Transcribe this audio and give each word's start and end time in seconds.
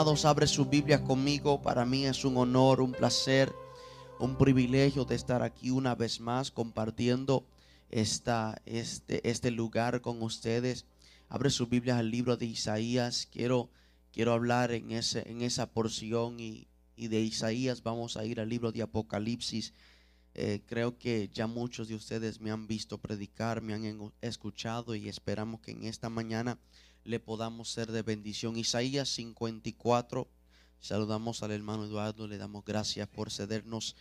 Abre 0.00 0.46
su 0.46 0.64
Biblia 0.64 1.02
conmigo. 1.02 1.60
Para 1.60 1.84
mí 1.84 2.06
es 2.06 2.24
un 2.24 2.36
honor, 2.36 2.80
un 2.80 2.92
placer, 2.92 3.52
un 4.20 4.38
privilegio 4.38 5.04
de 5.04 5.16
estar 5.16 5.42
aquí 5.42 5.70
una 5.70 5.96
vez 5.96 6.20
más 6.20 6.52
compartiendo 6.52 7.44
esta, 7.90 8.62
este, 8.64 9.28
este 9.28 9.50
lugar 9.50 10.00
con 10.00 10.22
ustedes. 10.22 10.86
Abre 11.28 11.50
su 11.50 11.66
Biblia 11.66 11.98
al 11.98 12.12
libro 12.12 12.36
de 12.36 12.46
Isaías. 12.46 13.26
Quiero, 13.26 13.70
quiero 14.12 14.34
hablar 14.34 14.70
en, 14.70 14.92
ese, 14.92 15.28
en 15.28 15.42
esa 15.42 15.68
porción 15.72 16.38
y, 16.38 16.68
y 16.94 17.08
de 17.08 17.20
Isaías 17.20 17.82
vamos 17.82 18.16
a 18.16 18.24
ir 18.24 18.38
al 18.38 18.48
libro 18.48 18.70
de 18.70 18.82
Apocalipsis. 18.82 19.74
Eh, 20.34 20.62
creo 20.64 20.96
que 20.96 21.28
ya 21.34 21.48
muchos 21.48 21.88
de 21.88 21.96
ustedes 21.96 22.40
me 22.40 22.52
han 22.52 22.68
visto 22.68 22.98
predicar, 22.98 23.62
me 23.62 23.74
han 23.74 24.12
escuchado 24.20 24.94
y 24.94 25.08
esperamos 25.08 25.60
que 25.60 25.72
en 25.72 25.82
esta 25.86 26.08
mañana 26.08 26.56
le 27.08 27.20
podamos 27.20 27.70
ser 27.70 27.90
de 27.90 28.02
bendición. 28.02 28.58
Isaías 28.58 29.08
54, 29.08 30.28
saludamos 30.78 31.42
al 31.42 31.52
hermano 31.52 31.86
Eduardo, 31.86 32.28
le 32.28 32.36
damos 32.36 32.66
gracias 32.66 33.08
por 33.08 33.30
cedernos 33.30 33.96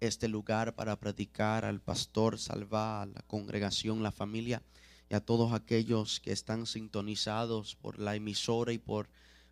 este 0.00 0.26
lugar 0.26 0.74
para 0.74 0.96
predicar 0.98 1.66
al 1.66 1.82
pastor 1.82 2.38
Salva, 2.38 3.02
a 3.02 3.06
la 3.06 3.20
congregación, 3.26 4.02
la 4.02 4.10
familia 4.10 4.62
y 5.10 5.14
a 5.14 5.20
todos 5.20 5.52
aquellos 5.52 6.18
que 6.20 6.32
están 6.32 6.64
sintonizados 6.64 7.74
por 7.74 7.98
la 7.98 8.16
emisora 8.16 8.72
y 8.72 8.78
por, 8.78 9.10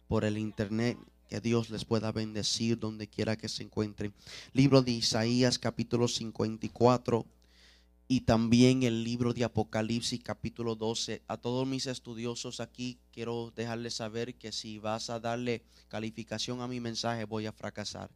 por 0.09 0.25
el 0.25 0.39
internet. 0.39 0.97
Que 1.29 1.41
Dios 1.41 1.69
les 1.69 1.85
pueda 1.85 2.11
bendecir 2.11 2.79
donde 2.79 3.07
quiera 3.07 3.37
que 3.37 3.51
se 3.51 3.65
encuentren. 3.65 4.15
Libro 4.55 4.81
de 4.81 4.93
Isaías 4.93 5.59
capítulo 5.59 6.09
54 6.09 7.27
y 8.07 8.23
también 8.23 8.83
el 8.83 9.03
libro 9.03 9.33
de 9.33 9.45
Apocalipsis 9.45 10.23
capítulo 10.23 10.75
12. 10.75 11.23
A 11.27 11.39
todos 11.39 11.67
mis 11.67 11.87
estudiosos 11.87 12.61
aquí 12.61 12.99
quiero 13.13 13.53
dejarles 13.57 13.95
saber 13.95 14.35
que 14.35 14.53
si 14.53 14.79
vas 14.79 15.09
a 15.09 15.21
darle 15.21 15.63
calificación 15.89 16.61
a 16.61 16.69
mi 16.69 16.81
mensaje 16.81 17.25
voy 17.25 17.47
a 17.47 17.53
fracasar. 17.53 18.11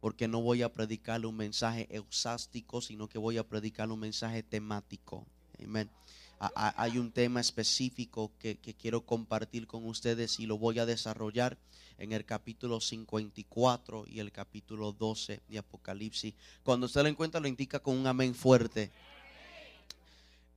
Porque 0.00 0.28
no 0.28 0.42
voy 0.42 0.60
a 0.60 0.70
predicar 0.70 1.24
un 1.24 1.36
mensaje 1.36 1.88
eusástico, 1.90 2.82
sino 2.82 3.08
que 3.08 3.16
voy 3.16 3.38
a 3.38 3.48
predicar 3.48 3.90
un 3.90 4.00
mensaje 4.00 4.42
temático. 4.42 5.26
Amén. 5.62 5.90
Hay 6.38 6.98
un 6.98 7.12
tema 7.12 7.40
específico 7.40 8.32
que, 8.38 8.56
quiero 8.56 9.06
compartir 9.06 9.66
con 9.66 9.86
ustedes 9.86 10.40
y 10.40 10.46
lo 10.46 10.58
voy 10.58 10.78
a 10.78 10.86
desarrollar 10.86 11.56
en 11.98 12.12
el 12.12 12.24
capítulo 12.24 12.80
54 12.80 14.04
y 14.08 14.18
el 14.18 14.32
capítulo 14.32 14.92
12 14.92 15.40
de 15.48 15.58
Apocalipsis. 15.58 16.34
Cuando 16.62 16.86
usted 16.86 17.02
lo 17.02 17.08
encuentra, 17.08 17.40
lo 17.40 17.48
indica 17.48 17.78
con 17.78 17.96
un 17.96 18.06
amén 18.06 18.34
fuerte. 18.34 18.90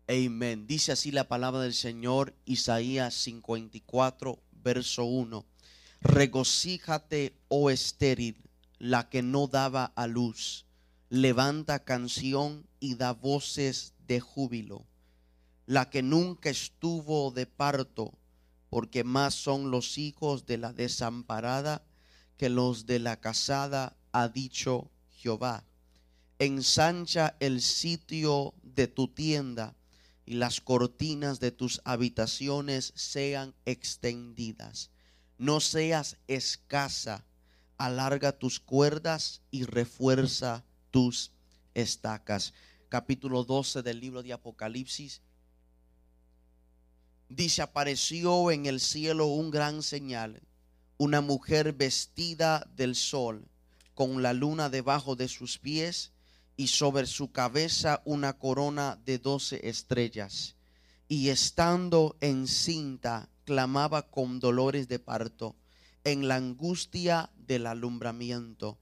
Amén. 0.07 0.65
Dice 0.67 0.91
así 0.91 1.11
la 1.11 1.27
palabra 1.27 1.61
del 1.61 1.73
Señor, 1.73 2.33
Isaías 2.45 3.13
54, 3.13 4.39
verso 4.63 5.05
1. 5.05 5.45
Regocíjate, 6.01 7.33
oh 7.49 7.69
estéril, 7.69 8.37
la 8.79 9.09
que 9.09 9.21
no 9.21 9.47
daba 9.47 9.85
a 9.95 10.07
luz. 10.07 10.65
Levanta 11.09 11.83
canción 11.83 12.65
y 12.79 12.95
da 12.95 13.13
voces 13.13 13.93
de 14.07 14.19
júbilo. 14.19 14.85
La 15.67 15.91
que 15.91 16.01
nunca 16.01 16.49
estuvo 16.49 17.29
de 17.29 17.45
parto 17.45 18.17
porque 18.69 19.03
más 19.03 19.35
son 19.35 19.71
los 19.71 19.97
hijos 19.97 20.45
de 20.45 20.57
la 20.57 20.73
desamparada 20.73 21.83
que 22.37 22.49
los 22.49 22.85
de 22.85 22.99
la 22.99 23.19
casada, 23.19 23.97
ha 24.11 24.29
dicho 24.29 24.89
Jehová. 25.09 25.65
Ensancha 26.39 27.35
el 27.39 27.61
sitio 27.61 28.53
de 28.63 28.87
tu 28.87 29.07
tienda 29.07 29.75
y 30.25 30.35
las 30.35 30.61
cortinas 30.61 31.39
de 31.39 31.51
tus 31.51 31.81
habitaciones 31.83 32.93
sean 32.95 33.55
extendidas. 33.65 34.91
No 35.37 35.59
seas 35.59 36.17
escasa, 36.27 37.25
alarga 37.77 38.37
tus 38.37 38.59
cuerdas 38.59 39.41
y 39.51 39.63
refuerza 39.63 40.63
tus 40.91 41.31
estacas. 41.73 42.53
Capítulo 42.89 43.43
12 43.43 43.81
del 43.81 43.99
libro 43.99 44.21
de 44.21 44.33
Apocalipsis 44.33 45.21
Dice, 47.29 47.61
apareció 47.61 48.51
en 48.51 48.65
el 48.65 48.79
cielo 48.79 49.27
un 49.27 49.51
gran 49.51 49.83
señal, 49.83 50.41
una 50.97 51.21
mujer 51.21 51.73
vestida 51.73 52.65
del 52.75 52.95
sol, 52.95 53.47
con 53.93 54.21
la 54.23 54.33
luna 54.33 54.69
debajo 54.69 55.15
de 55.15 55.27
sus 55.27 55.57
pies 55.57 56.13
y 56.55 56.67
sobre 56.67 57.05
su 57.05 57.31
cabeza 57.31 58.01
una 58.05 58.33
corona 58.37 58.99
de 59.05 59.19
doce 59.19 59.67
estrellas. 59.67 60.55
Y 61.09 61.29
estando 61.29 62.17
encinta, 62.21 63.29
clamaba 63.43 64.09
con 64.09 64.39
dolores 64.39 64.87
de 64.87 64.99
parto, 64.99 65.55
en 66.03 66.27
la 66.27 66.35
angustia 66.35 67.29
del 67.35 67.67
alumbramiento. 67.67 68.77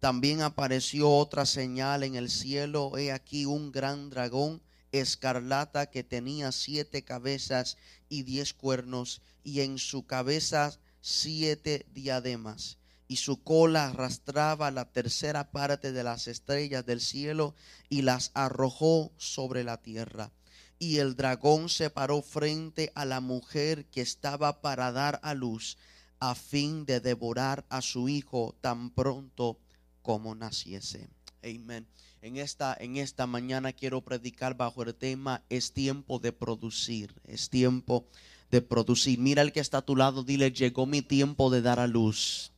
También 0.00 0.42
apareció 0.42 1.10
otra 1.10 1.46
señal 1.46 2.02
en 2.02 2.14
el 2.14 2.28
cielo, 2.28 2.98
he 2.98 3.12
aquí 3.12 3.46
un 3.46 3.72
gran 3.72 4.10
dragón 4.10 4.60
escarlata 5.00 5.86
que 5.90 6.04
tenía 6.04 6.52
siete 6.52 7.02
cabezas 7.02 7.76
y 8.08 8.22
diez 8.22 8.54
cuernos, 8.54 9.22
y 9.42 9.60
en 9.60 9.78
su 9.78 10.06
cabeza 10.06 10.78
siete 11.00 11.86
diademas, 11.92 12.78
y 13.08 13.16
su 13.16 13.42
cola 13.42 13.88
arrastraba 13.88 14.70
la 14.70 14.90
tercera 14.90 15.50
parte 15.50 15.92
de 15.92 16.02
las 16.02 16.28
estrellas 16.28 16.86
del 16.86 17.00
cielo 17.00 17.54
y 17.88 18.02
las 18.02 18.30
arrojó 18.34 19.12
sobre 19.18 19.64
la 19.64 19.82
tierra. 19.82 20.32
Y 20.78 20.98
el 20.98 21.14
dragón 21.14 21.68
se 21.68 21.90
paró 21.90 22.22
frente 22.22 22.90
a 22.94 23.04
la 23.04 23.20
mujer 23.20 23.86
que 23.86 24.00
estaba 24.00 24.60
para 24.60 24.92
dar 24.92 25.20
a 25.22 25.34
luz, 25.34 25.76
a 26.20 26.34
fin 26.34 26.86
de 26.86 27.00
devorar 27.00 27.64
a 27.68 27.82
su 27.82 28.08
hijo 28.08 28.56
tan 28.60 28.90
pronto 28.90 29.58
como 30.02 30.34
naciese. 30.34 31.08
Amén. 31.42 31.86
En 32.24 32.38
esta, 32.38 32.74
en 32.80 32.96
esta 32.96 33.26
mañana 33.26 33.74
quiero 33.74 34.00
predicar 34.00 34.56
bajo 34.56 34.82
el 34.82 34.94
tema 34.94 35.42
es 35.50 35.72
tiempo 35.72 36.18
de 36.18 36.32
producir, 36.32 37.12
es 37.28 37.50
tiempo 37.50 38.06
de 38.50 38.62
producir. 38.62 39.18
Mira 39.18 39.42
el 39.42 39.52
que 39.52 39.60
está 39.60 39.76
a 39.76 39.82
tu 39.82 39.94
lado, 39.94 40.24
dile, 40.24 40.50
llegó 40.50 40.86
mi 40.86 41.02
tiempo 41.02 41.50
de 41.50 41.60
dar 41.60 41.78
a 41.80 41.86
luz. 41.86 42.50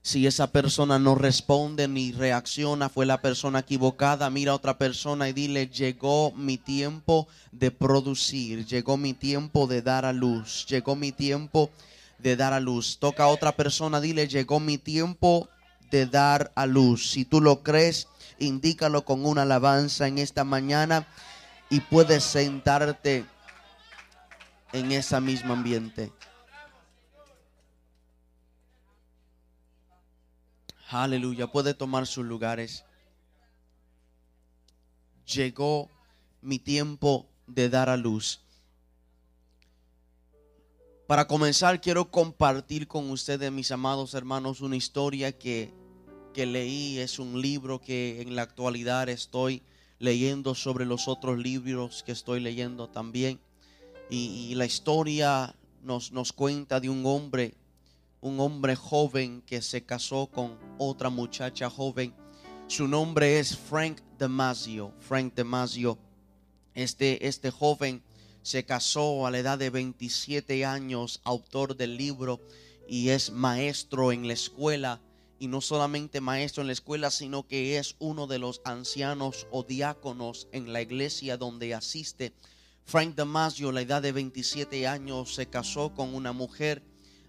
Si 0.00 0.28
esa 0.28 0.52
persona 0.52 1.00
no 1.00 1.16
responde 1.16 1.88
ni 1.88 2.12
reacciona, 2.12 2.88
fue 2.88 3.04
la 3.04 3.20
persona 3.20 3.58
equivocada. 3.58 4.30
Mira 4.30 4.52
a 4.52 4.54
otra 4.54 4.78
persona 4.78 5.28
y 5.28 5.32
dile, 5.32 5.66
llegó 5.66 6.30
mi 6.30 6.56
tiempo 6.56 7.26
de 7.50 7.72
producir, 7.72 8.64
llegó 8.64 8.96
mi 8.96 9.12
tiempo 9.12 9.66
de 9.66 9.82
dar 9.82 10.04
a 10.04 10.12
luz, 10.12 10.66
llegó 10.68 10.94
mi 10.94 11.10
tiempo 11.10 11.68
de 12.20 12.36
dar 12.36 12.52
a 12.52 12.60
luz. 12.60 12.98
Toca 13.00 13.24
a 13.24 13.28
otra 13.28 13.56
persona, 13.56 14.00
dile, 14.00 14.28
llegó 14.28 14.60
mi 14.60 14.78
tiempo 14.78 15.48
de 15.90 16.06
dar 16.06 16.52
a 16.54 16.66
luz. 16.66 17.10
Si 17.10 17.24
tú 17.24 17.40
lo 17.40 17.62
crees, 17.62 18.08
indícalo 18.38 19.04
con 19.04 19.24
una 19.24 19.42
alabanza 19.42 20.06
en 20.06 20.18
esta 20.18 20.44
mañana 20.44 21.06
y 21.70 21.80
puedes 21.80 22.24
sentarte 22.24 23.24
en 24.72 24.92
ese 24.92 25.20
mismo 25.20 25.52
ambiente. 25.52 26.12
Aleluya, 30.90 31.46
puede 31.46 31.74
tomar 31.74 32.06
sus 32.06 32.24
lugares. 32.24 32.84
Llegó 35.26 35.90
mi 36.40 36.58
tiempo 36.58 37.28
de 37.46 37.68
dar 37.68 37.90
a 37.90 37.96
luz. 37.98 38.40
Para 41.08 41.26
comenzar, 41.26 41.80
quiero 41.80 42.10
compartir 42.10 42.86
con 42.86 43.08
ustedes, 43.08 43.50
mis 43.50 43.72
amados 43.72 44.12
hermanos, 44.12 44.60
una 44.60 44.76
historia 44.76 45.32
que, 45.32 45.72
que 46.34 46.44
leí. 46.44 46.98
Es 46.98 47.18
un 47.18 47.40
libro 47.40 47.80
que 47.80 48.20
en 48.20 48.36
la 48.36 48.42
actualidad 48.42 49.08
estoy 49.08 49.62
leyendo 49.98 50.54
sobre 50.54 50.84
los 50.84 51.08
otros 51.08 51.38
libros 51.38 52.02
que 52.02 52.12
estoy 52.12 52.40
leyendo 52.40 52.90
también. 52.90 53.40
Y, 54.10 54.54
la 54.54 54.66
historia 54.66 55.54
nos, 55.82 56.12
nos 56.12 56.34
cuenta 56.34 56.78
de 56.78 56.90
un 56.90 57.06
hombre, 57.06 57.54
un 58.20 58.38
hombre 58.38 58.76
joven 58.76 59.42
que 59.46 59.62
se 59.62 59.86
casó 59.86 60.26
con 60.26 60.58
otra 60.76 61.08
muchacha 61.08 61.70
joven. 61.70 62.12
Su 62.66 62.86
nombre 62.86 63.38
es 63.38 63.56
Frank 63.56 64.00
Damasio. 64.18 64.92
Frank 65.00 65.32
Damasio. 65.34 65.96
Este, 66.74 67.26
este 67.26 67.50
joven 67.50 68.02
se 68.48 68.64
casó 68.64 69.26
a 69.26 69.30
la 69.30 69.40
edad 69.40 69.58
de 69.58 69.68
27 69.68 70.64
años, 70.64 71.20
autor 71.24 71.76
del 71.76 71.98
libro 71.98 72.40
y 72.88 73.10
es 73.10 73.30
maestro 73.30 74.10
en 74.10 74.26
la 74.26 74.32
escuela. 74.32 75.02
Y 75.38 75.48
no 75.48 75.60
solamente 75.60 76.22
maestro 76.22 76.62
en 76.62 76.68
la 76.68 76.72
escuela, 76.72 77.10
sino 77.10 77.46
que 77.46 77.76
es 77.76 77.96
uno 77.98 78.26
de 78.26 78.38
los 78.38 78.62
ancianos 78.64 79.46
o 79.50 79.64
diáconos 79.64 80.48
en 80.50 80.72
la 80.72 80.80
iglesia 80.80 81.36
donde 81.36 81.74
asiste. 81.74 82.32
Frank 82.86 83.16
Damasio, 83.16 83.68
a 83.68 83.72
la 83.72 83.82
edad 83.82 84.00
de 84.00 84.12
27 84.12 84.86
años, 84.86 85.34
se 85.34 85.44
casó 85.44 85.92
con 85.92 86.14
una 86.14 86.32
mujer 86.32 86.82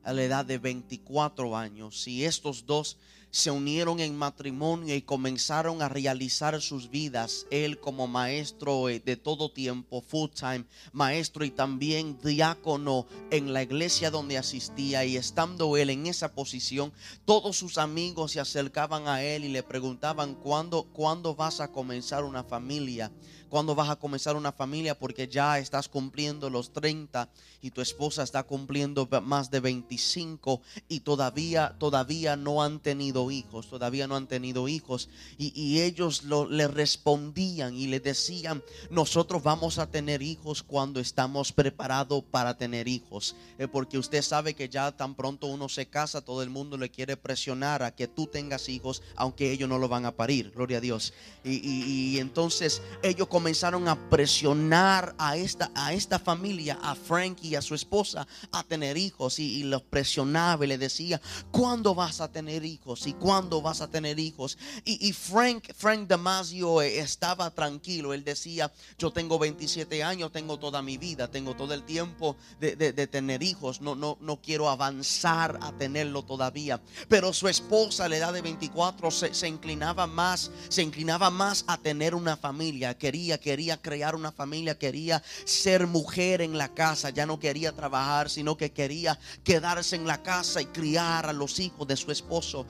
a 0.03 0.13
la 0.13 0.23
edad 0.23 0.45
de 0.45 0.57
24 0.57 1.57
años. 1.57 2.07
Y 2.07 2.23
estos 2.23 2.65
dos 2.65 2.95
se 3.31 3.51
unieron 3.51 3.99
en 3.99 4.17
matrimonio 4.17 4.95
y 4.95 5.01
comenzaron 5.01 5.81
a 5.81 5.89
realizar 5.89 6.59
sus 6.61 6.89
vidas. 6.89 7.45
Él 7.51 7.79
como 7.79 8.07
maestro 8.07 8.89
eh, 8.89 8.99
de 8.99 9.17
todo 9.17 9.51
tiempo, 9.51 10.01
full 10.01 10.29
time, 10.31 10.65
maestro 10.93 11.45
y 11.45 11.51
también 11.51 12.17
diácono 12.23 13.05
en 13.29 13.53
la 13.53 13.63
iglesia 13.63 14.09
donde 14.09 14.37
asistía. 14.37 15.05
Y 15.05 15.15
estando 15.15 15.77
él 15.77 15.89
en 15.89 16.07
esa 16.07 16.33
posición, 16.33 16.91
todos 17.25 17.57
sus 17.57 17.77
amigos 17.77 18.31
se 18.31 18.39
acercaban 18.39 19.07
a 19.07 19.21
él 19.21 19.45
y 19.45 19.49
le 19.49 19.63
preguntaban, 19.63 20.35
¿cuándo, 20.35 20.83
¿cuándo 20.93 21.35
vas 21.35 21.59
a 21.59 21.71
comenzar 21.71 22.23
una 22.23 22.43
familia? 22.43 23.11
¿Cuándo 23.49 23.73
vas 23.73 23.89
a 23.89 23.95
comenzar 23.95 24.35
una 24.35 24.51
familia? 24.51 24.97
Porque 24.97 25.27
ya 25.27 25.57
estás 25.57 25.89
cumpliendo 25.89 26.51
los 26.51 26.71
30 26.71 27.29
y 27.61 27.71
tu 27.71 27.81
esposa 27.81 28.21
está 28.21 28.43
cumpliendo 28.43 29.07
más 29.23 29.49
de 29.49 29.59
25 29.59 30.61
y 30.87 30.99
todavía, 30.99 31.75
todavía 31.79 32.35
no 32.35 32.61
han 32.61 32.79
tenido 32.79 33.18
hijos, 33.31 33.69
todavía 33.69 34.07
no 34.07 34.15
han 34.15 34.27
tenido 34.27 34.67
hijos. 34.67 35.09
Y, 35.37 35.79
ellos 35.79 36.23
le 36.23 36.67
respondían 36.67 37.75
y 37.75 37.87
le 37.87 37.99
decían, 37.99 38.63
nosotros 38.89 39.43
vamos 39.43 39.79
a 39.79 39.89
tener 39.89 40.21
hijos 40.21 40.63
cuando 40.63 40.99
estamos 40.99 41.51
preparados 41.51 42.23
para 42.23 42.57
tener 42.57 42.87
hijos. 42.87 43.35
Eh, 43.57 43.67
porque 43.67 43.97
usted 43.97 44.21
sabe 44.21 44.53
que 44.53 44.69
ya 44.69 44.91
tan 44.91 45.15
pronto 45.15 45.47
uno 45.47 45.69
se 45.69 45.85
casa, 45.85 46.21
todo 46.21 46.43
el 46.43 46.49
mundo 46.49 46.77
le 46.77 46.89
quiere 46.89 47.17
presionar 47.17 47.83
a 47.83 47.95
que 47.95 48.07
tú 48.07 48.27
tengas 48.27 48.69
hijos, 48.69 49.01
aunque 49.15 49.51
ellos 49.51 49.69
no 49.69 49.77
lo 49.77 49.87
van 49.87 50.05
a 50.05 50.15
parir, 50.15 50.51
gloria 50.51 50.77
a 50.77 50.81
Dios. 50.81 51.13
Y, 51.43 51.59
y 51.63 52.19
entonces 52.19 52.81
ellos 53.03 53.27
comenzaron 53.27 53.87
a 53.87 54.09
presionar 54.09 55.15
a 55.17 55.37
esta, 55.37 55.71
a 55.75 55.93
esta 55.93 56.19
familia, 56.19 56.77
a 56.81 56.95
Frank 56.95 57.43
y 57.43 57.55
a 57.55 57.61
su 57.61 57.75
esposa, 57.75 58.27
a 58.51 58.63
tener 58.63 58.97
hijos. 58.97 59.39
Y, 59.39 59.63
los 59.63 59.81
presionaba 59.81 60.65
y 60.65 60.67
le 60.67 60.77
decía, 60.77 61.21
¿cuándo 61.51 61.93
vas 61.93 62.21
a 62.21 62.31
tener 62.31 62.65
hijos? 62.65 63.01
¿Y 63.09 63.13
cuándo 63.13 63.59
vas 63.59 63.81
a 63.81 63.87
tener 63.87 64.19
hijos? 64.19 64.55
Y, 64.85 65.11
Frank, 65.13 65.71
Frank 65.75 66.07
Damasio 66.07 66.81
estaba 66.83 67.49
tranquilo. 67.49 68.13
Él 68.13 68.23
decía, 68.23 68.71
yo 68.99 69.11
tengo 69.11 69.39
27 69.39 70.03
años, 70.03 70.31
tengo 70.31 70.59
toda 70.59 70.83
mi 70.83 70.97
vida, 70.97 71.27
tengo 71.27 71.55
todo 71.55 71.73
el 71.73 71.83
tiempo 71.83 72.37
de, 72.59 73.07
tener 73.07 73.41
hijos. 73.41 73.81
No, 73.81 73.95
no, 73.95 74.19
no 74.21 74.39
quiero 74.41 74.69
avanzar 74.69 75.57
a 75.61 75.71
tenerlo 75.71 76.23
todavía. 76.23 76.79
Pero 77.07 77.33
su 77.33 77.47
esposa 77.47 78.05
a 78.05 78.09
la 78.09 78.17
edad 78.17 78.31
de 78.31 78.43
24 78.43 79.09
se, 79.09 79.47
inclinaba 79.47 80.05
más, 80.05 80.51
se 80.69 80.83
inclinaba 80.83 81.31
más 81.31 81.65
a 81.65 81.77
tener 81.77 82.13
una 82.13 82.37
familia. 82.37 82.95
Quería 82.95 83.39
quería 83.39 83.81
crear 83.81 84.15
una 84.15 84.31
familia, 84.31 84.77
quería 84.77 85.23
ser 85.45 85.87
mujer 85.87 86.41
en 86.41 86.59
la 86.59 86.75
casa, 86.75 87.09
ya 87.09 87.25
no 87.25 87.39
quería 87.39 87.71
trabajar, 87.71 88.29
sino 88.29 88.55
que 88.55 88.71
quería 88.71 89.17
quedarse 89.43 89.95
en 89.95 90.05
la 90.05 90.21
casa 90.21 90.61
y 90.61 90.67
criar 90.67 91.25
a 91.25 91.33
los 91.33 91.59
hijos 91.59 91.87
de 91.87 91.97
su 91.97 92.11
esposo. 92.11 92.67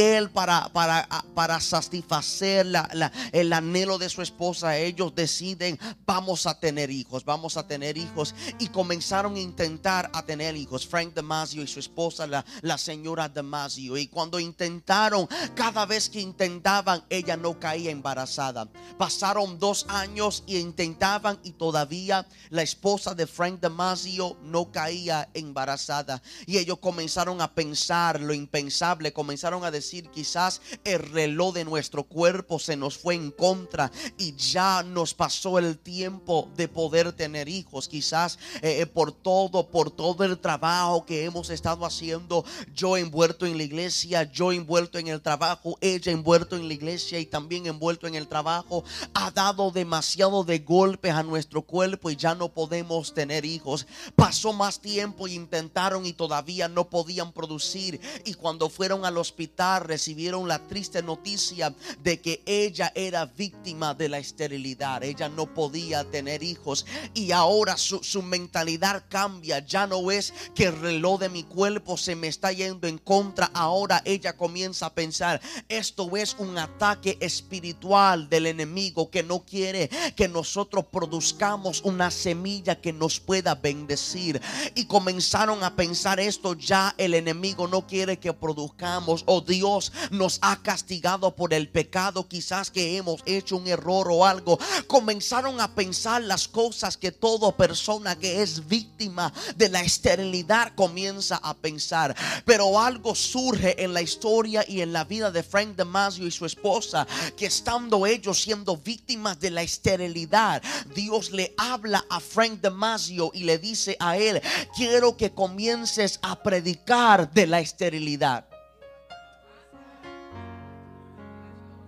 Él 0.00 0.30
para, 0.30 0.68
para, 0.72 1.08
para 1.34 1.60
satisfacer 1.60 2.66
la, 2.66 3.12
el 3.32 3.52
anhelo 3.52 3.98
de 3.98 4.08
su 4.08 4.22
esposa, 4.22 4.76
ellos 4.78 5.14
deciden, 5.14 5.78
vamos 6.06 6.46
a 6.46 6.58
tener 6.58 6.90
hijos, 6.90 7.24
vamos 7.24 7.56
a 7.56 7.66
tener 7.66 7.96
hijos. 7.98 8.34
Y 8.58 8.68
comenzaron 8.68 9.34
a 9.34 9.40
intentar 9.40 10.10
a 10.12 10.22
tener 10.24 10.56
hijos. 10.56 10.86
Frank 10.86 11.14
Damasio 11.14 11.62
y 11.62 11.66
su 11.66 11.80
esposa, 11.80 12.26
la, 12.26 12.44
la 12.62 12.78
señora 12.78 13.28
Damasio. 13.28 13.96
Y 13.96 14.06
cuando 14.06 14.38
intentaron, 14.38 15.28
cada 15.54 15.86
vez 15.86 16.08
que 16.08 16.20
intentaban, 16.20 17.04
ella 17.10 17.36
no 17.36 17.58
caía 17.58 17.90
embarazada. 17.90 18.68
Pasaron 18.98 19.58
dos 19.58 19.86
años 19.88 20.44
y 20.46 20.58
intentaban 20.58 21.38
y 21.42 21.52
todavía 21.52 22.26
la 22.50 22.62
esposa 22.62 23.14
de 23.14 23.26
Frank 23.26 23.60
Damasio 23.60 24.36
no 24.42 24.70
caía 24.70 25.28
embarazada. 25.34 26.22
Y 26.46 26.58
ellos 26.58 26.78
comenzaron 26.78 27.40
a 27.40 27.54
pensar 27.54 28.20
lo 28.20 28.34
impensable, 28.34 29.12
comenzaron 29.12 29.49
a 29.50 29.70
decir 29.70 30.08
quizás 30.10 30.62
el 30.84 31.00
reloj 31.00 31.54
de 31.54 31.64
nuestro 31.64 32.04
cuerpo 32.04 32.58
se 32.58 32.76
nos 32.76 32.96
fue 32.96 33.14
en 33.14 33.32
contra 33.32 33.90
y 34.16 34.34
ya 34.36 34.82
nos 34.84 35.12
pasó 35.12 35.58
el 35.58 35.76
tiempo 35.78 36.48
de 36.56 36.68
poder 36.68 37.12
tener 37.12 37.48
hijos. 37.48 37.88
Quizás 37.88 38.38
eh, 38.62 38.80
eh, 38.80 38.86
por 38.86 39.12
todo, 39.12 39.68
por 39.68 39.90
todo 39.90 40.24
el 40.24 40.38
trabajo 40.38 41.04
que 41.04 41.24
hemos 41.24 41.50
estado 41.50 41.84
haciendo, 41.84 42.44
yo 42.74 42.96
envuelto 42.96 43.44
en 43.44 43.56
la 43.56 43.64
iglesia, 43.64 44.30
yo 44.30 44.52
envuelto 44.52 44.98
en 44.98 45.08
el 45.08 45.20
trabajo, 45.20 45.76
ella 45.80 46.12
envuelto 46.12 46.56
en 46.56 46.68
la 46.68 46.74
iglesia 46.74 47.18
y 47.18 47.26
también 47.26 47.66
envuelto 47.66 48.06
en 48.06 48.14
el 48.14 48.28
trabajo, 48.28 48.84
ha 49.14 49.30
dado 49.32 49.72
demasiado 49.72 50.44
de 50.44 50.60
golpes 50.60 51.12
a 51.12 51.24
nuestro 51.24 51.62
cuerpo 51.62 52.10
y 52.10 52.16
ya 52.16 52.34
no 52.34 52.48
podemos 52.48 53.12
tener 53.12 53.44
hijos. 53.44 53.86
Pasó 54.14 54.52
más 54.52 54.80
tiempo 54.80 55.26
intentaron 55.34 56.06
y 56.06 56.12
todavía 56.12 56.68
no 56.68 56.88
podían 56.88 57.32
producir. 57.32 58.00
Y 58.24 58.34
cuando 58.34 58.68
fueron 58.68 59.04
al 59.04 59.18
hospital 59.18 59.39
recibieron 59.82 60.48
la 60.48 60.66
triste 60.66 61.02
noticia 61.02 61.74
de 62.02 62.20
que 62.20 62.42
ella 62.46 62.92
era 62.94 63.26
víctima 63.26 63.94
de 63.94 64.08
la 64.08 64.18
esterilidad. 64.18 65.02
Ella 65.02 65.28
no 65.28 65.52
podía 65.52 66.04
tener 66.04 66.42
hijos. 66.42 66.86
Y 67.14 67.32
ahora 67.32 67.76
su, 67.76 68.02
su 68.02 68.22
mentalidad 68.22 69.04
cambia. 69.08 69.60
Ya 69.60 69.86
no 69.86 70.10
es 70.10 70.32
que 70.54 70.64
el 70.64 70.80
reloj 70.80 71.20
de 71.20 71.28
mi 71.28 71.44
cuerpo 71.44 71.96
se 71.96 72.16
me 72.16 72.28
está 72.28 72.52
yendo 72.52 72.86
en 72.86 72.98
contra. 72.98 73.50
Ahora 73.54 74.02
ella 74.04 74.36
comienza 74.36 74.86
a 74.86 74.94
pensar, 74.94 75.40
esto 75.68 76.16
es 76.16 76.36
un 76.38 76.58
ataque 76.58 77.16
espiritual 77.20 78.28
del 78.28 78.46
enemigo 78.46 79.10
que 79.10 79.22
no 79.22 79.44
quiere 79.44 79.88
que 80.16 80.28
nosotros 80.28 80.86
produzcamos 80.90 81.82
una 81.82 82.10
semilla 82.10 82.80
que 82.80 82.92
nos 82.92 83.20
pueda 83.20 83.54
bendecir. 83.54 84.40
Y 84.74 84.86
comenzaron 84.86 85.62
a 85.64 85.76
pensar 85.76 86.20
esto, 86.20 86.54
ya 86.54 86.94
el 86.98 87.14
enemigo 87.14 87.68
no 87.68 87.86
quiere 87.86 88.18
que 88.18 88.32
produzcamos 88.32 89.24
o 89.30 89.40
Dios 89.40 89.92
nos 90.10 90.38
ha 90.42 90.60
castigado 90.60 91.36
por 91.36 91.54
el 91.54 91.68
pecado, 91.68 92.26
quizás 92.26 92.68
que 92.68 92.96
hemos 92.96 93.22
hecho 93.26 93.56
un 93.56 93.68
error 93.68 94.08
o 94.10 94.26
algo. 94.26 94.58
Comenzaron 94.88 95.60
a 95.60 95.72
pensar 95.72 96.22
las 96.22 96.48
cosas 96.48 96.96
que 96.96 97.12
toda 97.12 97.56
persona 97.56 98.18
que 98.18 98.42
es 98.42 98.66
víctima 98.66 99.32
de 99.54 99.68
la 99.68 99.82
esterilidad 99.82 100.74
comienza 100.74 101.36
a 101.36 101.54
pensar. 101.54 102.16
Pero 102.44 102.80
algo 102.80 103.14
surge 103.14 103.82
en 103.82 103.94
la 103.94 104.02
historia 104.02 104.64
y 104.66 104.80
en 104.80 104.92
la 104.92 105.04
vida 105.04 105.30
de 105.30 105.44
Frank 105.44 105.76
Damasio 105.76 106.26
y 106.26 106.32
su 106.32 106.44
esposa, 106.44 107.06
que 107.36 107.46
estando 107.46 108.06
ellos 108.06 108.42
siendo 108.42 108.76
víctimas 108.76 109.38
de 109.38 109.50
la 109.50 109.62
esterilidad, 109.62 110.60
Dios 110.92 111.30
le 111.30 111.54
habla 111.56 112.04
a 112.10 112.18
Frank 112.18 112.60
Damasio 112.60 113.30
y 113.32 113.44
le 113.44 113.58
dice 113.58 113.96
a 114.00 114.16
él, 114.16 114.42
quiero 114.74 115.16
que 115.16 115.30
comiences 115.30 116.18
a 116.20 116.42
predicar 116.42 117.32
de 117.32 117.46
la 117.46 117.60
esterilidad. 117.60 118.49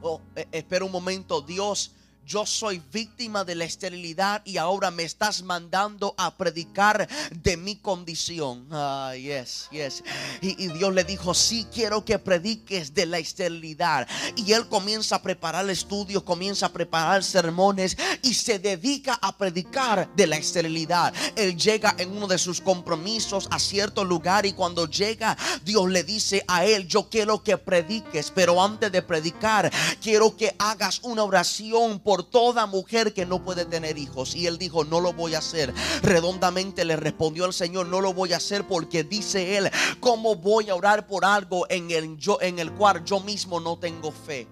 Oh, 0.03 0.21
eh, 0.35 0.47
espera 0.53 0.85
un 0.85 0.91
momento, 0.91 1.41
Dios 1.41 1.93
yo 2.27 2.47
soy 2.47 2.83
víctima 2.93 3.45
de 3.45 3.55
la 3.55 3.65
esterilidad 3.65 4.43
y 4.45 4.57
ahora 4.57 4.91
me 4.91 5.03
estás 5.03 5.43
mandando 5.43 6.15
a 6.17 6.37
predicar 6.37 7.09
de 7.31 7.57
mi 7.57 7.77
condición. 7.77 8.67
Ah, 8.71 9.15
yes, 9.17 9.69
yes. 9.71 10.03
Y, 10.41 10.69
Dios 10.69 10.95
le 10.95 11.05
dijo, 11.05 11.35
sí 11.35 11.67
quiero 11.73 12.05
que 12.05 12.19
prediques 12.19 12.95
de 12.95 13.07
la 13.07 13.19
esterilidad. 13.19 14.09
Y 14.37 14.53
él 14.53 14.69
comienza 14.69 15.17
a 15.17 15.23
preparar 15.23 15.69
estudios, 15.69 16.23
comienza 16.23 16.67
a 16.67 16.73
preparar 16.73 17.25
sermones 17.25 17.97
y 18.23 18.35
se 18.35 18.59
dedica 18.59 19.19
a 19.21 19.37
predicar 19.37 20.09
de 20.15 20.27
la 20.27 20.37
esterilidad. 20.37 21.13
Él 21.37 21.57
llega 21.57 21.95
en 21.99 22.17
uno 22.17 22.27
de 22.27 22.39
sus 22.39 22.61
compromisos 22.61 23.49
a 23.51 23.59
cierto 23.59 24.05
lugar 24.05 24.47
y 24.47 24.53
cuando 24.53 24.87
llega, 24.87 25.37
Dios 25.65 25.89
le 25.91 26.05
dice 26.05 26.45
a 26.49 26.65
él, 26.65 26.87
yo 26.87 27.09
quiero 27.09 27.43
que 27.43 27.59
prediques, 27.59 28.31
pero 28.31 28.63
antes 28.63 28.91
de 28.93 29.03
predicar, 29.03 29.71
quiero 30.01 30.37
que 30.37 30.55
hagas 30.59 31.01
una 31.03 31.25
oración 31.25 32.01
por 32.01 32.12
por 32.13 32.25
toda 32.25 32.67
mujer 32.67 33.15
que 33.15 33.25
no 33.25 33.43
puede 33.43 33.65
tener 33.65 33.97
hijos. 33.97 34.37
Y 34.37 34.47
él 34.47 34.59
dijo, 34.59 34.85
no 34.85 35.01
lo 35.01 35.15
voy 35.15 35.35
a 35.35 35.39
hacer. 35.39 35.73
Redondamente 36.03 36.85
le 36.85 36.95
respondió 36.97 37.47
el 37.47 37.55
Señor, 37.55 37.87
no 37.87 38.03
lo 38.03 38.13
voy 38.13 38.35
a 38.35 38.37
hacer 38.37 38.69
porque 38.69 39.03
dice 39.03 39.57
él, 39.57 39.71
¿cómo 39.99 40.35
voy 40.35 40.69
a 40.69 40.75
orar 40.75 41.07
por 41.07 41.25
algo 41.25 41.65
en 41.71 41.91
el, 41.91 42.19
yo, 42.19 42.37
en 42.43 42.59
el 42.59 42.71
cual 42.73 43.03
yo 43.07 43.21
mismo 43.21 43.61
no 43.61 43.79
tengo 43.79 44.13
fe? 44.13 44.47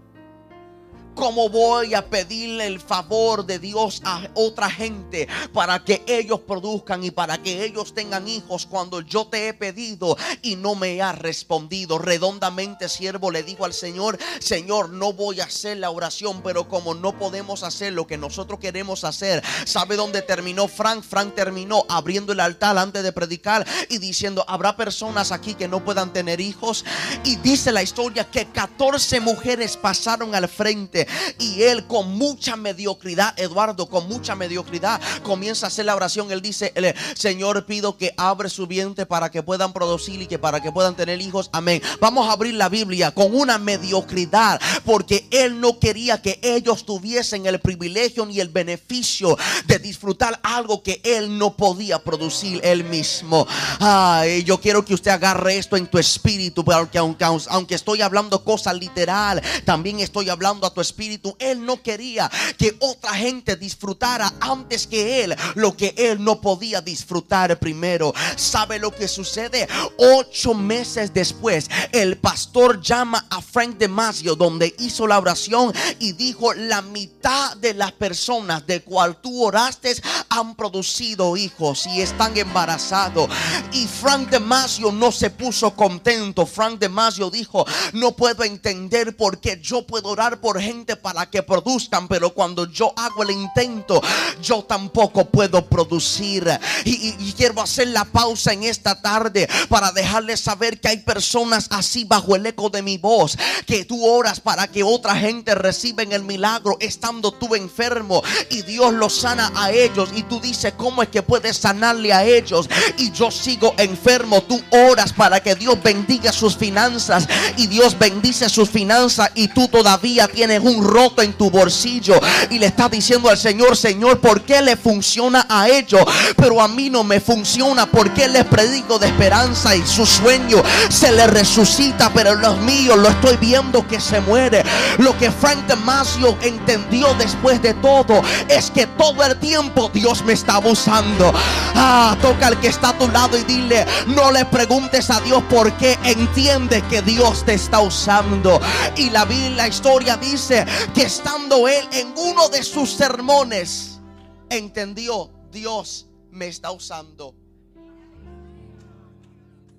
¿Cómo 1.15 1.49
voy 1.49 1.95
a 1.95 2.09
pedirle 2.09 2.67
el 2.67 2.81
favor 2.81 3.45
de 3.45 3.59
Dios 3.59 4.01
a 4.05 4.29
otra 4.35 4.71
gente 4.71 5.29
para 5.53 5.85
que 5.85 6.03
ellos 6.07 6.41
produzcan 6.41 7.05
y 7.05 7.11
para 7.11 7.43
que 7.43 7.65
ellos 7.65 7.95
tengan 7.95 8.27
hijos 8.29 8.67
cuando 8.67 9.01
yo 9.01 9.27
te 9.27 9.49
he 9.49 9.55
pedido 9.55 10.17
y 10.43 10.57
no 10.57 10.75
me 10.75 11.03
has 11.03 11.19
respondido? 11.19 11.99
Redondamente, 11.99 12.89
siervo 12.89 13.31
le 13.31 13.43
dijo 13.43 13.65
al 13.65 13.75
Señor, 13.75 14.19
Señor, 14.41 14.91
no 14.91 15.13
voy 15.13 15.41
a 15.41 15.45
hacer 15.45 15.77
la 15.79 15.91
oración, 15.91 16.43
pero 16.43 16.69
como 16.69 16.95
no 16.95 17.19
podemos 17.19 17.63
hacer 17.63 17.93
lo 17.93 18.07
que 18.07 18.17
nosotros 18.17 18.61
queremos 18.61 19.05
hacer, 19.05 19.43
¿sabe 19.67 19.97
dónde 19.97 20.23
terminó 20.23 20.69
Frank? 20.69 21.03
Frank 21.03 21.35
terminó 21.35 21.85
abriendo 21.89 22.33
el 22.33 22.41
altar 22.41 22.79
antes 22.79 23.03
de 23.03 23.13
predicar 23.13 23.67
y 23.89 23.99
diciendo, 23.99 24.45
habrá 24.49 24.77
personas 24.77 25.33
aquí 25.33 25.55
que 25.55 25.69
no 25.69 25.85
puedan 25.85 26.13
tener 26.13 26.41
hijos. 26.41 26.85
Y 27.25 27.37
dice 27.37 27.73
la 27.73 27.83
historia 27.83 28.31
que 28.31 28.47
14 28.47 29.21
mujeres 29.21 29.77
pasaron 29.77 30.35
al 30.35 30.49
frente 30.49 31.00
Y 31.39 31.63
él 31.63 31.87
con 31.87 32.11
mucha 32.17 32.57
mediocridad, 32.57 33.39
Eduardo, 33.39 33.89
con 33.89 34.09
mucha 34.09 34.35
mediocridad, 34.35 35.01
comienza 35.23 35.67
a 35.67 35.69
hacer 35.69 35.87
la 35.87 35.97
oración. 35.97 36.31
Él 36.33 36.43
dice, 36.43 36.73
Señor, 37.15 37.67
pido 37.67 37.97
que 37.97 38.15
abre 38.17 38.49
su 38.49 38.67
vientre 38.67 39.07
para 39.07 39.31
que 39.31 39.43
puedan 39.43 39.73
producir 39.73 40.23
y 40.23 40.27
que 40.27 40.39
para 40.39 40.61
que 40.61 40.73
puedan 40.73 40.97
tener 40.97 41.21
hijos. 41.21 41.51
Amén. 41.53 41.83
Vamos 42.01 42.29
a 42.29 42.33
abrir 42.33 42.55
la 42.55 42.69
Biblia 42.69 43.11
con 43.13 43.35
una 43.35 43.59
mediocridad, 43.59 44.61
porque 44.85 45.27
él 45.31 45.61
no 45.61 45.79
quería 45.79 46.21
que 46.21 46.39
ellos 46.43 46.85
tuviesen 46.85 47.47
el 47.47 47.61
privilegio 47.61 48.27
ni 48.27 48.41
el 48.41 48.49
beneficio 48.49 49.37
de 49.67 49.79
disfrutar 49.79 50.39
algo 50.43 50.83
que 50.83 51.01
él 51.05 51.39
no 51.39 51.57
podía 51.57 51.99
producir 51.99 52.61
él 52.63 52.85
mismo. 52.85 53.47
Ay, 53.79 54.45
yo 54.45 54.61
quiero 54.61 54.85
que 54.85 54.95
usted 54.95 55.11
agarre 55.11 55.57
esto 55.57 55.77
en 55.77 55.87
tu 55.87 55.99
espíritu, 55.99 56.65
porque 56.65 56.99
aunque, 56.99 57.25
aunque 57.25 57.75
estoy 57.75 58.03
hablando 58.03 58.43
cosas 58.45 58.75
literal, 58.75 59.43
también 59.65 60.01
estoy 60.01 60.29
hablando 60.29 60.67
a 60.67 60.75
tu 60.75 60.81
espíritu. 60.81 60.90
Él 61.39 61.65
no 61.65 61.83
quería 61.83 62.31
que 62.59 62.77
otra 62.81 63.15
gente 63.15 63.57
disfrutara 63.57 64.33
antes 64.41 64.87
que 64.87 65.25
él 65.25 65.37
lo 65.55 65.77
que 65.77 65.95
él 65.97 66.23
no 66.23 66.41
podía 66.41 66.81
disfrutar 66.81 67.59
primero. 67.59 68.13
¿Sabe 68.37 68.79
lo 68.79 68.95
que 68.95 69.09
sucede? 69.09 69.69
Ocho 69.99 70.55
meses 70.55 71.13
después, 71.13 71.69
el 71.93 72.19
pastor 72.19 72.81
llama 72.81 73.20
a 73.31 73.41
Frank 73.41 73.79
Demasio, 73.79 74.37
donde 74.37 74.75
hizo 74.79 75.07
la 75.07 75.19
oración 75.19 75.73
y 75.99 76.13
dijo: 76.13 76.53
La 76.55 76.83
mitad 76.83 77.57
de 77.57 77.75
las 77.75 77.93
personas 77.93 78.67
de 78.67 78.83
cual 78.83 79.21
tú 79.21 79.45
oraste 79.45 79.95
han 80.29 80.55
producido 80.55 81.37
hijos 81.37 81.87
y 81.87 82.01
están 82.01 82.37
embarazados. 82.37 83.31
Y 83.73 83.87
Frank 83.87 84.29
Demasio 84.31 84.93
no 84.93 85.13
se 85.13 85.31
puso 85.31 85.75
contento. 85.75 86.47
Frank 86.47 86.79
Demasio 86.79 87.31
dijo: 87.31 87.65
No 87.93 88.13
puedo 88.13 88.45
entender 88.45 89.17
por 89.17 89.41
qué 89.41 89.59
yo 89.63 89.87
puedo 89.87 90.09
orar 90.09 90.41
por 90.41 90.61
gente 90.61 90.97
para 90.97 91.29
que 91.31 91.43
produzcan, 91.43 92.09
pero 92.09 92.35
cuando 92.35 92.67
yo 92.67 92.93
hago 92.97 93.23
el 93.23 93.31
intento, 93.31 94.01
yo 94.43 94.63
tampoco 94.65 95.25
puedo 95.27 95.65
producir. 95.67 96.49
Y, 96.85 97.33
quiero 97.37 97.63
hacer 97.63 97.89
la 97.89 98.05
pausa 98.05 98.53
en 98.53 98.65
esta 98.65 99.01
tarde 99.01 99.49
para 99.69 99.93
dejarles 99.93 100.41
saber 100.41 100.81
que 100.81 100.89
hay 100.89 100.99
personas 100.99 101.69
así 101.71 102.05
bajo 102.05 102.37
el 102.37 102.45
eco 102.45 102.69
de 102.69 102.83
mi 102.83 102.99
voz, 102.99 103.20
que 103.67 103.85
tú 103.85 104.05
oras 104.05 104.41
para 104.41 104.67
que 104.69 104.83
otra 104.83 105.17
gente 105.17 105.55
reciba 105.55 106.03
el 106.03 106.23
milagro 106.25 106.77
estando 106.81 107.33
tú 107.33 107.55
enfermo. 107.55 108.23
Y 108.51 108.63
Dios 108.63 108.93
lo 108.93 109.11
sana 109.11 109.53
a 109.55 109.71
ellos. 109.71 110.11
Y 110.15 110.23
tú 110.23 110.41
dices, 110.41 110.73
¿cómo 110.77 111.03
es 111.03 111.09
que 111.09 111.23
puedes 111.23 111.57
sanarle 111.57 112.13
a 112.13 112.25
ellos? 112.25 112.69
Y 112.97 113.11
yo 113.11 113.31
sigo 113.31 113.75
enfermo, 113.77 114.43
tú 114.43 114.61
oras 114.71 115.13
para 115.13 115.41
que 115.41 115.55
Dios 115.55 115.77
bendiga 115.83 116.33
sus 116.33 116.57
finanzas. 116.57 117.29
Y 117.57 117.67
Dios 117.67 117.99
bendice 117.99 118.49
sus 118.49 118.71
finanzas. 118.71 119.31
Y 119.35 119.49
tú 119.49 119.69
todavía 119.69 120.27
tienes 120.29 120.61
un 120.61 120.85
roto 120.85 121.23
en 121.23 121.35
tu 121.35 121.51
bolsillo. 121.51 122.19
Y 122.51 122.59
le 122.59 122.67
estás 122.67 122.91
diciendo 122.91 123.29
al 123.29 123.39
Señor, 123.39 123.77
Señor, 123.77 124.21
¿por 124.21 124.43
qué 124.43 124.63
le 124.63 124.77
funciona 124.77 125.47
a 125.49 125.69
ellos? 125.69 126.03
Pero 126.37 126.61
a 126.61 126.69
mí 126.69 126.91
no 126.91 127.05
me 127.05 127.21
funciona, 127.21 127.87
porque 127.87 128.29
les 128.29 128.45
predico 128.45 128.99
de 128.99 129.09
esperanza 129.09 129.77
y 129.77 129.87
su 129.87 130.07
sueño 130.07 130.63
se 130.89 131.13
le 131.13 131.27
resucita, 131.27 132.11
pero 132.13 132.35
los 132.35 132.59
míos 132.59 132.99
lo 132.99 133.10
estoy 133.11 133.37
viendo 133.37 133.87
que 133.87 134.01
se 134.01 134.21
muere. 134.21 134.63
Lo 134.99 135.17
que 135.19 135.31
Frank 135.31 135.67
Damasio 135.67 136.37
entendió 136.43 137.13
después 137.15 137.61
de 137.63 137.75
todo 137.75 138.23
es 138.49 138.71
que 138.71 138.87
todo 138.87 139.25
el 139.25 139.39
tiempo 139.39 139.91
Dios 139.93 140.25
me 140.25 140.33
está 140.33 140.59
usando. 140.59 141.33
Ah, 141.75 142.17
toca 142.21 142.49
al 142.49 142.61
que 142.61 142.69
está 142.69 142.91
a 142.91 142.99
tu 142.99 143.09
lado 143.09 143.37
y 143.39 143.45
dile, 143.45 143.87
no 144.07 144.31
le 144.31 144.45
preguntes 144.45 145.11
a 145.11 145.21
Dios 145.21 145.43
por 145.45 145.73
qué, 145.75 145.99
entiende 146.05 146.83
que 146.83 147.03
Dios 147.03 147.45
te 147.45 147.55
está 147.55 147.81
usando. 147.81 148.61
Y 148.97 149.11
la, 149.11 149.25
la 149.25 149.69
historia 149.69 150.17
dice 150.17 150.67
que 150.95 151.03
estando 151.03 151.69
él 151.69 151.87
en 151.93 152.13
uno 152.17 152.49
de 152.49 152.63
sus 152.63 152.93
sermones, 152.93 154.01
entendió, 154.49 155.31
Dios 155.51 156.07
me 156.31 156.47
está 156.49 156.71
usando. 156.71 157.35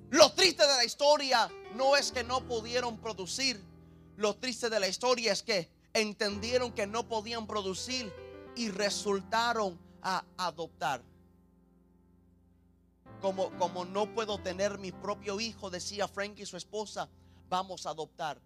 Lo 0.10 0.32
triste 0.34 0.64
de 0.68 0.76
la 0.76 0.84
historia 0.84 1.50
no 1.75 1.96
es 1.96 2.12
que 2.12 2.24
no 2.24 2.42
pudieron 2.42 2.98
producir. 2.98 3.62
Lo 4.18 4.36
triste 4.36 4.70
de 4.70 4.80
la 4.80 4.88
historia 4.88 5.32
es 5.32 5.44
que 5.44 5.70
entendieron 5.94 6.72
que 6.72 6.88
no 6.88 7.08
podían 7.08 7.48
producir 7.48 8.12
y 8.56 8.70
resultaron 8.70 9.80
a 10.01 10.24
adoptar. 10.38 11.01
Como, 13.22 13.51
como 13.58 13.86
no 13.86 14.13
puedo 14.13 14.40
tener 14.40 14.80
mi 14.80 14.92
propio 14.92 15.40
hijo, 15.40 15.70
decía 15.70 16.08
Frank 16.08 16.40
y 16.40 16.46
su 16.46 16.58
esposa, 16.58 17.08
vamos 17.50 17.86
a 17.86 17.92
adoptar. 17.92 18.42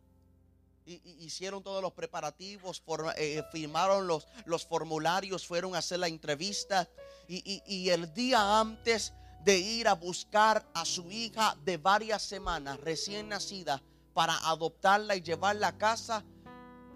Y, 0.86 1.02
hicieron 1.20 1.64
todos 1.64 1.82
los 1.82 1.94
preparativos, 1.94 2.84
eh, 3.18 3.42
firmaron 3.52 4.06
los, 4.06 4.28
los 4.46 4.66
formularios, 4.66 5.48
fueron 5.48 5.76
a 5.76 5.80
hacer 5.80 6.00
la 6.00 6.08
entrevista. 6.08 6.88
Y, 7.28 7.64
y 7.66 7.90
el 7.90 8.14
día 8.14 8.60
antes 8.60 9.14
de 9.46 9.60
ir 9.60 9.88
a 9.88 9.94
buscar 9.94 10.68
a 10.74 10.84
su 10.86 11.12
hija 11.12 11.56
de 11.64 11.78
varias 11.78 12.24
semanas, 12.24 12.80
recién 12.80 13.30
nacida, 13.30 13.82
para 14.14 14.36
adoptarla 14.50 15.16
y 15.16 15.22
llevarla 15.22 15.68
a 15.68 15.78
casa, 15.78 16.24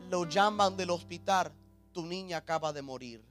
lo 0.09 0.27
llaman 0.27 0.75
del 0.75 0.89
hospital, 0.89 1.53
tu 1.91 2.01
niña 2.01 2.37
acaba 2.37 2.73
de 2.73 2.81
morir. 2.81 3.23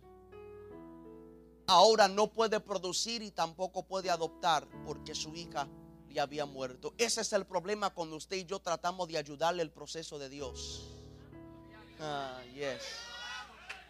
Ahora 1.67 2.07
no 2.07 2.29
puede 2.29 2.61
producir 2.61 3.23
y 3.23 3.33
tampoco 3.33 3.83
puede 3.83 4.09
adoptar 4.09 4.69
porque 4.87 5.17
su 5.17 5.35
hija 5.35 5.67
le 6.09 6.21
había 6.21 6.47
muerto. 6.47 6.95
Ese 6.97 7.23
es 7.23 7.33
el 7.33 7.45
problema 7.45 7.91
cuando 7.91 8.17
usted 8.17 8.37
y 8.37 8.45
yo 8.45 8.61
tratamos 8.61 9.09
de 9.09 9.19
ayudarle 9.19 9.63
el 9.63 9.71
proceso 9.71 10.19
de 10.19 10.29
Dios. 10.29 10.87
Ah, 12.01 12.41
yes. 12.55 13.18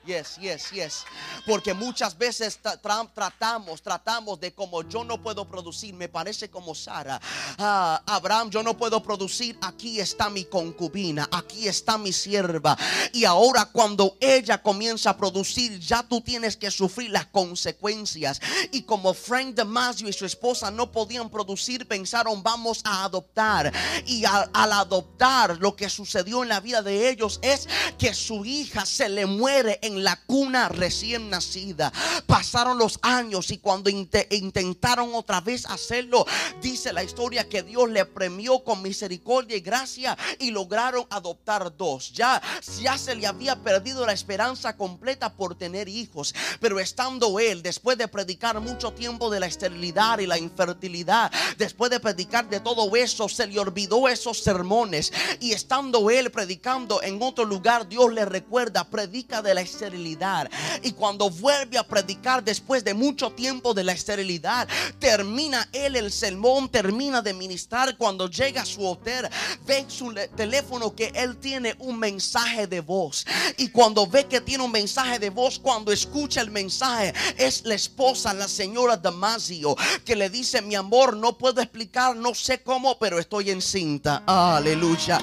Yes, 0.08 0.38
yes, 0.38 0.70
yes. 0.70 1.04
Porque 1.44 1.74
muchas 1.74 2.16
veces 2.16 2.58
tratamos, 2.82 3.82
tratamos 3.82 4.40
de 4.40 4.54
como 4.54 4.82
yo 4.88 5.04
no 5.04 5.22
puedo 5.22 5.44
producir, 5.44 5.92
me 5.92 6.08
parece 6.08 6.48
como 6.48 6.74
Sara. 6.74 7.20
Ah, 7.58 8.02
Abraham, 8.06 8.48
yo 8.48 8.62
no 8.62 8.74
puedo 8.74 9.02
producir, 9.02 9.58
aquí 9.60 10.00
está 10.00 10.30
mi 10.30 10.46
concubina, 10.46 11.28
aquí 11.30 11.68
está 11.68 11.98
mi 11.98 12.14
sierva. 12.14 12.74
Y 13.12 13.26
ahora 13.26 13.66
cuando 13.66 14.16
ella 14.18 14.62
comienza 14.62 15.10
a 15.10 15.16
producir, 15.18 15.78
ya 15.78 16.02
tú 16.02 16.22
tienes 16.22 16.56
que 16.56 16.70
sufrir 16.70 17.10
las 17.10 17.26
consecuencias. 17.26 18.40
Y 18.72 18.84
como 18.84 19.12
Frank 19.12 19.56
Damasio 19.56 20.08
y 20.08 20.14
su 20.14 20.24
esposa 20.24 20.70
no 20.70 20.90
podían 20.90 21.28
producir, 21.28 21.86
pensaron, 21.86 22.42
vamos 22.42 22.80
a 22.84 23.04
adoptar. 23.04 23.70
Y 24.06 24.24
al, 24.24 24.48
al 24.54 24.72
adoptar, 24.72 25.58
lo 25.58 25.76
que 25.76 25.90
sucedió 25.90 26.42
en 26.42 26.48
la 26.48 26.60
vida 26.60 26.80
de 26.80 27.10
ellos 27.10 27.40
es 27.42 27.68
que 27.98 28.14
su 28.14 28.46
hija 28.46 28.86
se 28.86 29.10
le 29.10 29.26
muere 29.26 29.78
en 29.82 29.97
la 30.04 30.16
cuna 30.26 30.68
recién 30.68 31.30
nacida. 31.30 31.92
Pasaron 32.26 32.78
los 32.78 32.98
años 33.02 33.50
y 33.50 33.58
cuando 33.58 33.90
intentaron 33.90 35.14
otra 35.14 35.40
vez 35.40 35.66
hacerlo, 35.66 36.26
dice 36.62 36.92
la 36.92 37.02
historia 37.02 37.48
que 37.48 37.62
Dios 37.62 37.88
le 37.90 38.04
premió 38.04 38.64
con 38.64 38.82
misericordia 38.82 39.56
y 39.56 39.60
gracia 39.60 40.16
y 40.38 40.50
lograron 40.50 41.06
adoptar 41.10 41.76
dos. 41.76 42.12
Ya, 42.12 42.40
ya 42.80 42.98
se 42.98 43.14
le 43.14 43.26
había 43.26 43.56
perdido 43.56 44.06
la 44.06 44.12
esperanza 44.12 44.76
completa 44.76 45.34
por 45.34 45.56
tener 45.56 45.88
hijos, 45.88 46.34
pero 46.60 46.80
estando 46.80 47.38
él, 47.40 47.62
después 47.62 47.98
de 47.98 48.08
predicar 48.08 48.60
mucho 48.60 48.92
tiempo 48.92 49.30
de 49.30 49.40
la 49.40 49.46
esterilidad 49.46 50.18
y 50.18 50.26
la 50.26 50.38
infertilidad, 50.38 51.30
después 51.56 51.90
de 51.90 52.00
predicar 52.00 52.48
de 52.48 52.60
todo 52.60 52.94
eso, 52.96 53.28
se 53.28 53.46
le 53.46 53.58
olvidó 53.58 54.08
esos 54.08 54.42
sermones 54.42 55.12
y 55.40 55.52
estando 55.52 56.10
él 56.10 56.30
predicando 56.30 57.02
en 57.02 57.22
otro 57.22 57.44
lugar, 57.44 57.88
Dios 57.88 58.12
le 58.12 58.24
recuerda, 58.24 58.84
predica 58.84 59.42
de 59.42 59.54
la 59.54 59.60
esterilidad 59.60 59.87
esterilidad. 59.88 60.50
Y 60.82 60.92
cuando 60.92 61.30
vuelve 61.30 61.78
a 61.78 61.82
predicar 61.82 62.44
después 62.44 62.84
de 62.84 62.94
mucho 62.94 63.30
tiempo 63.30 63.72
de 63.72 63.84
la 63.84 63.92
esterilidad, 63.92 64.68
termina 64.98 65.68
él 65.72 65.96
el 65.96 66.12
sermón, 66.12 66.68
termina 66.68 67.22
de 67.22 67.32
ministrar. 67.32 67.96
Cuando 67.96 68.28
llega 68.28 68.62
a 68.62 68.66
su 68.66 68.86
hotel, 68.86 69.28
ve 69.66 69.86
su 69.88 70.14
teléfono 70.36 70.94
que 70.94 71.10
él 71.14 71.38
tiene 71.38 71.74
un 71.78 71.98
mensaje 71.98 72.66
de 72.66 72.80
voz. 72.80 73.26
Y 73.56 73.68
cuando 73.68 74.06
ve 74.06 74.26
que 74.26 74.40
tiene 74.40 74.64
un 74.64 74.72
mensaje 74.72 75.18
de 75.18 75.30
voz, 75.30 75.58
cuando 75.58 75.90
escucha 75.90 76.40
el 76.40 76.50
mensaje, 76.50 77.14
es 77.36 77.64
la 77.64 77.74
esposa, 77.74 78.34
la 78.34 78.48
señora 78.48 78.96
Damasio, 78.96 79.74
que 80.04 80.16
le 80.16 80.28
dice: 80.28 80.60
Mi 80.60 80.74
amor, 80.74 81.16
no 81.16 81.38
puedo 81.38 81.60
explicar, 81.60 82.14
no 82.14 82.34
sé 82.34 82.62
cómo, 82.62 82.98
pero 82.98 83.18
estoy 83.18 83.50
encinta. 83.50 84.22
Aleluya. 84.26 85.20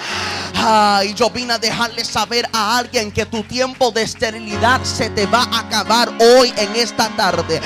Y 1.04 1.14
yo 1.14 1.30
vine 1.30 1.54
a 1.54 1.58
dejarle 1.60 2.04
saber 2.04 2.48
a 2.54 2.78
alguien 2.78 3.12
que 3.12 3.26
tu 3.26 3.44
tiempo 3.44 3.92
de 3.92 4.04
esterilidad 4.04 4.84
se 4.84 5.10
te 5.10 5.26
va 5.28 5.44
a 5.44 5.60
acabar 5.60 6.10
hoy 6.20 6.54
en 6.58 6.76
esta 6.76 7.10
tarde. 7.10 7.62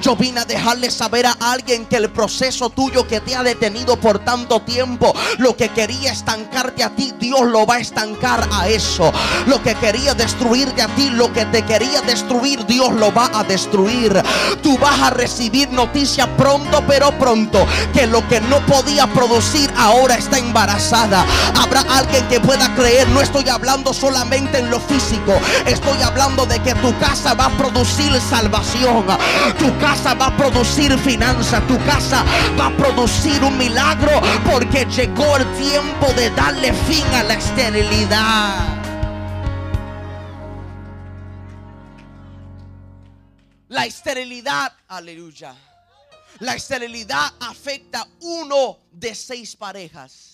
Yo 0.00 0.14
vine 0.14 0.40
a 0.40 0.44
dejarle 0.44 0.90
saber 0.90 1.26
a 1.26 1.32
alguien 1.40 1.86
que 1.86 1.96
el 1.96 2.10
proceso 2.10 2.70
tuyo 2.70 3.06
que 3.08 3.20
te 3.20 3.34
ha 3.34 3.42
detenido 3.42 3.96
por 3.96 4.18
tanto 4.18 4.60
tiempo, 4.62 5.14
lo 5.38 5.56
que 5.56 5.70
quería 5.70 6.12
estancarte 6.12 6.84
a 6.84 6.94
ti, 6.94 7.12
Dios 7.18 7.42
lo 7.42 7.66
va 7.66 7.76
a 7.76 7.80
estancar 7.80 8.48
a 8.52 8.68
eso. 8.68 9.12
Lo 9.46 9.62
que 9.62 9.74
quería 9.76 10.14
destruirte 10.14 10.82
a 10.82 10.88
ti, 10.88 11.10
lo 11.10 11.32
que 11.32 11.46
te 11.46 11.62
quería 11.62 12.02
destruir, 12.02 12.64
Dios 12.66 12.92
lo 12.92 13.12
va 13.12 13.30
a 13.32 13.44
destruir. 13.44 14.22
Tú 14.62 14.78
vas 14.78 15.00
a 15.00 15.10
recibir 15.10 15.70
noticia 15.70 16.36
pronto, 16.36 16.84
pero 16.86 17.16
pronto, 17.18 17.66
que 17.92 18.06
lo 18.06 18.26
que 18.28 18.40
no 18.42 18.64
podía 18.66 19.06
producir 19.06 19.72
ahora 19.76 20.16
está 20.16 20.38
embarazada. 20.38 21.24
Habrá 21.56 21.80
alguien 21.80 22.26
que 22.28 22.33
que 22.34 22.40
pueda 22.40 22.74
creer. 22.74 23.08
No 23.10 23.20
estoy 23.20 23.48
hablando 23.48 23.94
solamente 23.94 24.58
en 24.58 24.68
lo 24.68 24.80
físico. 24.80 25.32
Estoy 25.66 26.02
hablando 26.02 26.44
de 26.46 26.60
que 26.62 26.74
tu 26.76 26.96
casa 26.98 27.32
va 27.34 27.46
a 27.46 27.56
producir 27.56 28.12
salvación. 28.20 29.06
Tu 29.56 29.78
casa 29.78 30.14
va 30.14 30.26
a 30.26 30.36
producir 30.36 30.98
finanza. 30.98 31.60
Tu 31.68 31.78
casa 31.84 32.24
va 32.58 32.66
a 32.66 32.76
producir 32.76 33.40
un 33.44 33.56
milagro 33.56 34.20
porque 34.50 34.84
llegó 34.86 35.36
el 35.36 35.46
tiempo 35.56 36.12
de 36.14 36.30
darle 36.30 36.72
fin 36.72 37.06
a 37.14 37.22
la 37.22 37.34
esterilidad. 37.34 38.56
La 43.68 43.86
esterilidad, 43.86 44.72
aleluya. 44.88 45.54
La 46.40 46.54
esterilidad 46.54 47.32
afecta 47.38 48.04
uno 48.20 48.78
de 48.90 49.14
seis 49.14 49.54
parejas. 49.54 50.33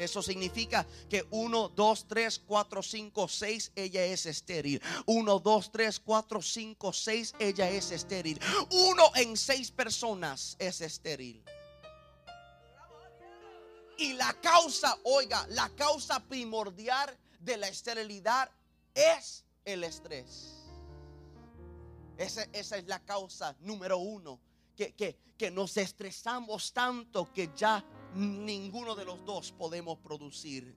Eso 0.00 0.22
significa 0.22 0.86
que 1.10 1.26
uno, 1.30 1.68
dos, 1.68 2.06
tres, 2.08 2.38
cuatro, 2.38 2.82
cinco, 2.82 3.28
seis, 3.28 3.70
ella 3.74 4.02
es 4.02 4.24
estéril. 4.24 4.80
Uno, 5.04 5.38
dos, 5.38 5.70
tres, 5.70 6.00
cuatro, 6.00 6.40
cinco, 6.40 6.90
seis, 6.92 7.34
ella 7.38 7.68
es 7.68 7.90
estéril. 7.90 8.40
Uno 8.70 9.10
en 9.14 9.36
seis 9.36 9.70
personas 9.70 10.56
es 10.58 10.80
estéril. 10.80 11.44
Y 13.98 14.14
la 14.14 14.32
causa, 14.40 14.96
oiga, 15.04 15.46
la 15.50 15.68
causa 15.76 16.18
primordial 16.20 17.14
de 17.38 17.58
la 17.58 17.68
esterilidad 17.68 18.50
es 18.94 19.44
el 19.66 19.84
estrés. 19.84 20.64
Esa, 22.16 22.44
esa 22.54 22.78
es 22.78 22.86
la 22.86 23.00
causa 23.00 23.54
número 23.60 23.98
uno 23.98 24.40
que, 24.88 25.50
nos 25.52 25.76
estresamos 25.76 26.72
tanto 26.72 27.32
que 27.32 27.50
ya 27.56 27.84
ninguno 28.14 28.94
de 28.94 29.04
los 29.04 29.24
dos 29.24 29.52
podemos 29.52 29.98
producir. 29.98 30.74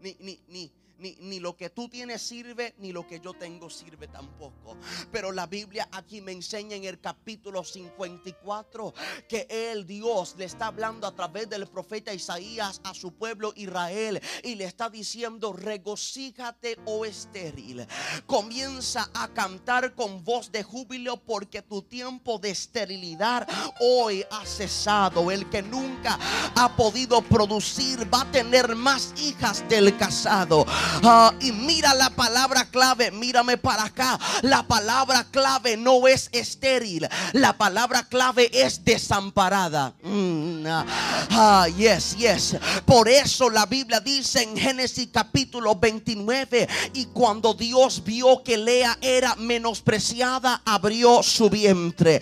Ni, 0.00 0.16
ni, 0.20 0.40
ni, 0.48 0.70
ni, 1.00 1.40
lo 1.40 1.56
que 1.56 1.70
tú 1.70 1.88
tienes 1.88 2.22
sirve, 2.22 2.74
ni 2.78 2.92
lo 2.92 3.06
que 3.06 3.20
yo 3.20 3.34
tengo 3.34 3.70
sirve 3.70 4.08
tampoco. 4.08 4.76
Pero 5.10 5.32
la 5.32 5.46
Biblia 5.46 5.88
aquí 5.92 6.20
me 6.20 6.32
enseña 6.32 6.76
en 6.76 6.84
el 6.84 7.00
capítulo 7.00 7.64
54 7.64 8.94
que 9.28 9.46
el 9.48 9.86
Dios, 9.86 10.34
le 10.38 10.44
está 10.44 10.66
hablando 10.66 11.06
a 11.06 11.14
través 11.14 11.48
del 11.48 11.66
profeta 11.66 12.12
Isaías 12.12 12.80
a 12.84 12.94
su 12.94 13.12
pueblo 13.12 13.52
Israel 13.56 14.20
y 14.42 14.54
le 14.54 14.64
está 14.64 14.90
diciendo, 14.90 15.52
regocíjate, 15.52 16.78
oh 16.84 17.04
estéril. 17.04 17.86
Comienza 18.26 19.10
a 19.14 19.28
cantar 19.28 19.94
con 19.94 20.24
voz 20.24 20.52
de 20.52 20.62
júbilo 20.62 21.16
porque 21.16 21.62
tu 21.62 21.82
tiempo 21.82 22.38
de 22.38 22.50
esterilidad 22.50 23.48
hoy 23.80 24.24
ha 24.30 24.44
cesado. 24.44 25.30
El 25.30 25.48
que 25.48 25.62
nunca 25.62 26.18
ha 26.54 26.76
podido 26.76 27.22
producir 27.22 28.12
va 28.12 28.22
a 28.22 28.30
tener 28.30 28.74
más 28.76 29.12
hijas 29.16 29.66
del 29.68 29.96
casado. 29.96 30.66
Ah, 31.02 31.32
y 31.40 31.52
mira 31.52 31.94
la 31.94 32.10
palabra 32.10 32.68
clave, 32.70 33.10
mírame 33.10 33.56
para 33.56 33.84
acá. 33.84 34.18
La 34.42 34.62
palabra 34.66 35.26
clave 35.30 35.76
no 35.76 36.06
es 36.06 36.28
estéril, 36.32 37.08
la 37.32 37.56
palabra 37.56 38.04
clave 38.04 38.50
es 38.52 38.84
desamparada. 38.84 39.94
Mm, 40.02 40.66
ah, 40.66 40.84
ah, 41.30 41.68
yes, 41.68 42.16
yes. 42.16 42.56
Por 42.84 43.08
eso 43.08 43.50
la 43.50 43.66
Biblia 43.66 44.00
dice 44.00 44.42
en 44.42 44.56
Génesis 44.56 45.08
capítulo 45.12 45.76
29, 45.76 46.68
y 46.94 47.06
cuando 47.06 47.54
Dios 47.54 48.02
vio 48.04 48.42
que 48.42 48.56
Lea 48.56 48.98
era 49.00 49.34
menospreciada, 49.36 50.62
abrió 50.64 51.22
su 51.22 51.48
vientre. 51.48 52.20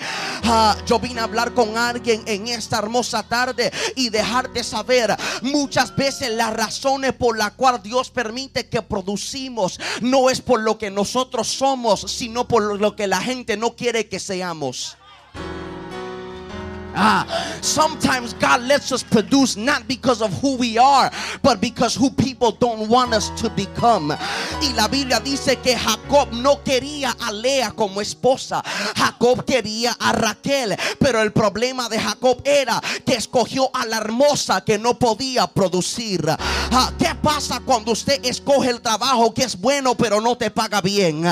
yo 0.86 0.98
vine 0.98 1.20
a 1.20 1.24
hablar 1.24 1.52
con 1.54 1.76
alguien 1.76 2.22
en 2.26 2.48
esta 2.48 2.78
hermosa 2.78 3.22
tarde 3.22 3.72
y 3.96 4.08
dejarte 4.10 4.62
saber 4.62 5.16
muchas 5.42 5.94
veces 5.94 6.30
las 6.30 6.52
razones 6.52 7.12
por 7.12 7.36
las 7.36 7.52
cuales 7.52 7.82
Dios 7.82 8.10
permite 8.10 8.57
que 8.66 8.82
producimos 8.82 9.78
no 10.00 10.30
es 10.30 10.40
por 10.40 10.60
lo 10.60 10.78
que 10.78 10.90
nosotros 10.90 11.48
somos, 11.48 12.00
sino 12.00 12.48
por 12.48 12.78
lo 12.80 12.96
que 12.96 13.06
la 13.06 13.20
gente 13.20 13.56
no 13.56 13.76
quiere 13.76 14.08
que 14.08 14.18
seamos. 14.18 14.96
Ah, 17.00 17.24
sometimes 17.60 18.34
God 18.34 18.62
lets 18.62 18.90
us 18.90 19.04
produce 19.04 19.56
not 19.56 19.86
because 19.86 20.20
of 20.20 20.32
who 20.42 20.56
we 20.56 20.78
are, 20.78 21.10
but 21.42 21.60
because 21.60 21.94
who 21.94 22.10
people 22.10 22.50
don't 22.50 22.88
want 22.88 23.12
us 23.12 23.30
to 23.40 23.48
become. 23.50 24.10
Y 24.60 24.72
la 24.74 24.88
Biblia 24.88 25.20
dice 25.20 25.56
que 25.62 25.76
Jacob 25.76 26.32
no 26.32 26.64
quería 26.64 27.14
a 27.20 27.30
Lea 27.30 27.70
como 27.70 28.00
esposa. 28.00 28.62
Jacob 28.96 29.44
quería 29.44 29.96
a 30.00 30.12
Raquel, 30.12 30.76
pero 30.98 31.22
el 31.22 31.32
problema 31.32 31.88
de 31.88 32.00
Jacob 32.00 32.42
era 32.44 32.80
que 33.06 33.14
escogió 33.14 33.70
a 33.74 33.86
la 33.86 33.98
hermosa 33.98 34.64
que 34.64 34.76
no 34.76 34.98
podía 34.98 35.46
producir. 35.46 36.26
Ah, 36.70 36.92
¿Qué 36.98 37.14
pasa 37.22 37.60
cuando 37.64 37.92
usted 37.92 38.20
escoge 38.24 38.70
el 38.70 38.80
trabajo 38.80 39.32
que 39.32 39.42
es 39.44 39.58
bueno 39.58 39.94
pero 39.94 40.20
no 40.20 40.36
te 40.36 40.50
paga 40.50 40.80
bien? 40.80 41.24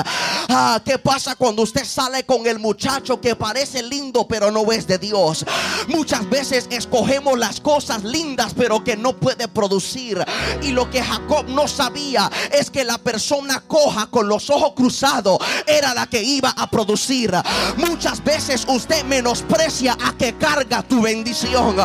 Ah, 0.49 0.81
¿Qué 0.83 0.97
pasa 0.97 1.35
cuando 1.35 1.61
usted 1.61 1.85
sale 1.85 2.25
con 2.25 2.47
el 2.47 2.57
muchacho 2.57 3.21
que 3.21 3.35
parece 3.35 3.83
lindo 3.83 4.27
pero 4.27 4.49
no 4.49 4.71
es 4.71 4.87
de 4.87 4.97
Dios? 4.97 5.45
Muchas 5.87 6.27
veces 6.29 6.67
escogemos 6.71 7.37
las 7.37 7.61
cosas 7.61 8.03
lindas 8.03 8.53
pero 8.57 8.83
que 8.83 8.97
no 8.97 9.15
puede 9.15 9.47
producir. 9.47 10.23
Y 10.61 10.71
lo 10.71 10.89
que 10.89 11.03
Jacob 11.03 11.45
no 11.47 11.67
sabía 11.67 12.31
es 12.51 12.71
que 12.71 12.83
la 12.83 12.97
persona 12.97 13.61
coja 13.67 14.07
con 14.07 14.27
los 14.27 14.49
ojos 14.49 14.73
cruzados 14.75 15.37
era 15.67 15.93
la 15.93 16.07
que 16.07 16.23
iba 16.23 16.49
a 16.49 16.67
producir. 16.69 17.31
Muchas 17.77 18.23
veces 18.23 18.65
usted 18.67 19.03
menosprecia 19.03 19.95
a 20.03 20.13
que 20.17 20.35
carga 20.37 20.81
tu 20.81 21.01
bendición. 21.01 21.75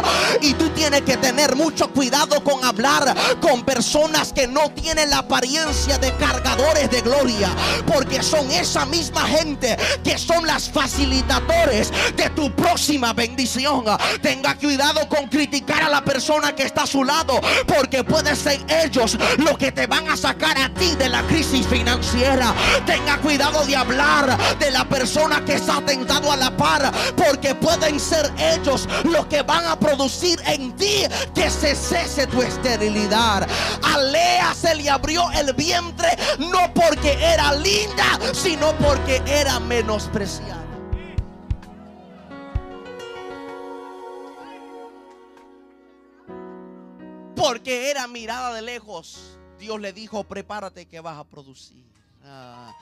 Y 0.40 0.54
tú 0.54 0.70
tienes 0.70 1.02
que 1.02 1.18
tener 1.18 1.54
mucho 1.54 1.90
cuidado 1.92 2.42
con 2.42 2.64
hablar 2.64 3.14
con 3.42 3.64
personas 3.64 4.32
que 4.32 4.46
no 4.46 4.70
tienen 4.70 5.10
la 5.10 5.18
apariencia 5.18 5.98
de 5.98 6.12
cargadores 6.12 6.88
de 6.90 7.00
gloria. 7.02 7.50
Porque 7.92 8.22
son 8.22 8.50
esa 8.50 8.86
misma 8.86 9.26
gente 9.26 9.76
que 10.04 10.16
son 10.16 10.46
las 10.46 10.70
facilitadores 10.70 11.92
de 12.16 12.30
tu 12.30 12.50
próxima 12.52 13.12
bendición. 13.12 13.84
Tenga 14.22 14.54
cuidado 14.54 15.08
con 15.08 15.28
criticar 15.28 15.82
a 15.82 15.88
la 15.88 16.02
persona 16.02 16.54
que 16.54 16.62
está 16.62 16.84
a 16.84 16.86
su 16.86 17.02
lado, 17.04 17.40
porque 17.66 18.04
puede 18.04 18.36
ser 18.36 18.60
ellos 18.68 19.18
los 19.38 19.58
que 19.58 19.72
te 19.72 19.86
van 19.86 20.08
a 20.08 20.16
sacar 20.16 20.56
a 20.56 20.72
ti 20.72 20.94
de 20.96 21.08
la 21.08 21.22
crisis 21.24 21.66
financiera. 21.66 22.54
Tenga 22.86 23.18
cuidado 23.18 23.64
de 23.66 23.76
hablar 23.76 24.38
de 24.58 24.70
la 24.70 24.84
persona 24.84 25.44
que 25.44 25.54
está 25.54 25.80
tentado 25.84 26.30
a 26.30 26.36
la 26.36 26.56
par, 26.56 26.92
porque 27.16 27.54
pueden 27.54 27.98
ser 27.98 28.30
ellos 28.38 28.88
los 29.04 29.26
que 29.26 29.42
van 29.42 29.66
a 29.66 29.78
producir 29.78 30.40
en 30.46 30.72
ti 30.76 31.04
que 31.34 31.50
se 31.50 31.74
cese 31.74 32.26
tu 32.28 32.40
esterilidad. 32.40 33.31
Lea 33.40 34.54
se 34.54 34.74
le 34.74 34.90
abrió 34.90 35.30
el 35.32 35.52
vientre 35.54 36.08
no 36.38 36.72
porque 36.74 37.12
era 37.12 37.52
linda, 37.54 38.18
sino 38.32 38.72
porque 38.78 39.22
era 39.26 39.60
menospreciada. 39.60 40.62
porque 47.42 47.90
era 47.90 48.06
mirada 48.06 48.54
de 48.54 48.62
lejos, 48.62 49.36
Dios 49.58 49.80
le 49.80 49.92
dijo, 49.92 50.22
prepárate 50.24 50.86
que 50.86 51.00
vas 51.00 51.18
a 51.18 51.24
producir. 51.24 51.91
Ah, 52.24 52.74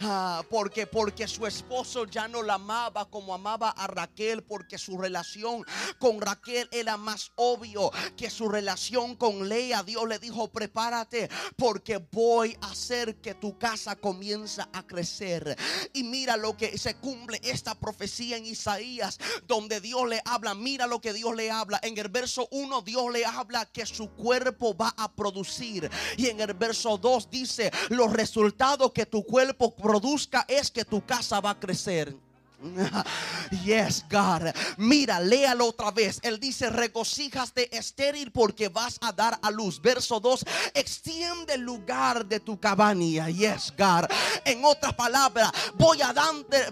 Ah, 0.00 0.44
porque, 0.48 0.86
porque 0.86 1.26
su 1.26 1.44
esposo 1.44 2.06
ya 2.06 2.28
no 2.28 2.42
la 2.42 2.54
amaba 2.54 3.10
como 3.10 3.34
amaba 3.34 3.70
a 3.70 3.88
Raquel, 3.88 4.44
porque 4.44 4.78
su 4.78 4.96
relación 4.96 5.64
con 5.98 6.20
Raquel 6.20 6.68
era 6.70 6.96
más 6.96 7.32
obvio 7.34 7.90
que 8.16 8.30
su 8.30 8.48
relación 8.48 9.16
con 9.16 9.48
Lea. 9.48 9.82
Dios 9.82 10.06
le 10.08 10.20
dijo, 10.20 10.48
prepárate 10.48 11.28
porque 11.56 11.98
voy 12.12 12.56
a 12.60 12.70
hacer 12.70 13.16
que 13.16 13.34
tu 13.34 13.58
casa 13.58 13.96
comience 13.96 14.62
a 14.72 14.86
crecer. 14.86 15.56
Y 15.92 16.04
mira 16.04 16.36
lo 16.36 16.56
que 16.56 16.78
se 16.78 16.94
cumple 16.94 17.40
esta 17.42 17.74
profecía 17.74 18.36
en 18.36 18.46
Isaías, 18.46 19.18
donde 19.48 19.80
Dios 19.80 20.08
le 20.08 20.22
habla. 20.24 20.54
Mira 20.54 20.86
lo 20.86 21.00
que 21.00 21.12
Dios 21.12 21.34
le 21.34 21.50
habla. 21.50 21.80
En 21.82 21.98
el 21.98 22.08
verso 22.08 22.46
1 22.52 22.82
Dios 22.82 23.12
le 23.12 23.26
habla 23.26 23.66
que 23.66 23.84
su 23.84 24.10
cuerpo 24.10 24.76
va 24.76 24.94
a 24.96 25.10
producir. 25.10 25.90
Y 26.16 26.28
en 26.28 26.40
el 26.40 26.54
verso 26.54 26.98
2 26.98 27.30
dice, 27.30 27.72
los 27.88 28.12
resultados 28.12 28.77
que 28.92 29.04
tu 29.04 29.24
cuerpo 29.24 29.74
produzca 29.74 30.44
es 30.48 30.70
que 30.70 30.84
tu 30.84 31.04
casa 31.04 31.40
va 31.40 31.50
a 31.50 31.60
crecer. 31.60 32.14
Yes, 33.64 34.04
God. 34.10 34.52
Mira, 34.76 35.20
léalo 35.20 35.66
otra 35.66 35.90
vez. 35.90 36.18
Él 36.22 36.38
dice, 36.38 36.70
regocíjate 36.70 37.74
estéril 37.76 38.30
porque 38.30 38.68
vas 38.68 38.98
a 39.00 39.12
dar 39.12 39.38
a 39.42 39.50
luz. 39.50 39.80
Verso 39.80 40.20
2, 40.20 40.44
extiende 40.74 41.54
el 41.54 41.62
lugar 41.62 42.26
de 42.26 42.40
tu 42.40 42.58
cabaña. 42.58 43.28
Yes, 43.30 43.72
God. 43.76 44.06
En 44.44 44.64
otras 44.64 44.94
palabras, 44.94 45.50
voy 45.74 45.98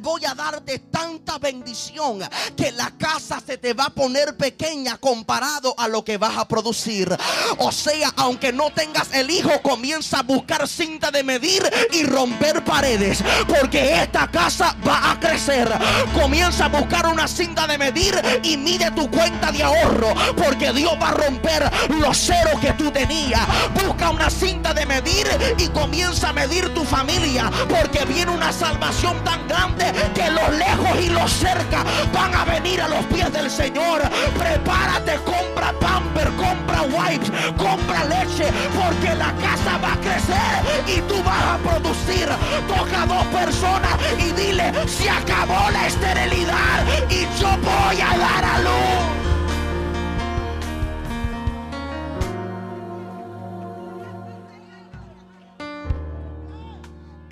voy 0.01 0.25
a 0.25 0.35
darte 0.35 0.79
tanta 0.79 1.39
bendición 1.39 2.21
que 2.57 2.73
la 2.73 2.91
casa 2.97 3.43
se 3.45 3.59
te 3.59 3.75
va 3.75 3.87
a 3.87 3.91
poner 3.91 4.37
pequeña 4.37 4.99
comparado 4.99 5.75
a 5.79 5.89
lo 5.89 6.05
que 6.05 6.17
vas 6.17 6.37
a 6.37 6.47
producir. 6.47 7.15
O 7.59 7.73
sea, 7.73 8.13
aunque 8.17 8.53
no 8.53 8.71
tengas 8.71 9.13
el 9.15 9.31
hijo, 9.31 9.51
comienza 9.63 10.21
a 10.21 10.23
buscar 10.23 10.69
cinta 10.69 11.11
de 11.11 11.23
medir 11.23 11.63
y 11.93 12.05
romper 12.05 12.65
paredes. 12.65 13.23
Porque 13.49 14.03
esta 14.03 14.31
casa 14.31 14.77
va 14.87 15.13
a 15.13 15.21
crecer 15.21 15.76
Comienza 16.15 16.67
a 16.67 16.69
buscar 16.69 17.07
una 17.07 17.29
cinta 17.29 17.67
de 17.67 17.79
medir 17.79 18.21
y 18.43 18.57
mide 18.57 18.91
tu 18.93 19.11
cuenta 19.11 19.53
de 19.53 19.63
ahorro. 19.63 20.15
Porque 20.37 20.73
Dios 20.73 20.93
va 21.01 21.09
a 21.09 21.13
romper 21.13 21.71
los 22.01 22.17
ceros 22.17 22.61
que 22.61 22.73
tú 22.73 22.91
tenías. 22.91 23.41
Busca 23.75 24.11
una 24.11 24.31
cinta 24.31 24.73
de 24.75 24.87
medir 24.87 25.27
y 25.59 25.69
comienza 25.69 26.31
a 26.31 26.33
medir 26.33 26.73
tu 26.75 26.85
familia. 26.85 27.51
Porque 27.69 28.05
viene 28.05 28.33
una 28.33 28.53
salvación 28.53 29.17
tan 29.25 29.47
grande 29.49 29.93
que 30.15 30.31
los 30.31 30.57
lejos 30.57 31.01
y 31.01 31.09
los 31.09 31.31
cerca 31.33 31.85
van 32.13 32.35
a 32.35 32.45
venir 32.45 32.81
a 32.81 32.89
los 32.89 33.05
pies 33.07 33.33
del 33.33 33.51
Señor. 33.51 34.03
Prepárate, 34.39 35.17
compra 35.25 35.73
pamper, 35.81 36.31
compra 36.37 36.83
wipes, 36.83 37.31
compra 37.57 38.05
leche. 38.05 38.51
Porque 38.75 39.15
la 39.15 39.33
casa 39.35 39.79
va 39.83 39.93
a 39.93 40.01
crecer 40.01 40.97
y 40.97 41.01
tú 41.03 41.23
vas 41.23 41.43
a 41.43 41.59
producir. 41.59 42.29
Toca 42.69 43.03
a 43.03 43.07
dos 43.07 43.25
personas 43.27 43.97
y 44.19 44.33
dile, 44.33 44.73
se 44.87 45.09
acabó 45.09 45.66
la 45.71 45.87
esterilidad 45.87 47.11
y 47.11 47.23
yo 47.41 47.49
voy 47.59 48.01
a 48.01 48.19
dar 48.19 48.45
a 48.45 48.59
luz. 48.61 49.17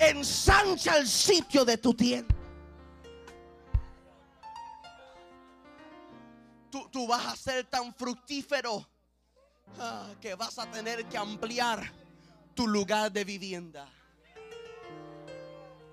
ensancha 0.09 0.97
el 0.97 1.07
sitio 1.07 1.65
de 1.65 1.77
tu 1.77 1.93
tienda. 1.93 2.33
Tú, 6.69 6.89
tú, 6.91 7.07
vas 7.07 7.25
a 7.25 7.35
ser 7.35 7.65
tan 7.65 7.93
fructífero 7.93 8.85
ah, 9.79 10.09
que 10.19 10.35
vas 10.35 10.59
a 10.59 10.69
tener 10.69 11.05
que 11.05 11.17
ampliar 11.17 11.91
tu 12.53 12.67
lugar 12.67 13.11
de 13.11 13.23
vivienda. 13.23 13.87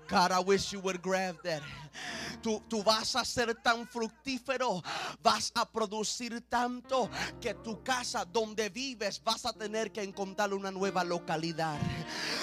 God, 0.09 0.31
I 0.31 0.39
wish 0.39 0.73
you 0.73 0.79
would 0.81 1.01
grab 1.01 1.41
that. 1.43 1.61
Tú, 2.41 2.61
tú, 2.67 2.83
vas 2.83 3.15
a 3.15 3.23
ser 3.23 3.55
tan 3.55 3.87
fructífero, 3.87 4.83
vas 5.21 5.51
a 5.55 5.69
producir 5.69 6.41
tanto 6.49 7.09
que 7.39 7.53
tu 7.53 7.81
casa 7.83 8.25
donde 8.25 8.69
vives 8.69 9.21
vas 9.23 9.45
a 9.45 9.53
tener 9.53 9.91
que 9.91 10.03
encontrar 10.03 10.53
una 10.53 10.71
nueva 10.71 11.03
localidad. 11.03 11.77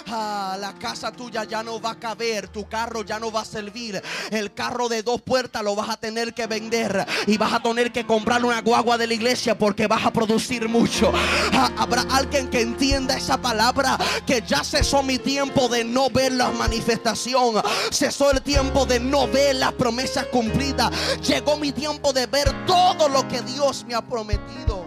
Ah, 0.07 0.57
la 0.59 0.75
casa 0.75 1.13
tuya 1.13 1.45
ya 1.45 1.63
no 1.63 1.81
va 1.81 1.93
a 1.93 1.99
caber, 1.99 2.49
tu 2.49 2.69
carro 2.69 3.03
ya 3.03 3.19
no 3.19 3.31
va 3.31 3.43
a 3.43 3.45
servir. 3.45 4.03
El 4.31 4.55
carro 4.55 4.89
de 4.89 5.03
dos 5.03 5.21
puertas 5.23 5.63
lo 5.63 5.75
vas 5.75 5.91
a 5.91 5.97
tener 5.97 6.35
que 6.35 6.47
vender 6.47 7.07
y 7.27 7.37
vas 7.37 7.53
a 7.53 7.63
tener 7.63 7.93
que 7.93 8.07
comprar 8.07 8.45
una 8.45 8.61
guagua 8.63 8.97
de 8.99 9.07
la 9.07 9.15
iglesia 9.15 9.57
porque 9.57 9.87
vas 9.87 10.05
a 10.05 10.13
producir 10.13 10.69
mucho. 10.69 11.13
Ah, 11.53 11.71
habrá 11.77 12.03
alguien 12.11 12.49
que 12.49 12.61
entienda 12.61 13.17
esa 13.17 13.41
palabra 13.41 13.99
que 14.27 14.43
ya 14.47 14.65
cesó 14.65 15.03
mi 15.03 15.19
tiempo 15.19 15.69
de 15.69 15.85
no 15.85 16.11
ver 16.11 16.33
la 16.33 16.51
manifestación, 16.51 17.63
cesó 17.91 18.31
el 18.31 18.43
tiempo 18.43 18.87
de 18.87 19.01
no 19.01 19.27
ver 19.41 19.57
las 19.57 19.73
promesas 19.73 20.27
cumplidas. 20.27 20.91
Llegó 21.27 21.57
mi 21.57 21.73
tiempo 21.73 22.13
de 22.13 22.27
ver 22.27 22.67
todo 22.67 23.09
lo 23.09 23.27
que 23.27 23.41
Dios 23.43 23.85
me 23.85 23.95
ha 23.95 24.03
prometido. 24.03 24.87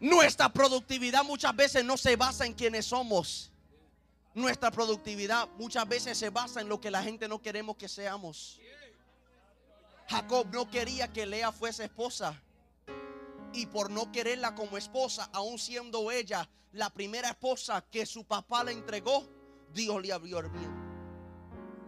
Nuestra 0.00 0.48
productividad 0.48 1.24
muchas 1.24 1.54
veces 1.54 1.84
no 1.84 1.96
se 1.96 2.16
basa 2.16 2.46
en 2.46 2.54
quienes 2.54 2.86
somos. 2.86 3.50
Nuestra 4.34 4.70
productividad 4.70 5.48
muchas 5.58 5.88
veces 5.88 6.18
se 6.18 6.30
basa 6.30 6.60
en 6.60 6.68
lo 6.68 6.80
que 6.80 6.90
la 6.90 7.02
gente 7.02 7.28
no 7.28 7.40
queremos 7.40 7.76
que 7.76 7.88
seamos. 7.88 8.60
Jacob 10.08 10.46
no 10.52 10.70
quería 10.70 11.12
que 11.12 11.26
Lea 11.26 11.52
fuese 11.52 11.84
esposa. 11.84 12.40
Y 13.52 13.66
por 13.66 13.90
no 13.90 14.12
quererla 14.12 14.54
como 14.54 14.76
esposa, 14.76 15.28
aún 15.32 15.58
siendo 15.58 16.10
ella 16.10 16.48
la 16.72 16.90
primera 16.90 17.30
esposa 17.30 17.82
que 17.90 18.04
su 18.04 18.24
papá 18.24 18.62
le 18.64 18.72
entregó, 18.72 19.26
Dios 19.72 20.02
le 20.02 20.12
abrió 20.12 20.40
el 20.40 20.50
bien 20.50 20.85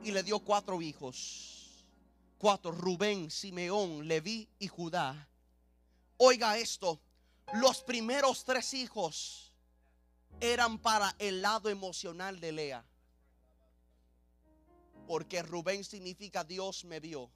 y 0.04 0.10
le 0.10 0.22
dio 0.22 0.38
cuatro 0.40 0.80
hijos. 0.80 1.84
Cuatro, 2.38 2.70
Rubén, 2.70 3.30
Simeón, 3.30 4.06
Leví 4.06 4.48
y 4.58 4.68
Judá. 4.68 5.28
Oiga 6.18 6.56
esto, 6.58 7.00
los 7.54 7.82
primeros 7.82 8.44
tres 8.44 8.74
hijos 8.74 9.52
eran 10.40 10.78
para 10.78 11.14
el 11.18 11.42
lado 11.42 11.68
emocional 11.68 12.38
de 12.38 12.52
Lea. 12.52 12.84
Porque 15.06 15.42
Rubén 15.42 15.84
significa 15.84 16.44
Dios 16.44 16.84
me 16.84 17.00
vio. 17.00 17.30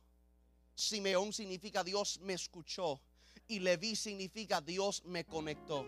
Simeón 0.75 1.33
significa 1.33 1.83
Dios 1.83 2.21
me 2.21 2.35
escuchó. 2.35 3.01
Y 3.49 3.59
Leví 3.59 3.97
significa 3.97 4.61
Dios 4.61 5.03
me 5.05 5.25
conectó. 5.25 5.87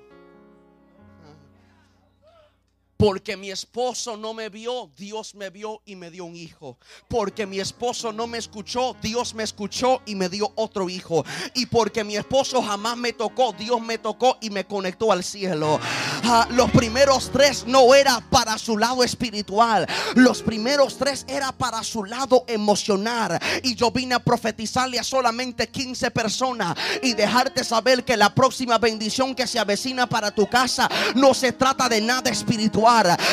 Porque 3.05 3.37
mi 3.37 3.51
esposo 3.51 4.17
no 4.17 4.33
me 4.33 4.49
vio, 4.49 4.91
Dios 4.97 5.35
me 5.35 5.51
vio 5.51 5.83
y 5.85 5.95
me 5.95 6.11
dio 6.11 6.25
un 6.25 6.35
hijo. 6.35 6.79
Porque 7.07 7.45
mi 7.45 7.61
esposo 7.61 8.15
no 8.15 8.27
me 8.27 8.39
escuchó, 8.39 8.97
Dios 9.03 9.35
me 9.35 9.43
escuchó 9.43 10.01
y 10.07 10.15
me 10.15 10.31
dio 10.31 10.51
otro 10.55 10.89
hijo. 10.89 11.23
Y 11.53 11.67
porque 11.67 12.03
mi 12.03 12.17
esposo 12.17 12.63
jamás 12.63 12.97
me 12.97 13.13
tocó, 13.13 13.53
Dios 13.53 13.79
me 13.83 13.99
tocó 13.99 14.39
y 14.41 14.49
me 14.49 14.65
conectó 14.65 15.13
al 15.13 15.23
cielo. 15.23 15.79
Ah, 16.27 16.47
los 16.51 16.71
primeros 16.71 17.31
tres 17.31 17.65
no 17.67 17.95
era 17.95 18.21
para 18.31 18.59
su 18.59 18.79
lado 18.79 19.05
espiritual. 19.05 19.87
Los 20.15 20.43
primeros 20.43 20.97
tres 20.97 21.25
era 21.29 21.53
para 21.53 21.83
su 21.83 22.05
lado 22.05 22.45
emocional. 22.49 23.39
Y 23.63 23.75
yo 23.75 23.91
vine 23.91 24.15
a 24.15 24.19
profetizarle 24.19 24.99
a 24.99 25.05
solamente 25.05 25.69
15 25.69 26.11
personas 26.11 26.77
y 27.03 27.15
dejarte 27.15 27.65
saber 27.65 28.05
que 28.05 28.17
la 28.17 28.35
próxima 28.35 28.79
bendición 28.79 29.35
que 29.35 29.47
se 29.47 29.59
avecina 29.59 30.09
para 30.09 30.31
tu 30.31 30.49
casa 30.49 30.89
no 31.15 31.35
se 31.35 31.53
trata 31.53 31.89
de 31.89 32.01
nada 32.01 32.31
espiritual 32.31 32.75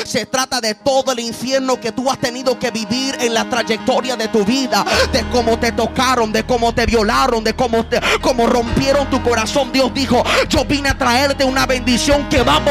se 0.05 0.25
trata 0.25 0.59
de 0.59 0.75
todo 0.75 1.11
el 1.11 1.19
infierno 1.19 1.79
que 1.79 1.91
tú 1.91 2.09
has 2.09 2.19
tenido 2.19 2.57
que 2.57 2.71
vivir 2.71 3.15
en 3.19 3.33
la 3.33 3.49
trayectoria 3.49 4.15
de 4.15 4.27
tu 4.27 4.43
vida. 4.45 4.85
De 5.11 5.27
cómo 5.29 5.59
te 5.59 5.71
tocaron, 5.71 6.31
de 6.31 6.43
cómo 6.43 6.73
te 6.73 6.85
violaron, 6.85 7.43
de 7.43 7.53
cómo, 7.53 7.85
te, 7.85 7.99
cómo 8.21 8.47
rompieron 8.47 9.09
tu 9.09 9.21
corazón. 9.21 9.71
Dios 9.71 9.93
dijo, 9.93 10.23
yo 10.49 10.65
vine 10.65 10.89
a 10.89 10.97
traerte 10.97 11.43
una 11.43 11.65
bendición 11.65 12.27
que 12.29 12.43
va 12.43 12.57
a 12.57 12.65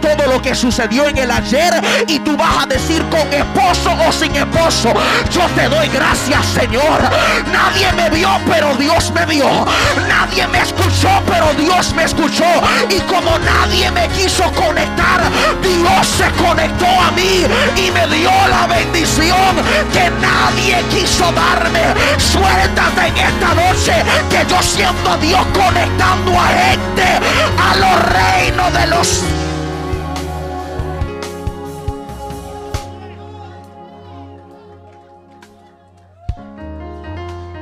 todo 0.00 0.26
lo 0.26 0.42
que 0.42 0.54
sucedió 0.54 1.08
en 1.08 1.18
el 1.18 1.30
ayer. 1.30 1.72
Y 2.06 2.18
tú 2.20 2.36
vas 2.36 2.64
a 2.64 2.66
decir 2.66 3.02
con 3.10 3.32
esposo 3.32 3.90
o 4.06 4.12
sin 4.12 4.34
esposo, 4.36 4.92
yo 5.30 5.42
te 5.54 5.68
doy 5.68 5.88
gracias 5.88 6.44
Señor. 6.46 7.00
Nadie 7.52 7.92
me 7.92 8.10
vio, 8.10 8.28
pero 8.50 8.74
Dios 8.76 9.10
me 9.12 9.24
vio. 9.26 9.66
Nadie 10.08 10.46
me 10.48 10.60
escuchó, 10.60 11.08
pero 11.26 11.52
Dios 11.54 11.92
me 11.94 12.04
escuchó. 12.04 12.44
Y 12.90 13.00
como 13.00 13.38
nadie 13.38 13.90
me 13.92 14.08
quiso 14.08 14.44
conectar, 14.52 15.20
Dios 15.62 16.06
se 16.06 16.30
conectó 16.42 16.86
a 16.86 17.10
mí 17.12 17.44
y 17.76 17.90
me 17.90 18.06
dio 18.14 18.30
la 18.48 18.66
bendición 18.66 19.56
que 19.92 20.10
nadie 20.20 20.82
quiso 20.90 21.30
darme. 21.32 21.94
Suéltate 22.18 23.08
en 23.08 23.16
esta 23.16 23.54
noche 23.54 23.92
que 24.30 24.44
yo 24.48 24.62
siento 24.62 25.10
a 25.10 25.16
Dios 25.18 25.46
conectando 25.52 26.32
a 26.38 26.46
gente 26.46 27.04
a 27.58 27.76
los 27.76 28.02
reinos 28.12 28.72
de 28.72 28.86
los 28.88 29.45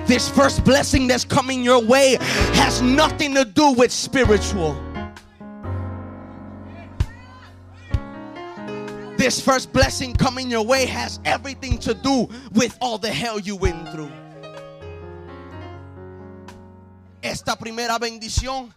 This 0.06 0.28
first 0.28 0.64
blessing 0.64 1.06
that's 1.06 1.24
coming 1.24 1.64
your 1.64 1.82
way 1.82 2.18
has 2.52 2.82
nothing 2.82 3.34
to 3.34 3.44
do 3.44 3.72
with 3.72 3.90
spiritual. 3.90 4.74
This 9.16 9.40
first 9.40 9.72
blessing 9.72 10.12
coming 10.12 10.50
your 10.50 10.66
way 10.66 10.84
has 10.84 11.20
everything 11.24 11.78
to 11.78 11.94
do 11.94 12.28
with 12.52 12.76
all 12.82 12.98
the 12.98 13.08
hell 13.08 13.40
you 13.40 13.56
went 13.56 13.88
through. 13.88 14.12
Esta 17.22 17.56
primera 17.56 17.98
bendición, 17.98 18.74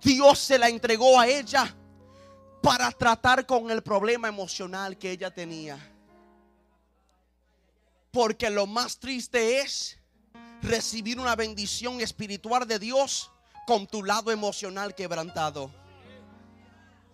Dios 0.00 0.38
se 0.38 0.56
la 0.56 0.68
entregó 0.68 1.20
a 1.20 1.26
ella 1.26 1.68
para 2.62 2.90
tratar 2.92 3.44
con 3.46 3.70
el 3.70 3.82
problema 3.82 4.28
emocional 4.28 4.96
que 4.96 5.10
ella 5.10 5.30
tenía. 5.30 5.78
Porque 8.10 8.48
lo 8.48 8.66
más 8.66 8.98
triste 8.98 9.60
es 9.60 9.98
recibir 10.62 11.18
una 11.18 11.36
bendición 11.36 12.00
espiritual 12.00 12.66
de 12.66 12.78
Dios 12.78 13.30
con 13.66 13.86
tu 13.86 14.02
lado 14.02 14.30
emocional 14.30 14.94
quebrantado. 14.94 15.70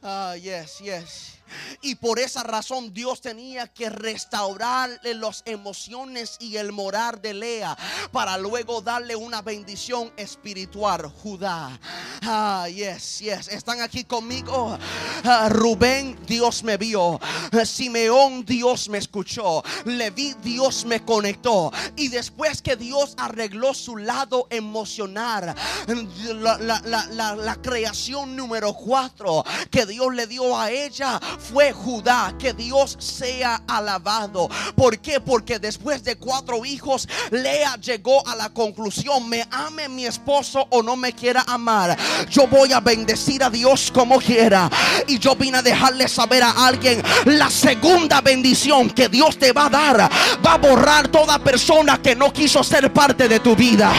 Ah, 0.03 0.37
yes, 0.37 0.79
yes. 0.79 1.38
Y 1.83 1.95
por 1.97 2.19
esa 2.19 2.43
razón 2.43 2.93
Dios 2.93 3.21
tenía 3.21 3.67
que 3.67 3.91
restaurarle 3.91 5.15
las 5.15 5.43
emociones 5.47 6.37
y 6.41 6.57
el 6.57 6.73
morar 6.73 7.21
de 7.21 7.35
Lea 7.35 7.77
para 8.13 8.37
luego 8.39 8.81
darle 8.81 9.17
una 9.17 9.43
bendición 9.43 10.13
espiritual. 10.17 11.07
Judá. 11.23 11.79
Ah, 12.23 12.67
yes, 12.69 13.21
yes. 13.21 13.49
Están 13.49 13.81
aquí 13.81 14.05
conmigo. 14.05 14.79
Ah, 15.25 15.49
Rubén, 15.51 16.19
Dios 16.27 16.63
me 16.63 16.77
vio. 16.77 17.21
Simeón, 17.65 18.45
Dios 18.45 18.89
me 18.89 18.99
escuchó. 18.99 19.63
Leví, 19.85 20.35
Dios 20.43 20.85
me 20.85 21.05
conectó. 21.05 21.73
Y 21.97 22.09
después 22.09 22.63
que 22.63 22.77
Dios 22.77 23.15
arregló 23.19 23.75
su 23.75 23.97
lado 23.97 24.47
emocional, 24.51 25.55
la, 25.87 27.37
la 27.37 27.57
creación 27.63 28.37
número 28.37 28.75
cuatro 28.75 29.45
que 29.71 29.87
Dios 29.87 30.15
le 30.15 30.27
dio 30.27 30.57
a 30.57 30.71
ella 30.71 31.21
fue 31.39 31.73
Judá. 31.73 32.35
Que 32.39 32.53
Dios 32.53 32.97
sea 32.99 33.63
alabado. 33.67 34.49
¿Por 34.75 34.99
qué? 34.99 35.21
Porque 35.21 35.59
después 35.59 36.05
de 36.05 36.17
cuatro 36.17 36.65
hijos, 36.65 37.09
Lea 37.31 37.77
llegó 37.77 38.27
a 38.27 38.37
la 38.37 38.51
conclusión, 38.51 39.29
me 39.29 39.47
ame 39.51 39.89
mi 39.89 40.07
esposo 40.07 40.67
o 40.71 40.83
no 40.83 40.97
me 40.97 41.13
quiera 41.13 41.45
amar. 41.47 41.97
Yo 42.31 42.47
voy 42.47 42.73
a 42.73 42.81
bendecir 42.81 43.43
a 43.43 43.51
Dios 43.51 43.91
como 43.93 44.19
quiera. 44.19 44.71
Y 45.07 45.19
yo 45.19 45.35
vine 45.37 45.59
a 45.59 45.63
dejarle 45.63 46.09
saber 46.09 46.43
a 46.43 46.67
alguien 46.67 47.03
la 47.25 47.51
segunda 47.51 48.21
bendición 48.21 48.91
que 48.91 49.09
Dios 49.09 49.39
te 49.39 49.53
va 49.53 49.67
a 49.67 49.71
dar. 49.71 50.11
Va 50.45 50.53
a 50.55 50.59
borrar 50.59 51.09
toda 51.09 51.39
persona 51.39 52.01
que 52.03 52.15
no 52.15 52.33
quiso 52.33 52.63
ser 52.63 52.93
parte 52.93 53.29
de 53.29 53.41
tu 53.41 53.55
vida. 53.55 53.93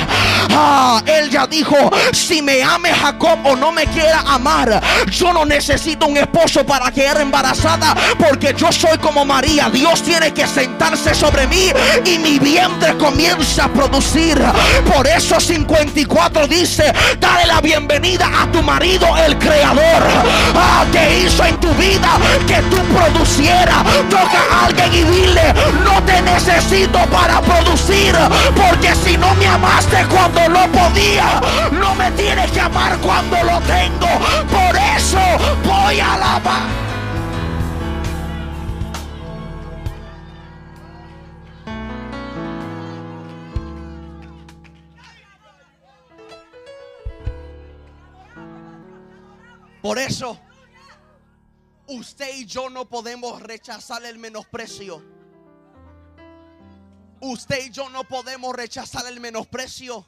Ah, 0.51 1.01
él 1.05 1.29
ya 1.29 1.47
dijo, 1.47 1.75
si 2.11 2.41
me 2.41 2.61
ame 2.61 2.93
Jacob 2.93 3.39
o 3.45 3.55
no 3.55 3.71
me 3.71 3.85
quiera 3.87 4.21
amar, 4.21 4.81
yo 5.11 5.33
no 5.33 5.45
necesito 5.45 6.07
un 6.07 6.17
esposo 6.17 6.65
para 6.65 6.91
quedar 6.91 7.28
embarazada 7.29 7.95
porque 8.17 8.55
yo 8.57 8.71
soy 8.71 8.97
como 8.97 9.23
María. 9.23 9.69
Dios 9.69 10.01
tiene 10.01 10.33
que 10.33 10.47
sentarse 10.47 11.13
sobre 11.13 11.45
mí 11.45 11.71
y 12.03 12.17
mi 12.17 12.39
vientre 12.39 12.97
comienza 12.97 13.65
a 13.65 13.67
producir. 13.67 14.41
Por 14.91 15.05
eso 15.05 15.39
54 15.39 16.47
dice, 16.47 16.91
dale 17.19 17.45
la 17.45 17.61
bienvenida 17.61 18.27
a 18.41 18.51
tu 18.51 18.63
marido, 18.63 19.05
el 19.17 19.37
creador, 19.37 20.03
ah, 20.55 20.83
que 20.91 21.19
hizo 21.19 21.45
en 21.45 21.59
tu 21.59 21.69
vida 21.75 22.17
que 22.47 22.57
tú 22.63 22.77
producieras. 22.95 23.83
Toca 24.09 24.41
a 24.51 24.65
alguien 24.65 24.91
y 24.91 25.03
dile, 25.03 25.53
no 25.83 26.01
te 26.03 26.19
necesito 26.23 26.97
para 27.11 27.41
producir, 27.41 28.15
porque 28.55 28.95
si 28.95 29.17
no 29.17 29.35
me 29.35 29.45
amaste 29.45 30.03
cuando 30.09 30.49
lo 30.49 30.67
podía, 30.71 31.39
no 31.79 31.93
me 31.93 32.09
tienes 32.11 32.49
que 32.49 32.59
amar 32.59 32.97
cuando 32.97 33.37
lo 33.43 33.59
tengo. 33.61 34.07
Por 34.49 34.75
eso 34.97 35.19
voy 35.63 35.99
a 35.99 36.13
alabar. 36.15 36.88
Por 49.81 49.97
eso, 49.97 50.37
usted 51.87 52.35
y 52.35 52.45
yo 52.45 52.69
no 52.69 52.89
podemos 52.89 53.41
rechazar 53.41 54.03
el 54.05 54.19
menosprecio. 54.19 55.03
Usted 57.21 57.65
y 57.65 57.69
yo 57.69 57.89
no 57.89 58.03
podemos 58.03 58.55
rechazar 58.55 59.05
el 59.07 59.19
menosprecio. 59.19 60.05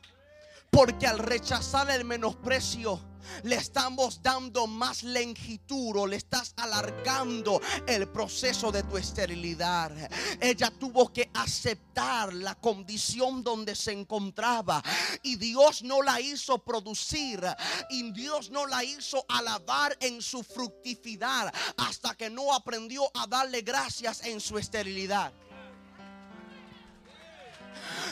Porque 0.72 1.06
al 1.06 1.20
rechazar 1.20 1.92
el 1.92 2.06
menosprecio, 2.06 3.00
le 3.44 3.56
estamos 3.56 4.22
dando 4.22 4.68
más 4.68 5.04
longitud 5.04 5.96
o 5.98 6.08
le 6.08 6.16
estás 6.18 6.54
alargando 6.58 7.62
el 7.88 8.08
proceso 8.08 8.72
de 8.72 8.84
tu 8.84 8.98
esterilidad. 8.98 9.92
Ella 10.40 10.72
tuvo 10.72 11.12
que 11.12 11.30
aceptar 11.34 12.34
la 12.34 12.56
condición 12.56 13.44
donde 13.44 13.76
se 13.76 13.92
encontraba 13.92 14.84
y 15.24 15.36
Dios 15.36 15.84
no 15.84 16.02
la 16.02 16.20
hizo 16.20 16.60
producir 16.60 17.44
y 17.90 18.12
Dios 18.12 18.50
no 18.50 18.66
la 18.66 18.84
hizo 18.84 19.26
alabar 19.30 19.98
en 20.00 20.22
su 20.22 20.44
fructividad 20.44 21.54
hasta 21.78 22.16
que 22.16 22.30
no 22.30 22.54
aprendió 22.54 23.04
a 23.16 23.28
darle 23.28 23.62
gracias 23.62 24.24
en 24.26 24.40
su 24.40 24.58
esterilidad. 24.58 25.34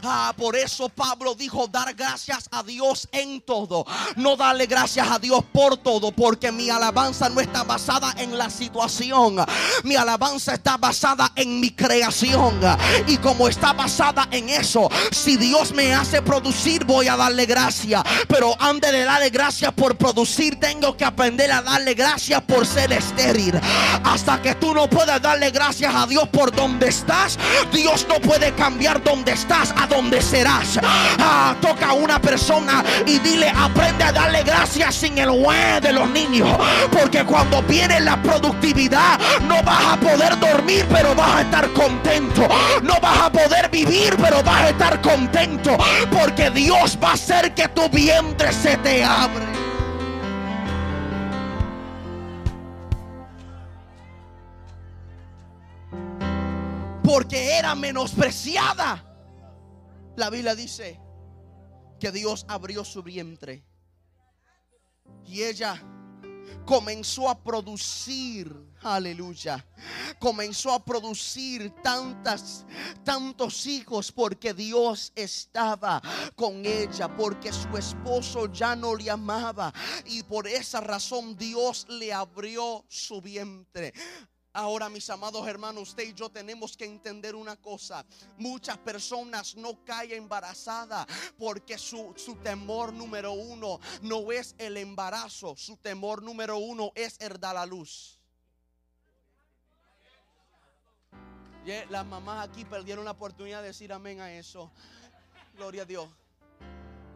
Ah, 0.03 0.33
por 0.35 0.55
eso 0.55 0.89
Pablo 0.89 1.35
dijo 1.35 1.67
dar 1.67 1.93
gracias 1.93 2.47
a 2.51 2.63
Dios 2.63 3.07
en 3.11 3.41
todo. 3.41 3.85
No 4.15 4.35
darle 4.35 4.65
gracias 4.65 5.09
a 5.09 5.19
Dios 5.19 5.43
por 5.51 5.77
todo. 5.77 6.11
Porque 6.11 6.51
mi 6.51 6.69
alabanza 6.69 7.29
no 7.29 7.41
está 7.41 7.63
basada 7.63 8.13
en 8.17 8.37
la 8.37 8.49
situación. 8.49 9.37
Mi 9.83 9.95
alabanza 9.95 10.53
está 10.53 10.77
basada 10.77 11.31
en 11.35 11.59
mi 11.59 11.71
creación. 11.71 12.59
Y 13.07 13.17
como 13.17 13.47
está 13.47 13.73
basada 13.73 14.27
en 14.31 14.49
eso, 14.49 14.89
si 15.11 15.37
Dios 15.37 15.73
me 15.73 15.93
hace 15.93 16.21
producir, 16.21 16.85
voy 16.85 17.07
a 17.07 17.17
darle 17.17 17.45
gracias. 17.45 18.03
Pero 18.27 18.55
antes 18.59 18.91
de 18.91 19.03
darle 19.03 19.29
gracias 19.29 19.73
por 19.73 19.97
producir, 19.97 20.59
tengo 20.59 20.95
que 20.95 21.05
aprender 21.05 21.51
a 21.51 21.61
darle 21.61 21.93
gracias 21.93 22.41
por 22.43 22.65
ser 22.65 22.91
estéril. 22.93 23.59
Hasta 24.03 24.41
que 24.41 24.55
tú 24.55 24.73
no 24.73 24.89
puedas 24.89 25.21
darle 25.21 25.51
gracias 25.51 25.93
a 25.93 26.05
Dios 26.05 26.27
por 26.29 26.55
donde 26.55 26.89
estás, 26.89 27.37
Dios 27.73 28.05
no 28.07 28.19
puede 28.19 28.53
cambiar 28.55 29.03
donde 29.03 29.33
estás 29.33 29.73
donde 29.89 30.21
serás. 30.21 30.79
Ah, 30.83 31.55
toca 31.61 31.89
a 31.89 31.93
una 31.93 32.19
persona 32.19 32.83
y 33.05 33.19
dile, 33.19 33.49
aprende 33.49 34.03
a 34.03 34.11
darle 34.11 34.43
gracias 34.43 34.95
sin 34.95 35.17
el 35.17 35.29
hue 35.29 35.81
de 35.81 35.91
los 35.91 36.09
niños. 36.09 36.49
Porque 36.91 37.23
cuando 37.25 37.61
viene 37.63 37.99
la 37.99 38.21
productividad, 38.21 39.19
no 39.47 39.61
vas 39.63 39.93
a 39.93 39.97
poder 39.97 40.39
dormir, 40.39 40.85
pero 40.89 41.15
vas 41.15 41.35
a 41.35 41.41
estar 41.41 41.73
contento. 41.73 42.47
No 42.83 42.99
vas 43.01 43.19
a 43.23 43.31
poder 43.31 43.69
vivir, 43.69 44.15
pero 44.21 44.43
vas 44.43 44.61
a 44.61 44.69
estar 44.69 45.01
contento. 45.01 45.75
Porque 46.11 46.49
Dios 46.51 46.97
va 47.03 47.11
a 47.11 47.13
hacer 47.13 47.53
que 47.53 47.67
tu 47.69 47.89
vientre 47.89 48.53
se 48.53 48.77
te 48.77 49.03
abre. 49.03 49.59
porque 57.09 57.57
era 57.57 57.73
menospreciada. 57.73 59.08
La 60.19 60.29
Biblia 60.29 60.53
dice 60.53 60.99
que 61.97 62.11
Dios 62.11 62.45
abrió 62.49 62.83
su 62.83 63.01
vientre 63.01 63.63
y 65.25 65.43
ella 65.43 65.81
comenzó 66.65 67.29
a 67.29 67.41
producir, 67.41 68.53
aleluya, 68.81 69.65
comenzó 70.19 70.73
a 70.73 70.83
producir 70.83 71.73
tantas, 71.81 72.65
tantos 73.05 73.65
hijos 73.65 74.11
porque 74.11 74.53
Dios 74.53 75.13
estaba 75.15 76.01
con 76.35 76.65
ella, 76.65 77.15
porque 77.15 77.53
su 77.53 77.77
esposo 77.77 78.51
ya 78.51 78.75
no 78.75 78.95
le 78.95 79.09
amaba 79.09 79.73
y 80.03 80.23
por 80.23 80.49
esa 80.49 80.81
razón 80.81 81.37
Dios 81.37 81.87
le 81.87 82.11
abrió 82.11 82.83
su 82.89 83.21
vientre. 83.21 83.93
Ahora, 84.51 84.89
mis 84.89 85.07
amados 85.09 85.47
hermanos, 85.47 85.89
usted 85.89 86.03
y 86.03 86.13
yo 86.13 86.29
tenemos 86.29 86.75
que 86.75 86.85
entender 86.85 87.35
una 87.35 87.55
cosa. 87.55 88.03
Muchas 88.37 88.77
personas 88.79 89.55
no 89.55 89.83
caen 89.85 90.23
embarazadas 90.23 91.05
porque 91.37 91.77
su, 91.77 92.13
temor 92.43 92.91
número 92.91 93.31
uno 93.31 93.79
no 94.01 94.31
es 94.31 94.55
el 94.57 94.77
embarazo. 94.77 95.55
Su 95.55 95.77
temor 95.77 96.23
número 96.23 96.57
uno 96.57 96.91
es 96.95 97.15
el 97.19 97.39
dar 97.39 97.67
luz. 97.67 98.19
las 101.89 102.05
mamás 102.05 102.49
aquí 102.49 102.65
perdieron 102.65 103.05
la 103.05 103.11
oportunidad 103.11 103.61
de 103.61 103.67
decir 103.67 103.93
amén 103.93 104.19
a 104.19 104.33
eso. 104.33 104.71
Gloria 105.55 105.83
a 105.83 105.85
Dios. 105.85 106.09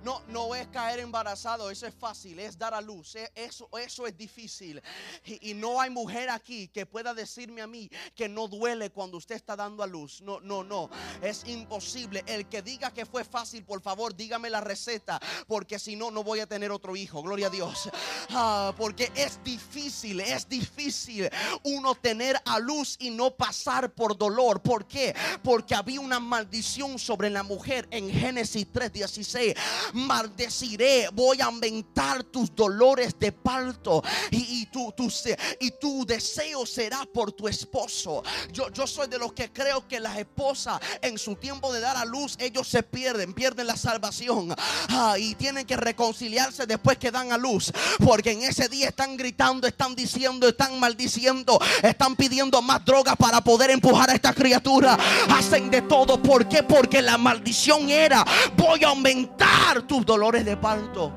No, 0.03 0.21
no 0.27 0.53
es 0.53 0.67
caer 0.67 0.99
embarazado, 0.99 1.71
eso 1.71 1.87
es 1.87 1.93
fácil, 1.93 2.37
es 2.39 2.57
dar 2.57 2.73
a 2.73 2.81
luz, 2.81 3.15
e, 3.15 3.31
eso, 3.35 3.69
eso 3.79 4.05
es 4.05 4.17
difícil. 4.17 4.81
Y, 5.23 5.53
no 5.53 5.79
hay 5.79 5.89
mujer 5.89 6.29
aquí 6.29 6.67
que 6.67 6.85
pueda 6.85 7.13
decirme 7.13 7.61
a 7.61 7.67
mí 7.67 7.89
que 8.13 8.27
no 8.27 8.49
duele 8.49 8.89
cuando 8.89 9.17
usted 9.17 9.35
está 9.35 9.55
dando 9.55 9.81
a 9.81 9.87
luz. 9.87 10.21
No, 10.21 10.41
no, 10.41 10.63
no, 10.63 10.89
es 11.21 11.43
imposible. 11.45 12.23
El 12.27 12.47
que 12.47 12.61
diga 12.61 12.91
que 12.91 13.05
fue 13.05 13.23
fácil, 13.23 13.63
por 13.63 13.81
favor, 13.81 14.13
dígame 14.13 14.49
la 14.49 14.59
receta, 14.59 15.21
porque 15.47 15.79
si 15.79 15.95
no, 15.95 16.11
no 16.11 16.23
voy 16.23 16.41
a 16.41 16.47
tener 16.47 16.71
otro 16.71 16.95
hijo. 16.97 17.21
Gloria 17.21 17.47
a 17.47 17.49
Dios. 17.49 17.89
Ah, 18.31 18.73
porque 18.77 19.11
es 19.15 19.41
difícil, 19.43 20.19
es 20.19 20.49
difícil 20.49 21.29
uno 21.63 21.95
tener 21.95 22.35
a 22.45 22.59
luz 22.59 22.97
y 22.99 23.09
no 23.09 23.31
pasar 23.31 23.93
por 23.93 24.17
dolor. 24.17 24.61
¿Por 24.61 24.85
qué? 24.85 25.15
Porque 25.43 25.75
había 25.75 26.01
una 26.01 26.19
maldición 26.19 26.99
sobre 26.99 27.29
la 27.29 27.43
mujer 27.43 27.87
en 27.91 28.11
Génesis 28.11 28.67
3:16 28.67 29.55
maldeciré, 29.93 31.09
voy 31.13 31.41
a 31.41 31.45
aumentar 31.45 32.23
tus 32.23 32.53
dolores 32.55 33.15
de 33.19 33.31
parto 33.31 34.03
y, 34.31 34.65
tu, 34.67 36.05
deseo 36.05 36.65
será 36.65 37.05
por 37.13 37.31
tu 37.31 37.47
esposo. 37.47 38.23
Yo, 38.51 38.69
yo 38.71 38.87
soy 38.87 39.07
de 39.07 39.17
los 39.17 39.33
que 39.33 39.51
creo 39.51 39.87
que 39.87 39.99
las 39.99 40.17
esposas 40.17 40.79
en 41.01 41.17
su 41.17 41.35
tiempo 41.35 41.71
de 41.71 41.79
dar 41.79 41.97
a 41.97 42.05
luz, 42.05 42.35
ellos 42.39 42.67
se 42.67 42.83
pierden, 42.83 43.33
pierden 43.33 43.67
la 43.67 43.77
salvación 43.77 44.53
ah, 44.89 45.15
y 45.17 45.35
tienen 45.35 45.65
que 45.65 45.77
reconciliarse 45.77 46.65
después 46.65 46.97
que 46.97 47.11
dan 47.11 47.31
a 47.31 47.37
luz, 47.37 47.71
porque 48.03 48.31
en 48.31 48.43
ese 48.43 48.67
día 48.67 48.89
están 48.89 49.17
gritando, 49.17 49.67
están 49.67 49.95
diciendo, 49.95 50.47
están 50.47 50.79
maldiciendo, 50.79 51.59
están 51.81 52.15
pidiendo 52.15 52.61
más 52.61 52.83
drogas 52.85 53.15
para 53.17 53.41
poder 53.41 53.71
empujar 53.71 54.09
a 54.09 54.13
esta 54.13 54.33
criatura. 54.33 54.97
Hacen 55.29 55.69
de 55.69 55.81
todo, 55.83 56.21
¿por 56.21 56.47
qué? 56.47 56.63
Porque 56.63 57.01
la 57.01 57.17
maldición 57.17 57.89
era, 57.89 58.25
voy 58.55 58.83
a 58.83 58.89
aumentar 58.89 59.82
tus 59.87 60.05
dolores 60.05 60.45
de 60.45 60.57
parto. 60.57 61.11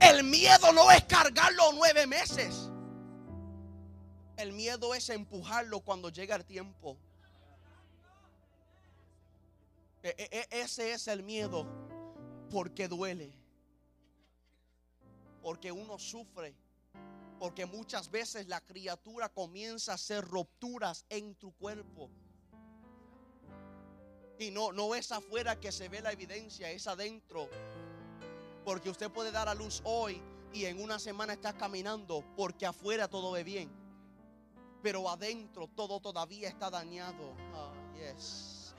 El 0.00 0.24
miedo 0.24 0.72
no 0.72 0.90
es 0.90 1.04
cargarlo 1.04 1.72
nueve 1.74 2.06
meses. 2.06 2.70
El 4.36 4.52
miedo 4.52 4.94
es 4.94 5.10
empujarlo 5.10 5.80
cuando 5.80 6.08
llega 6.08 6.34
el 6.36 6.44
tiempo. 6.44 6.96
E, 10.02 10.14
e, 10.16 10.28
e, 10.30 10.60
ese 10.62 10.92
es 10.92 11.08
el 11.08 11.22
miedo 11.22 11.66
porque 12.50 12.88
duele. 12.88 13.32
Porque 15.42 15.70
uno 15.70 15.98
sufre. 15.98 16.54
Porque 17.38 17.66
muchas 17.66 18.10
veces 18.10 18.48
la 18.48 18.60
criatura 18.60 19.28
comienza 19.28 19.92
a 19.92 19.94
hacer 19.96 20.24
rupturas 20.24 21.04
en 21.10 21.34
tu 21.34 21.52
cuerpo. 21.52 22.10
Y 24.40 24.50
no, 24.50 24.72
no 24.72 24.94
es 24.94 25.12
afuera 25.12 25.60
que 25.60 25.70
se 25.70 25.90
ve 25.90 26.00
la 26.00 26.12
evidencia, 26.12 26.70
es 26.70 26.86
adentro. 26.86 27.46
Porque 28.64 28.88
usted 28.88 29.10
puede 29.10 29.30
dar 29.30 29.50
a 29.50 29.54
luz 29.54 29.82
hoy 29.84 30.22
y 30.54 30.64
en 30.64 30.82
una 30.82 30.98
semana 30.98 31.34
está 31.34 31.52
caminando 31.52 32.24
porque 32.38 32.64
afuera 32.64 33.06
todo 33.06 33.32
ve 33.32 33.44
bien. 33.44 33.70
Pero 34.82 35.10
adentro 35.10 35.68
todo 35.68 36.00
todavía 36.00 36.48
está 36.48 36.70
dañado. 36.70 37.34
Ah, 37.54 37.74
yes. 37.94 38.74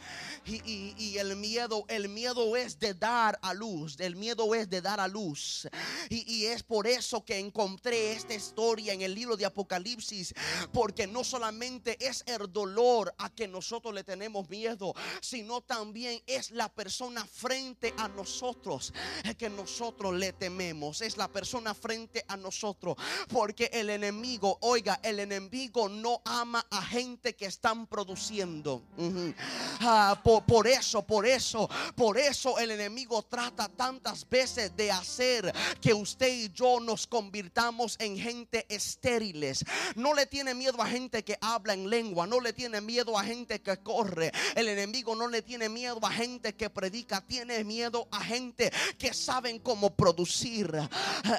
Y, 0.46 1.18
el 1.18 1.36
miedo, 1.36 1.86
el 1.88 2.10
miedo 2.10 2.56
es 2.56 2.80
de 2.80 2.94
dar 2.94 3.38
a 3.42 3.54
luz. 3.54 4.00
El 4.00 4.16
miedo 4.16 4.56
es 4.56 4.70
de 4.70 4.82
dar 4.82 5.00
a 5.00 5.08
luz. 5.08 5.68
Y, 6.10 6.32
y 6.32 6.46
es 6.46 6.64
por 6.64 6.88
eso 6.88 7.24
que 7.24 7.38
encontré 7.38 8.14
esta 8.14 8.34
historia 8.34 8.94
en 8.94 9.02
el 9.02 9.14
libro 9.14 9.38
de 9.38 9.46
Apocalipsis. 9.46 10.34
Porque 10.72 11.08
no 11.08 11.24
solamente 11.24 11.98
es 12.06 12.24
el 12.26 12.52
dolor 12.52 13.14
a 13.18 13.30
que 13.30 13.48
nosotros 13.48 13.94
le 13.94 14.04
tenemos 14.04 14.50
miedo, 14.50 14.94
sino 15.22 15.62
también 15.62 16.22
es 16.26 16.52
la 16.52 16.70
persona 16.70 17.26
frente 17.26 17.94
a 17.98 18.08
nosotros 18.08 18.94
que 19.38 19.50
nosotros 19.50 20.14
le 20.14 20.34
tememos. 20.34 21.02
Es 21.02 21.18
la 21.18 21.28
persona 21.28 21.74
frente 21.74 22.24
a 22.28 22.38
nosotros. 22.38 22.96
Porque 23.28 23.70
el 23.74 23.90
enemigo, 23.90 24.58
oiga, 24.62 25.00
el 25.04 25.20
enemigo 25.20 25.90
no 25.90 26.22
ama 26.26 26.66
a 26.70 26.82
gente 26.82 27.36
que 27.36 27.46
están 27.46 27.88
produciendo. 27.88 28.82
Por, 30.40 30.68
eso, 30.68 31.02
por 31.02 31.26
eso, 31.26 31.70
por 31.96 32.18
eso 32.18 32.58
el 32.60 32.72
enemigo 32.72 33.22
trata 33.24 33.68
tantas 33.68 34.28
veces 34.30 34.76
de 34.78 34.92
hacer 34.92 35.54
que 35.82 35.94
usted 35.94 36.32
y 36.32 36.50
yo 36.54 36.80
nos 36.80 37.08
convirtamos 37.08 37.98
en 38.00 38.18
gente 38.18 38.66
estériles. 38.70 39.66
No 39.96 40.14
le 40.14 40.26
tiene 40.26 40.54
miedo 40.54 40.82
a 40.82 40.88
gente 40.88 41.24
que 41.24 41.38
habla 41.42 41.74
en 41.74 41.90
lengua, 41.90 42.26
no 42.26 42.40
le 42.40 42.54
tiene 42.54 42.80
miedo 42.80 43.18
a 43.18 43.24
gente 43.24 43.62
que 43.62 43.78
corre. 43.78 44.32
El 44.56 44.68
enemigo 44.68 45.16
no 45.16 45.28
le 45.28 45.42
tiene 45.42 45.68
miedo 45.68 46.00
a 46.04 46.12
gente 46.12 46.56
que 46.56 46.70
predica, 46.70 47.22
tiene 47.22 47.64
miedo 47.64 48.08
a 48.12 48.24
gente 48.24 48.72
que 48.98 49.14
saben 49.14 49.60
cómo 49.60 49.96
producir. 49.96 50.72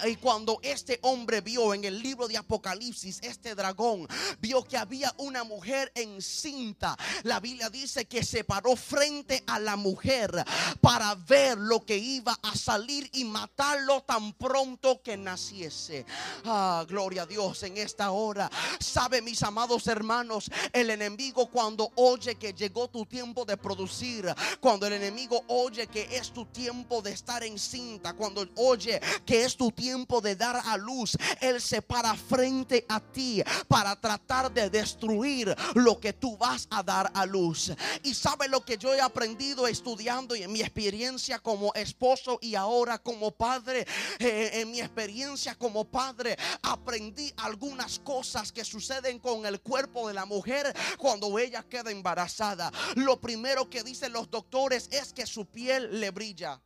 Y 0.05 0.16
cuando 0.16 0.59
este 0.62 0.98
hombre 1.02 1.40
vio 1.40 1.74
en 1.74 1.85
el 1.85 2.02
libro 2.02 2.28
de 2.28 2.37
Apocalipsis, 2.37 3.20
este 3.22 3.55
dragón 3.55 4.07
vio 4.40 4.64
que 4.64 4.76
había 4.76 5.12
una 5.18 5.44
mujer 5.44 5.92
encinta, 5.94 6.96
la 7.22 7.40
Biblia 7.40 7.70
dice 7.70 8.07
que 8.07 8.24
se 8.24 8.44
paró 8.44 8.76
frente 8.83 9.42
a 9.47 9.59
la 9.59 9.77
mujer 9.77 10.45
para 10.81 11.14
ver 11.14 11.57
lo 11.59 11.85
que 11.85 11.97
iba 11.97 12.38
a 12.42 12.57
salir 12.57 13.09
y 13.12 13.25
matarlo 13.25 14.03
tan 14.03 14.33
pronto 14.35 15.01
que 15.03 15.16
naciese. 15.16 16.05
Ah, 16.45 16.85
gloria 16.88 17.23
a 17.23 17.27
Dios 17.27 17.62
en 17.62 17.79
esta 17.79 18.11
hora. 18.11 18.51
Sabe, 18.81 19.23
mis 19.23 19.42
amados 19.42 19.87
hermanos, 19.87 20.51
el 20.73 20.90
enemigo 20.90 21.47
cuando 21.47 21.90
oye 21.97 22.35
que 22.35 22.53
llegó 22.53 22.88
tu 22.88 23.07
tiempo 23.07 23.45
de 23.45 23.57
producir, 23.57 24.35
cuando 24.61 24.87
el 24.87 24.95
enemigo 24.95 25.45
oye 25.49 25.87
que 25.87 26.16
es 26.16 26.33
tu 26.33 26.47
tiempo 26.47 27.01
de 27.03 27.12
estar 27.12 27.42
encinta, 27.45 28.14
cuando 28.14 28.47
oye 28.57 29.01
que 29.25 29.45
es 29.45 29.57
tu 29.57 29.71
tiempo 29.71 30.21
de 30.21 30.37
dar 30.37 30.61
a 30.64 30.77
luz, 30.77 31.16
él 31.40 31.61
se 31.61 31.83
para 31.83 32.14
frente 32.14 32.85
a 32.88 33.01
ti 33.01 33.42
para 33.68 33.95
tratar 33.97 34.53
de 34.53 34.71
destruir 34.71 35.55
lo 35.75 35.99
que 36.01 36.12
tú 36.12 36.37
vas 36.37 36.66
a 36.71 36.83
dar 36.83 37.11
a 37.14 37.27
luz. 37.27 37.73
Y 38.03 38.14
sabe 38.14 38.49
lo 38.49 38.64
que 38.64 38.71
yo 38.78 38.94
he 38.94 39.00
aprendido 39.00 39.66
estudiando 39.66 40.37
y 40.37 40.42
en 40.42 40.52
mi 40.52 40.61
experiencia 40.61 41.38
como 41.38 41.72
esposo 41.74 42.38
y 42.40 42.54
ahora 42.54 42.98
como 42.98 43.30
padre, 43.30 43.87
eh, 44.18 44.50
en 44.54 44.70
mi 44.70 44.80
experiencia 44.80 45.54
como 45.54 45.85
padre, 45.85 46.37
aprendí 46.62 47.32
algunas 47.37 47.98
cosas 47.98 48.52
que 48.52 48.64
suceden 48.64 49.18
con 49.18 49.46
el 49.46 49.61
cuerpo 49.61 50.08
de 50.08 50.14
la 50.14 50.26
mujer 50.26 50.74
cuando 50.98 51.38
ella 51.38 51.62
queda 51.62 51.90
embarazada. 51.90 52.72
Lo 52.96 53.20
primero 53.20 53.68
que 53.68 53.82
dicen 53.82 54.12
los 54.12 54.30
doctores 54.30 54.88
es 54.90 55.12
que 55.12 55.26
su 55.26 55.46
piel 55.46 56.00
le 56.00 56.11
brilla. 56.11 56.61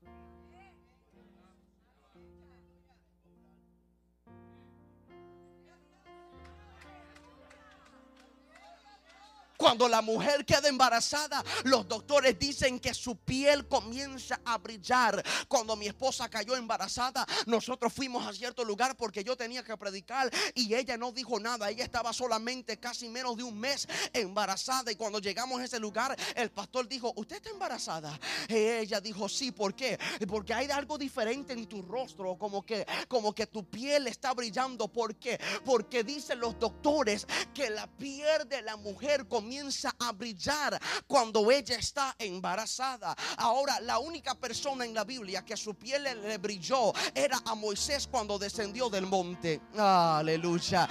Cuando 9.57 9.89
la 9.89 10.03
mujer 10.03 10.45
queda 10.45 10.69
embarazada, 10.69 11.43
los 11.65 11.89
doctores 11.89 12.39
dicen 12.39 12.79
que 12.79 12.93
su 12.93 13.17
piel 13.17 13.67
comienza 13.67 14.41
a 14.45 14.59
brillar. 14.59 15.25
Cuando 15.49 15.77
mi 15.77 15.87
esposa 15.87 16.29
cayó 16.29 16.57
embarazada, 16.57 17.27
nosotros 17.47 17.93
fuimos 17.93 18.27
a 18.27 18.33
cierto 18.33 18.65
lugar 18.65 18.97
porque 18.97 19.25
yo 19.25 19.37
tenía 19.37 19.63
que 19.63 19.77
predicar 19.77 20.31
y 20.55 20.75
ella 20.75 20.97
no 20.97 21.13
dijo 21.13 21.41
nada. 21.41 21.71
Ella 21.71 21.85
estaba 21.85 22.13
solamente 22.13 22.79
casi 22.79 23.09
menos 23.09 23.37
de 23.37 23.45
un 23.45 23.59
mes 23.59 23.89
embarazada 24.13 24.93
y 24.93 24.97
cuando 24.97 25.19
llegamos 25.19 25.61
a 25.61 25.65
ese 25.65 25.81
lugar, 25.81 26.17
el 26.35 26.51
pastor 26.51 26.87
dijo, 26.87 27.13
¿usted 27.17 27.37
está 27.37 27.51
embarazada? 27.51 28.19
Y 28.49 28.55
ella 28.57 29.01
dijo, 29.01 29.29
sí, 29.29 29.53
¿por 29.53 29.75
qué? 29.75 29.99
Porque 30.29 30.53
hay 30.53 30.71
algo 30.71 30.99
diferente 30.99 31.53
en 31.53 31.67
tu 31.67 31.83
rostro, 31.83 32.37
como 32.37 32.65
que 32.65 32.87
como 33.09 33.35
que 33.35 33.47
tu 33.47 33.65
piel 33.65 34.07
está 34.07 34.35
brillando, 34.35 34.89
¿por 34.89 35.17
qué? 35.17 35.41
Porque 35.65 36.05
dicen 36.05 36.41
los 36.41 36.59
doctores 36.59 37.27
que 37.55 37.71
la 37.71 37.87
piel 37.87 38.49
de 38.49 38.63
la 38.63 38.77
mujer 38.77 39.27
comienza 39.27 39.46
comienza 39.47 39.95
a 40.01 40.11
brillar 40.11 40.77
cuando 41.07 41.53
ella 41.53 41.77
está 41.77 42.17
embarazada. 42.19 43.15
Ahora, 43.37 43.79
la 43.79 44.01
única 44.01 44.35
persona 44.35 44.85
en 44.85 44.93
la 44.93 45.05
Biblia 45.05 45.45
que 45.45 45.57
su 45.57 45.77
piel 45.77 46.03
le 46.03 46.37
brilló 46.39 46.93
era 47.15 47.41
a 47.45 47.55
Moisés 47.55 48.09
cuando 48.11 48.41
descendió 48.41 48.91
del 48.91 49.07
monte. 49.07 49.61
Aleluya. 49.79 50.89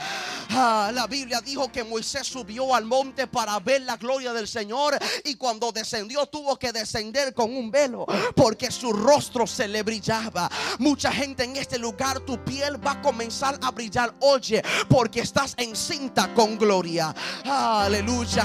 Ah, 0.51 0.89
la 0.93 1.05
Biblia 1.05 1.41
dijo 1.41 1.69
que 1.69 1.83
Moisés 1.83 2.25
subió 2.27 2.73
al 2.73 2.85
monte 2.85 3.27
para 3.27 3.59
ver 3.59 3.81
la 3.81 3.97
gloria 3.97 4.31
del 4.31 4.47
Señor 4.47 4.97
y 5.25 5.35
cuando 5.35 5.73
descendió 5.73 6.25
tuvo 6.27 6.57
que 6.57 6.71
descender 6.71 7.33
con 7.33 7.53
un 7.53 7.69
velo 7.69 8.05
porque 8.37 8.71
su 8.71 8.93
rostro 8.93 9.45
se 9.45 9.67
le 9.67 9.83
brillaba. 9.83 10.49
Mucha 10.79 11.11
gente 11.11 11.43
en 11.43 11.57
este 11.57 11.77
lugar, 11.77 12.21
tu 12.21 12.41
piel 12.45 12.79
va 12.85 12.91
a 12.91 13.01
comenzar 13.01 13.59
a 13.61 13.71
brillar. 13.71 14.13
Oye, 14.21 14.63
porque 14.87 15.19
estás 15.19 15.55
encinta 15.57 16.33
con 16.33 16.57
gloria. 16.57 17.13
Aleluya. 17.43 18.44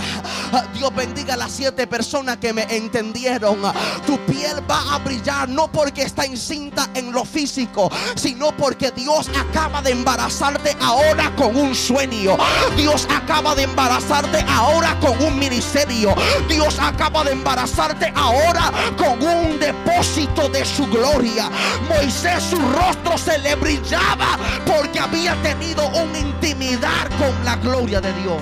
Dios 0.75 0.95
bendiga 0.95 1.35
a 1.35 1.37
las 1.37 1.53
siete 1.53 1.87
personas 1.87 2.39
que 2.39 2.53
me 2.53 2.63
entendieron. 2.75 3.59
Tu 4.07 4.19
piel 4.27 4.59
va 4.71 4.95
a 4.95 4.99
brillar 4.99 5.49
no 5.49 5.71
porque 5.71 6.03
está 6.03 6.25
encinta 6.25 6.89
en 6.95 7.13
lo 7.13 7.25
físico, 7.25 7.91
sino 8.15 8.57
porque 8.57 8.91
Dios 8.91 9.29
acaba 9.29 9.83
de 9.83 9.91
embarazarte 9.91 10.77
ahora 10.81 11.35
con 11.37 11.57
un 11.57 11.75
sueño. 11.75 12.37
Dios 12.77 13.07
acaba 13.11 13.55
de 13.55 13.65
embarazarte 13.65 14.45
ahora 14.49 14.99
con 15.01 15.21
un 15.23 15.39
ministerio. 15.39 16.15
Dios 16.49 16.79
acaba 16.79 17.25
de 17.25 17.33
embarazarte 17.33 18.13
ahora 18.17 18.73
con 18.97 19.23
un 19.23 19.59
depósito 19.59 20.49
de 20.49 20.65
su 20.65 20.87
gloria. 20.87 21.51
Moisés 21.89 22.43
su 22.43 22.57
rostro 22.57 23.19
se 23.19 23.39
le 23.39 23.55
brillaba 23.55 24.39
porque 24.67 24.99
había 24.99 25.35
tenido 25.43 25.87
una 25.89 26.19
intimidad 26.19 27.09
con 27.19 27.45
la 27.45 27.57
gloria 27.57 28.01
de 28.01 28.13
Dios. 28.15 28.41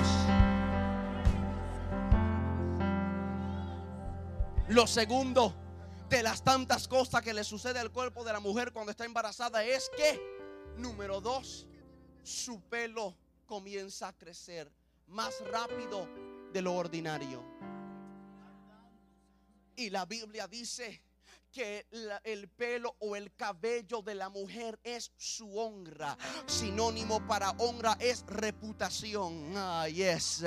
Lo 4.69 4.87
segundo 4.87 5.55
de 6.11 6.23
las 6.23 6.45
tantas 6.45 6.89
cosas 6.89 7.23
que 7.23 7.33
le 7.33 7.43
sucede 7.43 7.79
al 7.79 7.91
cuerpo 7.91 8.23
de 8.23 8.35
la 8.35 8.41
mujer 8.41 8.71
cuando 8.71 8.91
está 8.91 9.07
embarazada 9.07 9.65
es 9.65 9.91
que, 9.97 10.21
número 10.77 11.23
dos, 11.23 11.67
su 12.23 12.61
pelo 12.61 13.17
comienza 13.47 14.09
a 14.09 14.13
crecer 14.13 14.71
más 15.07 15.35
rápido 15.51 16.07
de 16.53 16.61
lo 16.61 16.75
ordinario. 16.75 17.43
Y 19.75 19.89
la 19.89 20.05
Biblia 20.05 20.47
dice 20.47 21.01
que 21.53 21.87
el 22.25 22.49
pelo 22.49 22.97
o 23.01 23.17
el 23.17 23.35
cabello 23.35 24.03
de 24.03 24.15
la 24.15 24.29
mujer 24.29 24.79
es 24.83 25.13
su 25.17 25.59
honra. 25.59 26.17
Sinónimo 26.47 27.27
para 27.27 27.51
honra 27.59 27.97
es 28.01 28.25
reputación. 28.27 29.55
Ay, 29.57 30.03
es. 30.03 30.45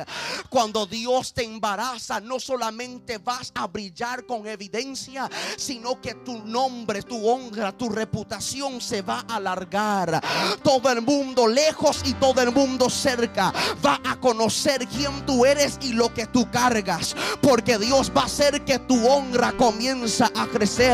Cuando 0.49 0.85
Dios 0.85 1.33
te 1.33 1.43
embaraza, 1.43 2.19
no 2.19 2.39
solamente 2.39 3.17
vas 3.17 3.51
a 3.55 3.67
brillar 3.67 4.25
con 4.25 4.47
evidencia, 4.47 5.29
sino 5.57 5.99
que 6.01 6.15
tu 6.15 6.45
nombre, 6.45 7.01
tu 7.01 7.27
honra, 7.27 7.75
tu 7.75 7.89
reputación 7.89 8.81
se 8.81 9.01
va 9.01 9.25
a 9.27 9.37
alargar. 9.37 10.21
Todo 10.63 10.91
el 10.91 11.01
mundo 11.01 11.47
lejos 11.47 12.01
y 12.05 12.13
todo 12.13 12.41
el 12.41 12.51
mundo 12.51 12.89
cerca 12.89 13.53
va 13.83 13.99
a 14.05 14.19
conocer 14.19 14.87
quién 14.87 15.25
tú 15.25 15.45
eres 15.45 15.77
y 15.81 15.93
lo 15.93 16.13
que 16.13 16.27
tú 16.27 16.49
cargas. 16.51 17.15
Porque 17.41 17.77
Dios 17.77 18.11
va 18.15 18.23
a 18.23 18.25
hacer 18.25 18.63
que 18.65 18.79
tu 18.79 19.07
honra 19.07 19.53
comienza 19.53 20.31
a 20.35 20.47
crecer 20.47 20.90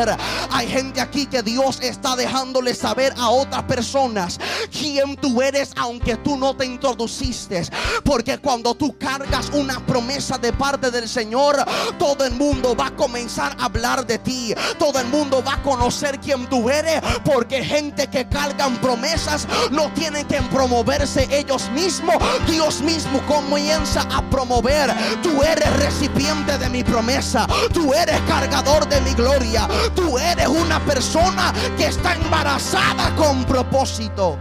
Hay 0.51 0.67
gente 0.67 1.01
aquí 1.01 1.25
que 1.25 1.41
Dios 1.41 1.79
está 1.81 2.15
dejándole 2.15 2.75
saber 2.75 3.13
a 3.17 3.29
otras 3.29 3.63
personas 3.63 4.39
quién 4.71 5.15
tú 5.15 5.41
eres, 5.41 5.71
aunque 5.75 6.17
tú 6.17 6.37
no 6.37 6.55
te 6.55 6.65
introduciste. 6.65 7.67
Porque 8.03 8.37
cuando 8.37 8.75
tú 8.75 8.95
cargas 8.97 9.49
una 9.53 9.83
promesa 9.85 10.37
de 10.37 10.53
parte 10.53 10.91
del 10.91 11.09
Señor, 11.09 11.57
todo 11.97 12.25
el 12.25 12.33
mundo 12.33 12.75
va 12.75 12.87
a 12.87 12.95
comenzar 12.95 13.55
a 13.59 13.65
hablar 13.65 14.05
de 14.05 14.19
ti. 14.19 14.53
Todo 14.77 14.99
el 14.99 15.07
mundo 15.07 15.43
va 15.43 15.53
a 15.53 15.63
conocer 15.63 16.19
quién 16.19 16.47
tú 16.47 16.69
eres. 16.69 17.01
Porque 17.23 17.63
gente 17.63 18.07
que 18.07 18.27
cargan 18.29 18.77
promesas 18.77 19.47
no 19.71 19.91
tienen 19.93 20.27
que 20.27 20.41
promoverse 20.43 21.27
ellos 21.31 21.69
mismos. 21.71 22.15
Dios 22.47 22.81
mismo 22.81 23.19
comienza 23.25 24.01
a 24.11 24.21
promover. 24.29 24.93
Tú 25.23 25.41
eres 25.41 25.75
recipiente 25.77 26.57
de 26.57 26.69
mi 26.69 26.83
promesa. 26.83 27.47
Tú 27.73 27.93
eres 27.93 28.19
cargador 28.27 28.87
de 28.87 29.01
mi 29.01 29.13
gloria. 29.13 29.67
Tú 29.95 30.17
eres 30.17 30.47
una 30.47 30.83
persona 30.85 31.53
que 31.77 31.87
está 31.87 32.15
embarazada 32.15 33.15
con 33.15 33.45
propósito. 33.45 34.37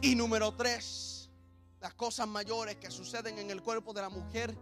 Y 0.00 0.14
número 0.14 0.52
tres, 0.54 1.30
las 1.80 1.94
cosas 1.94 2.28
mayores 2.28 2.76
que 2.76 2.90
suceden 2.90 3.38
en 3.38 3.50
el 3.50 3.62
cuerpo 3.62 3.92
de 3.92 4.02
la 4.02 4.08
mujer 4.08 4.56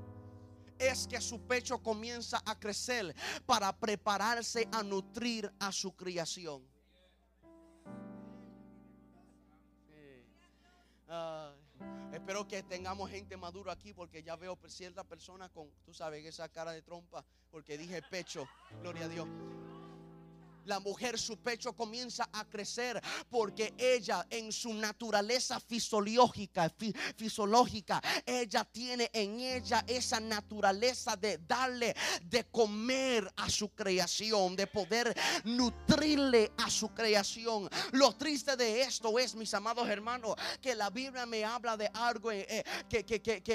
es 0.79 1.07
que 1.07 1.21
su 1.21 1.41
pecho 1.41 1.79
comienza 1.83 2.43
a 2.45 2.59
crecer 2.59 3.15
para 3.47 3.73
prepararse 3.73 4.69
a 4.73 4.83
nutrir 4.83 5.53
a 5.61 5.71
su 5.71 5.95
criación. 5.95 6.63
Espero 12.13 12.47
que 12.47 12.63
tengamos 12.63 13.11
gente 13.11 13.37
madura 13.37 13.73
aquí 13.73 13.93
porque 13.93 14.23
ya 14.23 14.37
veo 14.37 14.59
cierta 14.69 15.05
persona 15.05 15.49
con, 15.49 15.71
tú 15.85 15.93
sabes, 15.93 16.25
esa 16.25 16.49
cara 16.49 16.73
de 16.73 16.83
trompa 16.83 17.25
porque 17.51 17.77
dije 17.77 18.03
pecho, 18.03 18.47
gloria 18.81 19.07
a 19.07 19.09
Dios 19.09 19.29
la 20.65 20.81
mujer 20.81 21.19
su 21.19 21.39
pecho 21.39 21.73
comienza 21.73 22.29
a 22.33 22.45
crecer 22.45 23.01
porque 23.31 23.75
ella 23.79 24.27
en 24.31 24.53
su 24.53 24.73
naturaleza 24.75 25.61
fisiológica, 25.61 26.71
fisiológica, 27.17 28.01
ella 28.27 28.65
tiene 28.65 29.11
en 29.13 29.41
ella 29.41 29.85
esa 29.87 30.21
naturaleza 30.21 31.17
de 31.17 31.39
darle 31.39 31.95
de 32.25 32.45
comer 32.45 33.31
a 33.37 33.49
su 33.49 33.71
creación, 33.71 34.57
de 34.57 34.67
poder 34.67 35.15
nutrirle 35.45 36.53
a 36.59 36.71
su 36.71 36.89
creación. 36.89 37.69
Lo 37.93 38.15
triste 38.17 38.57
de 38.57 38.83
esto 38.83 39.19
es, 39.19 39.35
mis 39.35 39.53
amados 39.55 39.89
hermanos, 39.89 40.37
que 40.61 40.75
la 40.75 40.91
Biblia 40.91 41.27
me 41.27 41.45
habla 41.45 41.77
de 41.77 41.91
algo 41.95 42.31
eh, 42.31 42.47
eh, 42.49 43.05
que, 43.05 43.05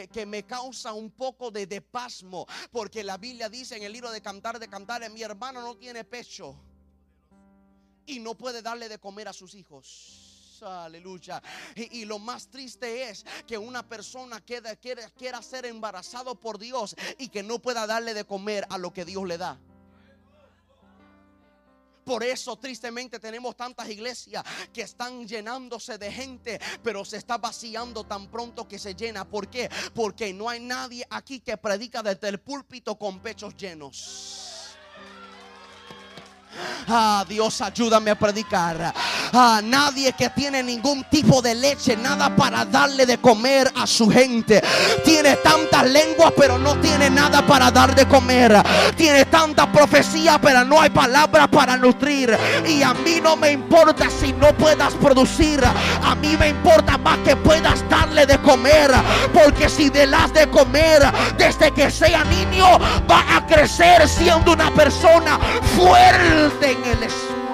que, 0.07 0.25
me 0.25 0.43
causa 0.43 0.93
un 0.93 1.11
poco 1.11 1.51
de, 1.51 1.65
de 1.65 1.81
pasmo, 1.81 2.45
porque 2.71 3.03
la 3.03 3.17
Biblia 3.17 3.49
dice 3.49 3.77
en 3.77 3.83
el 3.83 3.93
libro 3.93 4.11
de 4.11 4.21
Cantar 4.21 4.59
de 4.59 4.67
Cantar, 4.67 5.09
mi 5.11 5.21
hermano 5.21 5.61
no 5.61 5.75
tiene 5.75 6.03
pecho 6.03 6.55
y 8.07 8.19
no 8.19 8.35
puede 8.35 8.63
darle 8.63 8.89
de 8.89 8.97
comer 8.97 9.27
a 9.27 9.33
sus 9.33 9.53
hijos. 9.53 10.37
Aleluya. 10.63 11.41
Y, 11.75 12.05
lo 12.05 12.17
más 12.17 12.47
triste 12.47 13.09
es 13.09 13.23
que 13.45 13.59
una 13.59 13.87
persona 13.87 14.41
quiera, 14.41 14.75
quiera 14.75 15.41
ser 15.43 15.67
embarazado 15.67 16.33
por 16.33 16.57
Dios 16.57 16.95
y 17.19 17.29
que 17.29 17.43
no 17.43 17.59
pueda 17.59 17.85
darle 17.85 18.15
de 18.15 18.25
comer 18.25 18.65
a 18.69 18.79
lo 18.79 18.91
que 18.91 19.05
Dios 19.05 19.27
le 19.27 19.37
da. 19.37 19.59
Por 22.07 22.23
eso 22.23 22.55
tristemente 22.55 23.19
tenemos 23.19 23.57
tantas 23.57 23.89
iglesias 23.89 24.41
que 24.71 24.81
están 24.81 25.27
llenándose 25.27 25.97
de 25.97 26.09
gente, 26.09 26.57
pero 26.81 27.03
se 27.03 27.17
está 27.17 27.37
vaciando 27.37 28.05
tan 28.05 28.31
pronto 28.31 28.65
que 28.65 28.79
se 28.79 28.95
llena. 28.95 29.25
¿Por 29.25 29.49
qué? 29.49 29.69
Porque 29.93 30.33
no 30.33 30.47
hay 30.47 30.61
nadie 30.61 31.05
aquí 31.09 31.41
que 31.41 31.57
predica 31.57 32.01
desde 32.01 32.29
el 32.29 32.39
púlpito 32.39 32.97
con 32.97 33.19
pechos 33.19 33.57
llenos. 33.57 34.66
Ah, 36.89 37.25
Dios, 37.27 37.61
ayúdame 37.61 38.11
a 38.11 38.15
predicar. 38.15 38.93
Ah, 39.33 39.59
nadie 39.63 40.13
que 40.13 40.29
tiene 40.29 40.63
ningún 40.63 41.03
tipo 41.05 41.41
de 41.41 41.53
leche, 41.53 41.97
nada 41.97 42.33
para 42.33 42.63
darle 42.63 43.05
de 43.05 43.17
comer 43.17 43.71
a 43.75 43.85
su 43.85 44.09
gente. 44.09 44.63
Tiene 45.03 45.35
tantas 45.37 45.89
lenguas, 45.89 46.31
pero 46.37 46.57
no 46.57 46.75
tiene 46.79 47.09
nada 47.09 47.45
para 47.45 47.69
dar 47.71 47.93
de 47.93 48.07
comer. 48.07 48.55
Tiene 48.95 49.25
tanta 49.25 49.69
profecía, 49.71 50.39
pero 50.39 50.63
no 50.63 50.79
hay 50.79 50.89
palabras 50.89 51.49
para 51.49 51.75
nutrir. 51.75 52.37
Y 52.65 52.81
a 52.81 52.93
mí 52.93 53.19
no 53.21 53.35
me 53.35 53.51
importa 53.51 54.09
si 54.09 54.31
no 54.33 54.53
puedas 54.53 54.93
producir. 54.93 55.61
A 56.03 56.15
mí 56.15 56.37
me 56.37 56.49
importa 56.49 56.97
más 56.97 57.17
que 57.19 57.35
puedas 57.35 57.87
darle 57.89 58.25
de 58.25 58.37
comer. 58.41 58.91
Porque 59.33 59.67
si 59.67 59.89
le 59.89 60.07
das 60.07 60.33
de 60.33 60.47
comer 60.49 61.01
desde 61.37 61.71
que 61.71 61.91
sea 61.91 62.23
niño, 62.23 62.79
va 63.09 63.35
a 63.35 63.45
crecer 63.45 64.07
siendo 64.07 64.53
una 64.53 64.73
persona 64.73 65.37
fuerte 65.75 66.36
en 66.37 66.83
el 66.83 67.03
espíritu. 67.03 67.47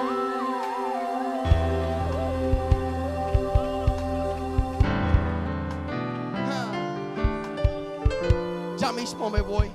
Ya 8.76 8.92
mismo 8.92 9.30
me 9.30 9.40
voy. 9.40 9.70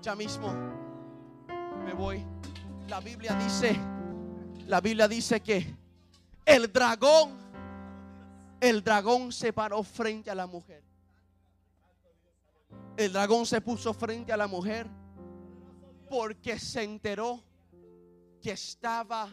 Ya 0.00 0.14
mismo 0.14 0.54
me 1.84 1.92
voy. 1.92 2.24
La 2.88 3.00
Biblia 3.00 3.34
dice, 3.34 3.78
la 4.66 4.80
Biblia 4.80 5.06
dice 5.06 5.40
que 5.40 5.76
el 6.46 6.72
dragón, 6.72 7.36
el 8.60 8.82
dragón 8.82 9.32
se 9.32 9.52
paró 9.52 9.82
frente 9.82 10.30
a 10.30 10.34
la 10.34 10.46
mujer. 10.46 10.82
El 12.96 13.12
dragón 13.12 13.44
se 13.44 13.60
puso 13.60 13.92
frente 13.92 14.32
a 14.32 14.36
la 14.38 14.46
mujer 14.46 14.88
porque 16.08 16.58
se 16.58 16.82
enteró 16.82 17.49
que 18.40 18.52
estaba 18.52 19.28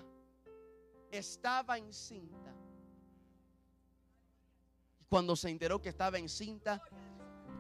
estaba 1.12 1.78
encinta. 1.78 2.54
Cuando 5.10 5.36
se 5.36 5.50
enteró 5.50 5.82
que 5.82 5.90
estaba 5.90 6.18
encinta, 6.18 6.82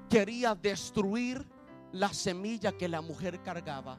quería 0.09 0.53
destruir 0.53 1.45
la 1.93 2.13
semilla 2.13 2.77
que 2.77 2.89
la 2.89 3.01
mujer 3.01 3.41
cargaba. 3.41 3.97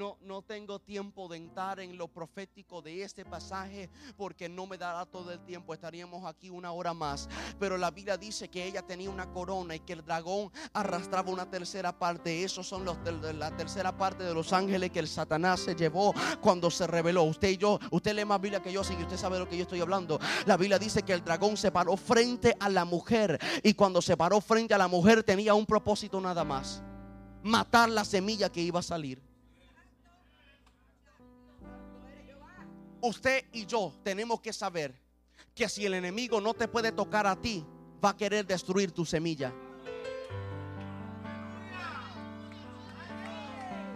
No, 0.00 0.16
no 0.22 0.40
tengo 0.40 0.78
tiempo 0.78 1.28
de 1.28 1.36
entrar 1.36 1.78
en 1.78 1.98
lo 1.98 2.08
profético 2.08 2.80
de 2.80 3.02
este 3.02 3.26
pasaje 3.26 3.90
porque 4.16 4.48
no 4.48 4.66
me 4.66 4.78
dará 4.78 5.04
todo 5.04 5.30
el 5.30 5.40
tiempo. 5.40 5.74
Estaríamos 5.74 6.24
aquí 6.24 6.48
una 6.48 6.72
hora 6.72 6.94
más. 6.94 7.28
Pero 7.58 7.76
la 7.76 7.90
Biblia 7.90 8.16
dice 8.16 8.48
que 8.48 8.64
ella 8.64 8.80
tenía 8.80 9.10
una 9.10 9.30
corona 9.30 9.74
y 9.74 9.80
que 9.80 9.92
el 9.92 10.02
dragón 10.02 10.50
arrastraba 10.72 11.30
una 11.30 11.50
tercera 11.50 11.98
parte. 11.98 12.42
Esos 12.42 12.66
son 12.66 12.86
los 12.86 12.96
de 13.04 13.34
la 13.34 13.54
tercera 13.54 13.94
parte 13.94 14.24
de 14.24 14.32
los 14.32 14.54
ángeles 14.54 14.90
que 14.90 15.00
el 15.00 15.06
Satanás 15.06 15.60
se 15.60 15.74
llevó 15.74 16.14
cuando 16.40 16.70
se 16.70 16.86
reveló. 16.86 17.24
Usted 17.24 17.50
y 17.50 17.58
yo, 17.58 17.78
usted 17.90 18.14
lee 18.14 18.24
más 18.24 18.40
Biblia 18.40 18.62
que 18.62 18.72
yo, 18.72 18.82
si 18.82 18.94
usted 18.94 19.18
sabe 19.18 19.34
de 19.34 19.40
lo 19.40 19.50
que 19.50 19.58
yo 19.58 19.64
estoy 19.64 19.82
hablando. 19.82 20.18
La 20.46 20.56
Biblia 20.56 20.78
dice 20.78 21.02
que 21.02 21.12
el 21.12 21.22
dragón 21.22 21.58
se 21.58 21.70
paró 21.70 21.98
frente 21.98 22.56
a 22.58 22.70
la 22.70 22.86
mujer 22.86 23.38
y 23.62 23.74
cuando 23.74 24.00
se 24.00 24.16
paró 24.16 24.40
frente 24.40 24.72
a 24.72 24.78
la 24.78 24.88
mujer 24.88 25.22
tenía 25.24 25.52
un 25.52 25.66
propósito 25.66 26.22
nada 26.22 26.42
más. 26.42 26.82
Matar 27.42 27.90
la 27.90 28.06
semilla 28.06 28.48
que 28.48 28.62
iba 28.62 28.80
a 28.80 28.82
salir. 28.82 29.29
Usted 33.02 33.44
y 33.52 33.66
yo 33.66 33.92
tenemos 34.02 34.40
que 34.40 34.52
saber 34.52 34.94
que 35.54 35.68
si 35.68 35.86
el 35.86 35.94
enemigo 35.94 36.40
no 36.40 36.54
te 36.54 36.68
puede 36.68 36.92
tocar 36.92 37.26
a 37.26 37.40
ti, 37.40 37.64
va 38.04 38.10
a 38.10 38.16
querer 38.16 38.46
destruir 38.46 38.92
tu 38.92 39.04
semilla. 39.04 39.52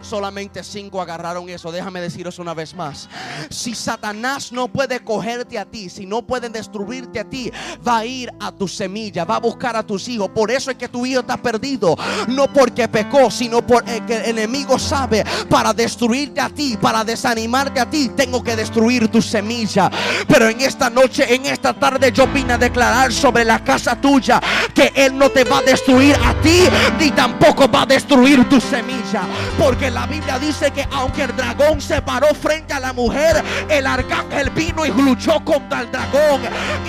Solamente 0.05 0.63
cinco 0.63 1.01
agarraron 1.01 1.49
eso. 1.49 1.71
Déjame 1.71 1.99
deciros 1.99 2.37
una 2.37 2.53
vez 2.53 2.75
más. 2.75 3.09
Si 3.49 3.73
Satanás 3.73 4.51
no 4.51 4.67
puede 4.67 4.99
cogerte 4.99 5.57
a 5.57 5.65
ti, 5.65 5.89
si 5.89 6.05
no 6.05 6.21
puede 6.21 6.49
destruirte 6.49 7.19
a 7.19 7.23
ti, 7.23 7.51
va 7.85 7.99
a 7.99 8.05
ir 8.05 8.31
a 8.39 8.51
tu 8.51 8.67
semilla, 8.67 9.25
va 9.25 9.37
a 9.37 9.39
buscar 9.39 9.75
a 9.75 9.83
tus 9.83 10.07
hijos. 10.07 10.29
Por 10.29 10.51
eso 10.51 10.69
es 10.69 10.77
que 10.77 10.87
tu 10.87 11.05
hijo 11.05 11.21
está 11.21 11.37
perdido. 11.37 11.95
No 12.27 12.51
porque 12.53 12.87
pecó, 12.87 13.31
sino 13.31 13.65
porque 13.65 13.97
el 14.07 14.25
enemigo 14.25 14.77
sabe 14.77 15.25
para 15.49 15.73
destruirte 15.73 16.39
a 16.39 16.49
ti, 16.49 16.77
para 16.79 17.03
desanimarte 17.03 17.79
a 17.79 17.89
ti, 17.89 18.09
tengo 18.09 18.43
que 18.43 18.55
destruir 18.55 19.07
tu 19.07 19.21
semilla. 19.21 19.89
Pero 20.27 20.49
en 20.49 20.61
esta 20.61 20.89
noche, 20.89 21.33
en 21.33 21.47
esta 21.47 21.73
tarde, 21.73 22.11
yo 22.11 22.27
vine 22.27 22.53
a 22.53 22.57
declarar 22.59 23.11
sobre 23.11 23.43
la 23.43 23.63
casa 23.63 23.99
tuya 23.99 24.39
que 24.73 24.91
Él 24.95 25.17
no 25.17 25.29
te 25.31 25.43
va 25.43 25.59
a 25.59 25.61
destruir 25.63 26.15
a 26.23 26.39
ti, 26.41 26.63
ni 26.99 27.09
tampoco 27.11 27.67
va 27.67 27.81
a 27.81 27.85
destruir 27.87 28.47
tu 28.47 28.61
semilla. 28.61 29.23
Porque 29.57 29.94
la 29.95 30.05
Biblia 30.07 30.37
dice 30.37 30.71
que 30.71 30.85
aunque 30.91 31.23
el 31.23 31.33
dragón 31.37 31.79
se 31.79 32.01
paró 32.01 32.27
frente 32.35 32.73
a 32.73 32.81
la 32.81 32.91
mujer, 32.91 33.41
el 33.69 33.87
arcángel 33.87 34.49
vino 34.49 34.85
y 34.85 34.91
luchó 34.91 35.43
contra 35.45 35.83
el 35.83 35.89
dragón 35.89 36.41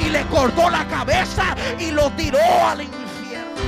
y 0.04 0.10
le 0.10 0.26
cortó 0.26 0.68
la 0.68 0.88
cabeza 0.88 1.54
y 1.78 1.92
lo 1.92 2.10
tiró 2.16 2.40
al 2.40 2.82
infierno. 2.82 3.60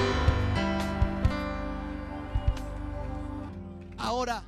Ahora, 3.96 4.42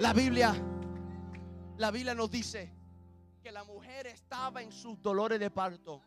la 0.00 0.12
Biblia, 0.12 0.52
la 1.76 1.92
Biblia 1.92 2.16
nos 2.16 2.28
dice 2.28 2.72
que 3.40 3.52
la 3.52 3.62
mujer 3.62 4.08
estaba 4.08 4.62
en 4.62 4.72
sus 4.72 5.00
dolores 5.00 5.38
de 5.38 5.48
parto. 5.48 6.02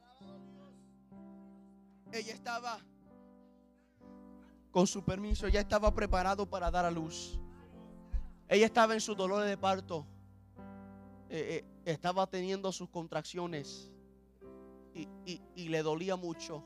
Ella 2.11 2.33
estaba 2.33 2.77
con 4.73 4.87
su 4.87 5.03
permiso, 5.03 5.47
ya 5.47 5.59
estaba 5.59 5.93
preparado 5.93 6.49
para 6.49 6.71
dar 6.71 6.83
a 6.83 6.91
luz. 6.91 7.39
Ella 8.49 8.65
estaba 8.65 8.95
en 8.95 9.01
su 9.01 9.13
dolor 9.13 9.43
de 9.43 9.55
parto. 9.55 10.07
Eh, 11.29 11.63
eh, 11.85 11.91
estaba 11.91 12.25
teniendo 12.25 12.71
sus 12.71 12.89
contracciones 12.89 13.91
y, 14.95 15.69
le 15.69 15.83
dolía 15.83 16.15
mucho. 16.15 16.63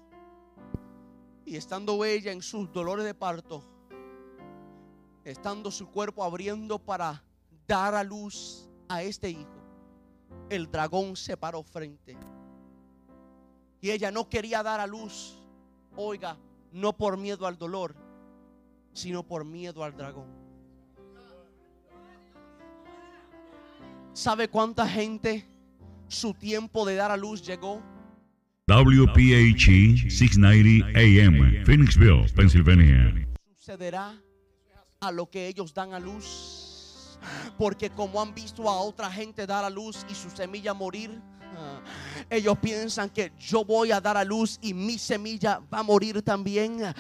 Y 1.46 1.58
estando 1.58 2.04
ella 2.06 2.32
en 2.32 2.42
sus 2.42 2.72
dolores 2.72 3.04
de 3.04 3.14
parto, 3.14 3.62
estando 5.26 5.70
su 5.70 5.90
cuerpo 5.90 6.24
abriendo 6.24 6.80
para 6.80 7.24
dar 7.68 7.94
a 7.94 8.04
luz 8.04 8.70
a 8.88 9.04
este 9.04 9.30
hijo, 9.30 9.62
el 10.50 10.72
dragón 10.72 11.18
se 11.18 11.36
paró 11.36 11.62
frente. 11.62 12.18
Y 13.82 13.92
ella 13.92 14.12
no 14.12 14.30
quería 14.30 14.64
dar 14.64 14.80
a 14.80 14.88
luz, 14.88 15.42
oiga, 15.96 16.38
no 16.72 16.96
por 16.96 17.18
miedo 17.18 17.48
al 17.48 17.58
dolor, 17.58 17.96
sino 18.94 19.24
por 19.24 19.46
miedo 19.46 19.84
al 19.84 19.96
dragón. 19.96 20.28
¿Sabe 24.14 24.48
cuánta 24.48 24.88
gente 24.88 25.46
su 26.08 26.34
tiempo 26.34 26.86
de 26.86 26.96
dar 26.96 27.12
a 27.12 27.18
luz 27.18 27.46
llegó? 27.46 27.84
WPHE 28.68 30.10
690 30.10 30.88
AM, 30.88 31.64
Phoenixville, 31.64 32.28
Pennsylvania. 32.36 33.28
Sucederá 33.56 34.22
a 35.00 35.12
lo 35.12 35.30
que 35.30 35.48
ellos 35.48 35.74
dan 35.74 35.94
a 35.94 36.00
luz. 36.00 37.18
Porque 37.58 37.90
como 37.90 38.22
han 38.22 38.34
visto 38.34 38.70
a 38.70 38.80
otra 38.82 39.10
gente 39.12 39.48
dar 39.48 39.64
a 39.64 39.70
luz 39.70 40.06
y 40.10 40.16
su 40.16 40.30
semilla 40.30 40.74
morir, 40.74 41.22
ellos 42.30 42.58
piensan 42.60 43.10
que 43.10 43.32
yo 43.40 43.64
voy 43.64 43.92
a 43.92 44.02
dar 44.02 44.18
a 44.18 44.24
luz 44.24 44.60
y 44.62 44.74
mi 44.74 44.98
semilla 44.98 45.62
va 45.74 45.80
a 45.80 45.84
morir 45.84 46.22
también. 46.22 46.94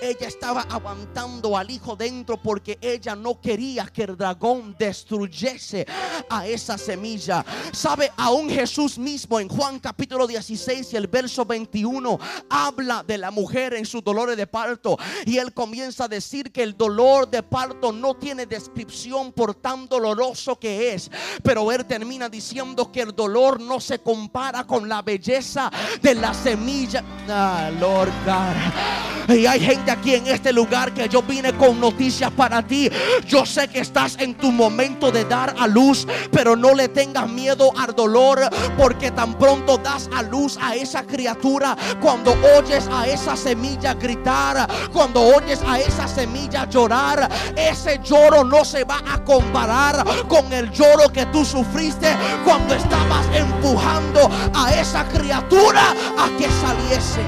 Ella 0.00 0.26
estaba 0.26 0.62
aguantando 0.62 1.56
al 1.56 1.70
hijo 1.70 1.96
dentro 1.96 2.36
porque 2.36 2.78
ella 2.80 3.16
no 3.16 3.40
quería 3.40 3.86
que 3.86 4.02
el 4.02 4.16
dragón 4.16 4.74
destruyese 4.78 5.86
a 6.28 6.46
esa 6.46 6.76
semilla. 6.76 7.44
Sabe, 7.72 8.12
aún 8.16 8.50
Jesús 8.50 8.98
mismo 8.98 9.40
en 9.40 9.48
Juan 9.48 9.78
capítulo 9.78 10.26
16 10.26 10.92
y 10.92 10.96
el 10.96 11.06
verso 11.06 11.44
21 11.44 12.18
habla 12.50 13.02
de 13.06 13.18
la 13.18 13.30
mujer 13.30 13.74
en 13.74 13.86
sus 13.86 14.04
dolores 14.04 14.36
de 14.36 14.46
parto. 14.46 14.98
Y 15.24 15.38
él 15.38 15.54
comienza 15.54 16.04
a 16.04 16.08
decir 16.08 16.52
que 16.52 16.62
el 16.62 16.76
dolor 16.76 17.30
de 17.30 17.42
parto 17.42 17.92
no 17.92 18.14
tiene 18.14 18.46
descripción 18.46 19.32
por 19.32 19.54
tan 19.54 19.86
doloroso 19.88 20.58
que 20.58 20.92
es. 20.92 21.10
Pero 21.42 21.70
él 21.72 21.84
termina 21.86 22.28
diciendo 22.28 22.90
que 22.92 23.00
el 23.00 23.14
dolor 23.14 23.60
no 23.60 23.80
se 23.80 23.98
compara 23.98 24.66
con 24.66 24.73
la 24.82 25.02
belleza 25.02 25.70
de 26.02 26.14
la 26.14 26.34
semilla. 26.34 27.02
Ah, 27.28 27.70
Lord 27.80 28.12
God. 28.24 29.34
Y 29.36 29.46
hay 29.46 29.60
gente 29.60 29.90
aquí 29.90 30.14
en 30.14 30.26
este 30.26 30.52
lugar 30.52 30.92
que 30.92 31.08
yo 31.08 31.22
vine 31.22 31.54
con 31.54 31.80
noticias 31.80 32.30
para 32.32 32.62
ti. 32.62 32.90
Yo 33.26 33.46
sé 33.46 33.68
que 33.68 33.80
estás 33.80 34.16
en 34.18 34.34
tu 34.34 34.52
momento 34.52 35.10
de 35.10 35.24
dar 35.24 35.54
a 35.58 35.66
luz, 35.66 36.06
pero 36.30 36.56
no 36.56 36.74
le 36.74 36.88
tengas 36.88 37.28
miedo 37.28 37.70
al 37.78 37.94
dolor, 37.94 38.40
porque 38.76 39.10
tan 39.10 39.34
pronto 39.38 39.78
das 39.78 40.10
a 40.14 40.22
luz 40.22 40.58
a 40.60 40.74
esa 40.74 41.04
criatura, 41.04 41.76
cuando 42.02 42.36
oyes 42.56 42.86
a 42.92 43.06
esa 43.06 43.36
semilla 43.36 43.94
gritar, 43.94 44.68
cuando 44.92 45.22
oyes 45.22 45.60
a 45.66 45.78
esa 45.78 46.06
semilla 46.06 46.68
llorar, 46.68 47.28
ese 47.56 48.00
lloro 48.04 48.44
no 48.44 48.64
se 48.64 48.84
va 48.84 49.00
a 49.10 49.24
comparar 49.24 50.04
con 50.28 50.52
el 50.52 50.70
lloro 50.70 51.08
que 51.10 51.26
tú 51.26 51.44
sufriste 51.44 52.14
cuando 52.44 52.74
estabas 52.74 53.26
empujando 53.34 54.30
a 54.54 54.63
esa 54.72 55.08
criatura 55.08 55.90
a 56.18 56.36
que 56.38 56.48
saliese. 56.48 57.22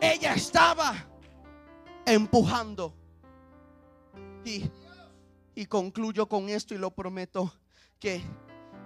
Ella 0.00 0.34
estaba 0.34 0.94
empujando. 2.06 2.94
Y, 4.44 4.64
y 5.54 5.66
concluyo 5.66 6.28
con 6.28 6.48
esto 6.48 6.74
y 6.74 6.78
lo 6.78 6.90
prometo, 6.90 7.52
que, 7.98 8.22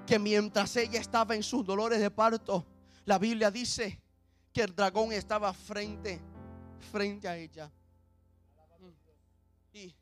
que 0.06 0.18
mientras 0.18 0.76
ella 0.76 1.00
estaba 1.00 1.34
en 1.34 1.42
sus 1.42 1.64
dolores 1.64 2.00
de 2.00 2.10
parto, 2.10 2.66
la 3.04 3.18
Biblia 3.18 3.50
dice 3.50 4.00
que 4.52 4.62
el 4.62 4.74
dragón 4.74 5.12
estaba 5.12 5.52
frente, 5.52 6.20
frente 6.90 7.28
a 7.28 7.36
ella. 7.36 7.70
Y 9.72 9.94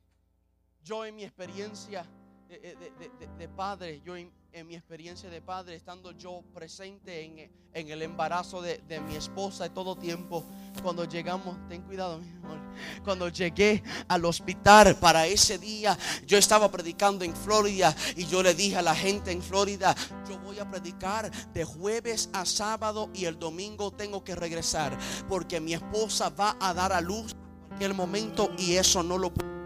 yo 0.83 1.05
en 1.05 1.15
mi 1.15 1.25
experiencia 1.25 2.05
de, 2.51 3.49
padre, 3.49 4.01
yo 4.05 4.17
en, 4.17 4.33
mi 4.67 4.75
experiencia 4.75 5.31
de 5.31 5.41
padre, 5.41 5.77
estando 5.77 6.11
yo 6.11 6.43
presente 6.53 7.51
en, 7.73 7.89
el 7.89 8.03
embarazo 8.03 8.61
de, 8.61 9.01
mi 9.07 9.15
esposa 9.15 9.65
de 9.65 9.71
todo 9.71 9.95
tiempo, 9.95 10.45
cuando 10.83 11.05
llegamos, 11.05 11.57
ten 11.69 11.83
cuidado, 11.83 12.19
mi 12.19 12.29
amor, 12.31 12.59
cuando 13.05 13.29
llegué 13.29 13.85
al 14.09 14.25
hospital 14.25 14.97
para 14.97 15.27
ese 15.27 15.59
día, 15.59 15.97
yo 16.27 16.39
estaba 16.39 16.71
predicando 16.71 17.25
en 17.25 17.37
Florida 17.37 17.95
y 18.17 18.27
yo 18.27 18.43
le 18.43 18.55
dije 18.55 18.77
a 18.77 18.83
la 18.83 18.97
gente 18.97 19.31
en 19.31 19.43
Florida, 19.43 19.95
yo 20.29 20.39
voy 20.41 20.59
a 20.59 20.69
predicar 20.69 21.31
de 21.53 21.65
jueves 21.65 22.31
a 22.33 22.45
sábado 22.45 23.11
y 23.15 23.27
el 23.27 23.39
domingo 23.39 23.93
tengo 23.93 24.25
que 24.25 24.35
regresar 24.35 24.99
porque 25.29 25.61
mi 25.61 25.75
esposa 25.75 26.31
va 26.31 26.57
a 26.59 26.75
dar 26.75 26.93
a 26.93 27.01
luz 27.01 27.33
en 27.33 27.69
cualquier 27.69 27.95
momento 27.95 28.51
y 28.59 28.75
eso 28.75 29.05
no 29.05 29.17
lo 29.17 29.33
puedo 29.33 29.60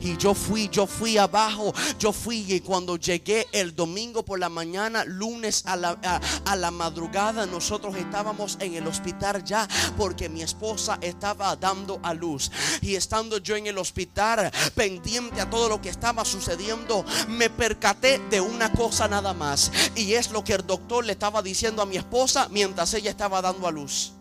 y 0.00 0.16
yo 0.16 0.34
fui, 0.34 0.68
yo 0.68 0.86
fui 0.86 1.18
abajo, 1.18 1.74
yo 1.98 2.12
fui 2.12 2.44
y 2.52 2.60
cuando 2.60 2.96
llegué 2.96 3.46
el 3.52 3.74
domingo 3.74 4.24
por 4.24 4.38
la 4.38 4.48
mañana, 4.48 5.04
lunes 5.04 5.62
a 5.66 5.76
la, 5.76 5.98
a, 6.44 6.56
la 6.56 6.70
madrugada, 6.70 7.46
nosotros 7.46 7.96
estábamos 7.96 8.56
en 8.60 8.74
el 8.74 8.86
hospital 8.86 9.44
ya 9.44 9.68
porque 9.96 10.28
mi 10.28 10.42
esposa 10.42 10.98
estaba 11.00 11.54
dando 11.56 12.00
a 12.02 12.14
luz. 12.14 12.50
Y 12.80 12.94
estando 12.94 13.38
yo 13.38 13.56
en 13.56 13.66
el 13.66 13.78
hospital, 13.78 14.50
pendiente 14.74 15.40
a 15.40 15.50
todo 15.50 15.68
lo 15.68 15.80
que 15.80 15.88
estaba 15.88 16.24
sucediendo, 16.24 17.04
me 17.28 17.50
percaté 17.50 18.18
de 18.30 18.40
una 18.40 18.72
cosa 18.72 19.08
nada 19.08 19.34
más. 19.34 19.70
Y 19.94 20.14
es 20.14 20.30
lo 20.30 20.44
que 20.44 20.54
el 20.54 20.66
doctor 20.66 21.04
le 21.04 21.12
estaba 21.12 21.42
diciendo 21.42 21.82
a 21.82 21.86
mi 21.86 21.96
esposa 21.96 22.48
mientras 22.50 22.94
ella 22.94 23.10
estaba 23.10 23.42
dando 23.42 23.66
a 23.66 23.70
luz. 23.70 24.17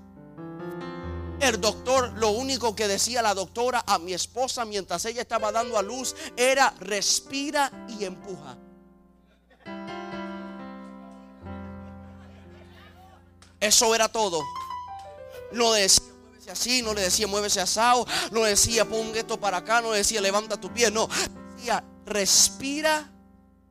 El 1.40 1.62
doctor, 1.62 2.14
lo 2.18 2.30
único 2.30 2.76
que 2.76 2.88
decía 2.88 3.22
la 3.22 3.34
doctora 3.34 3.84
a 3.86 4.00
mi 4.00 4.14
esposa 4.14 4.66
mientras 4.66 5.06
ella 5.06 5.22
estaba 5.22 5.52
dando 5.52 5.78
a 5.78 5.84
luz 5.84 6.16
era 6.36 6.74
respira 6.80 7.72
y 7.88 8.06
empuja. 8.06 8.58
Eso 13.60 13.94
era 13.94 14.08
todo. 14.08 14.44
No 15.52 15.72
decía 15.74 16.04
muévese 16.48 16.52
así, 16.52 16.82
no 16.82 16.94
le 16.94 17.02
decía 17.02 17.28
muévese 17.28 17.62
asado, 17.62 18.06
no 18.32 18.44
decía 18.44 18.86
pon 18.86 19.16
esto 19.16 19.40
para 19.40 19.58
acá, 19.58 19.82
no 19.82 19.92
decía 19.92 20.22
levanta 20.22 20.60
tu 20.60 20.72
pie, 20.74 20.92
no. 20.92 21.08
Decía 21.56 21.84
respira 22.06 23.12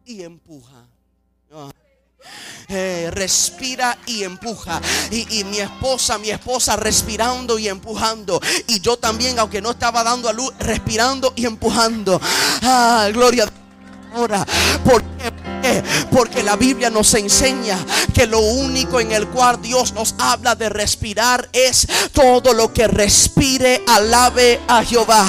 y 0.04 0.22
empuja. 0.22 0.88
Eh, 2.68 3.10
respira 3.12 3.96
y 4.06 4.24
empuja. 4.24 4.80
Y, 5.10 5.44
mi 5.44 5.58
esposa, 5.58 6.18
mi 6.18 6.30
esposa 6.30 6.76
respirando 6.76 7.58
y 7.58 7.68
empujando. 7.68 8.40
Y 8.66 8.80
yo 8.80 8.96
también, 8.96 9.38
aunque 9.38 9.62
no 9.62 9.70
estaba 9.70 10.02
dando 10.02 10.28
a 10.28 10.32
luz, 10.32 10.52
respirando 10.58 11.32
y 11.36 11.46
empujando. 11.46 12.20
Ah, 12.62 13.08
gloria 13.12 13.48
ahora. 14.14 14.44
Porque 14.84 15.16
porque 16.10 16.42
la 16.42 16.56
Biblia 16.56 16.90
nos 16.90 17.12
enseña 17.14 17.78
que 18.14 18.26
lo 18.26 18.40
único 18.40 19.00
en 19.00 19.12
el 19.12 19.26
cual 19.28 19.60
Dios 19.60 19.92
nos 19.92 20.14
habla 20.18 20.54
de 20.54 20.68
respirar 20.68 21.48
es 21.52 21.86
todo 22.12 22.52
lo 22.52 22.72
que 22.72 22.86
respire 22.86 23.82
alabe 23.86 24.60
a 24.68 24.84
Jehová. 24.84 25.26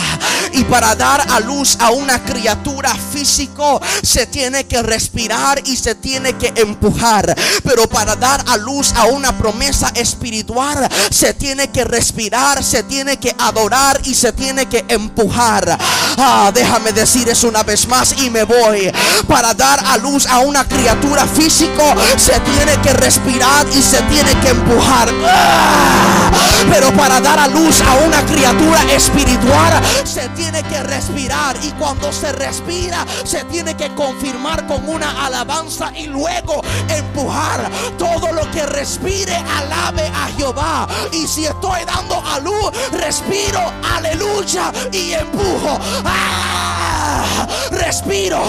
Y 0.54 0.64
para 0.64 0.95
dar 0.95 1.26
a 1.30 1.39
luz 1.39 1.78
a 1.80 1.91
una 1.91 2.24
criatura 2.24 2.93
físico 2.95 3.82
se 4.02 4.28
tiene 4.28 4.66
que 4.66 4.82
respirar 4.82 5.62
y 5.66 5.76
se 5.76 5.95
tiene 5.95 6.34
que 6.34 6.54
empujar. 6.56 7.36
Pero 7.64 7.88
para 7.88 8.16
dar 8.16 8.43
a 8.48 8.58
luz 8.58 8.93
a 8.95 9.06
una 9.06 9.38
promesa 9.38 9.91
espiritual 9.95 10.88
se 11.12 11.34
tiene 11.34 11.70
que 11.70 11.84
respirar, 11.84 12.64
se 12.64 12.84
tiene 12.84 13.18
que 13.18 13.36
adorar 13.38 14.00
y 14.06 14.14
se 14.14 14.32
tiene 14.32 14.68
que 14.68 14.86
empujar. 14.88 15.78
Ah, 16.18 16.52
déjame 16.54 16.91
decir 16.93 17.28
eso 17.30 17.48
una 17.48 17.64
vez 17.64 17.88
más 17.88 18.16
y 18.22 18.30
me 18.30 18.43
voy. 18.43 18.91
Para 19.28 19.54
dar 19.54 19.84
a 19.86 19.98
luz 19.98 20.26
a 20.26 20.39
una 20.39 20.68
criatura 20.68 21.26
físico 21.28 21.84
se 22.16 22.39
tiene 22.39 22.82
que 22.82 22.93
respirar 22.93 23.68
y 23.74 23.82
se 23.82 24.02
tiene 24.04 24.34
que 24.39 24.50
empujar. 24.50 25.10
¡Ah! 25.26 26.32
Pero 26.72 26.91
para 26.93 27.20
dar 27.22 27.39
a 27.39 27.48
luz 27.48 27.82
a 27.82 27.95
una 28.06 28.26
criatura 28.26 28.82
espiritual 28.93 29.82
se 30.04 30.22
tiene 30.30 30.37
que 30.38 30.84
respirar 30.84 31.56
y 31.64 31.72
cuando 31.72 32.14
se 32.14 32.32
respira 32.32 33.06
se 33.24 33.44
tiene 33.46 33.76
que 33.76 33.94
confirmar 33.96 34.68
con 34.68 34.88
una 34.88 35.26
alabanza 35.26 35.92
y 35.96 36.06
luego 36.06 36.62
empujar. 36.90 37.70
Todo 37.98 38.32
lo 38.32 38.50
que 38.52 38.66
respire 38.68 39.36
alabe 39.36 40.08
a 40.08 40.28
Jehová. 40.38 40.88
Y 41.12 41.28
si 41.28 41.46
estoy 41.46 41.84
dando 41.86 42.24
a 42.24 42.40
luz, 42.40 42.72
respiro, 42.92 43.60
aleluya 43.96 44.72
y 44.92 45.14
empujo. 45.14 45.80
¡Ah! 46.06 47.48
Respiro, 47.72 48.44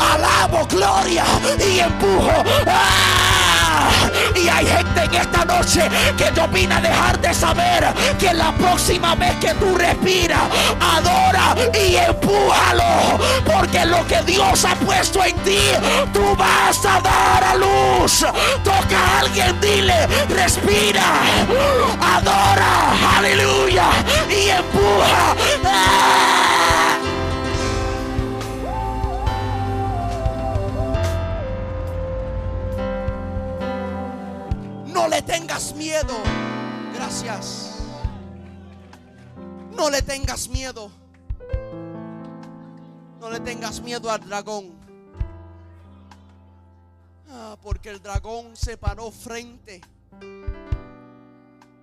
alabo, 0.00 0.66
gloria 0.68 1.24
y 1.58 1.78
empujo. 1.78 2.44
¡Ah! 2.66 3.51
Y 4.34 4.48
hay 4.48 4.66
gente 4.66 5.04
en 5.04 5.14
esta 5.14 5.44
noche 5.44 5.88
que 6.16 6.30
yo 6.34 6.48
vine 6.48 6.74
a 6.74 6.80
dejar 6.80 7.20
de 7.20 7.34
saber 7.34 7.86
que 8.18 8.32
la 8.34 8.52
próxima 8.52 9.14
vez 9.14 9.34
que 9.36 9.54
tú 9.54 9.76
respiras, 9.76 10.42
adora 10.80 11.54
y 11.74 11.96
empújalo. 11.96 13.18
Porque 13.44 13.84
lo 13.84 14.06
que 14.06 14.22
Dios 14.22 14.64
ha 14.64 14.74
puesto 14.76 15.22
en 15.24 15.36
ti, 15.40 15.60
tú 16.12 16.34
vas 16.36 16.84
a 16.84 17.00
dar 17.00 17.44
a 17.44 17.54
luz. 17.54 18.24
Toca 18.64 18.98
a 18.98 19.20
alguien, 19.20 19.60
dile, 19.60 20.06
respira, 20.28 21.04
adora, 22.00 23.18
aleluya, 23.18 23.86
y 24.28 24.48
tengas 40.02 40.48
miedo. 40.48 40.90
No 43.20 43.30
le 43.30 43.40
tengas 43.40 43.80
miedo 43.80 44.10
al 44.10 44.26
dragón. 44.26 44.72
Ah, 47.30 47.56
porque 47.62 47.90
el 47.90 48.02
dragón 48.02 48.56
se 48.56 48.76
paró 48.76 49.10
frente. 49.10 49.80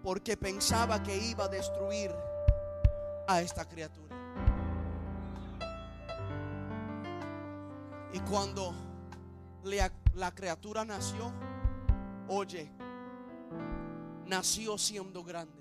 Porque 0.04 0.38
pensaba 0.38 1.02
que 1.02 1.18
iba 1.18 1.46
a 1.46 1.48
destruir 1.48 2.12
a 3.28 3.42
esta 3.42 3.66
criatura. 3.66 4.16
Y 8.14 8.20
cuando 8.22 8.74
la 9.64 10.32
criatura 10.34 10.84
nació, 10.84 11.32
oye, 12.28 12.72
nació 14.26 14.78
siendo 14.78 15.24
grande. 15.24 15.59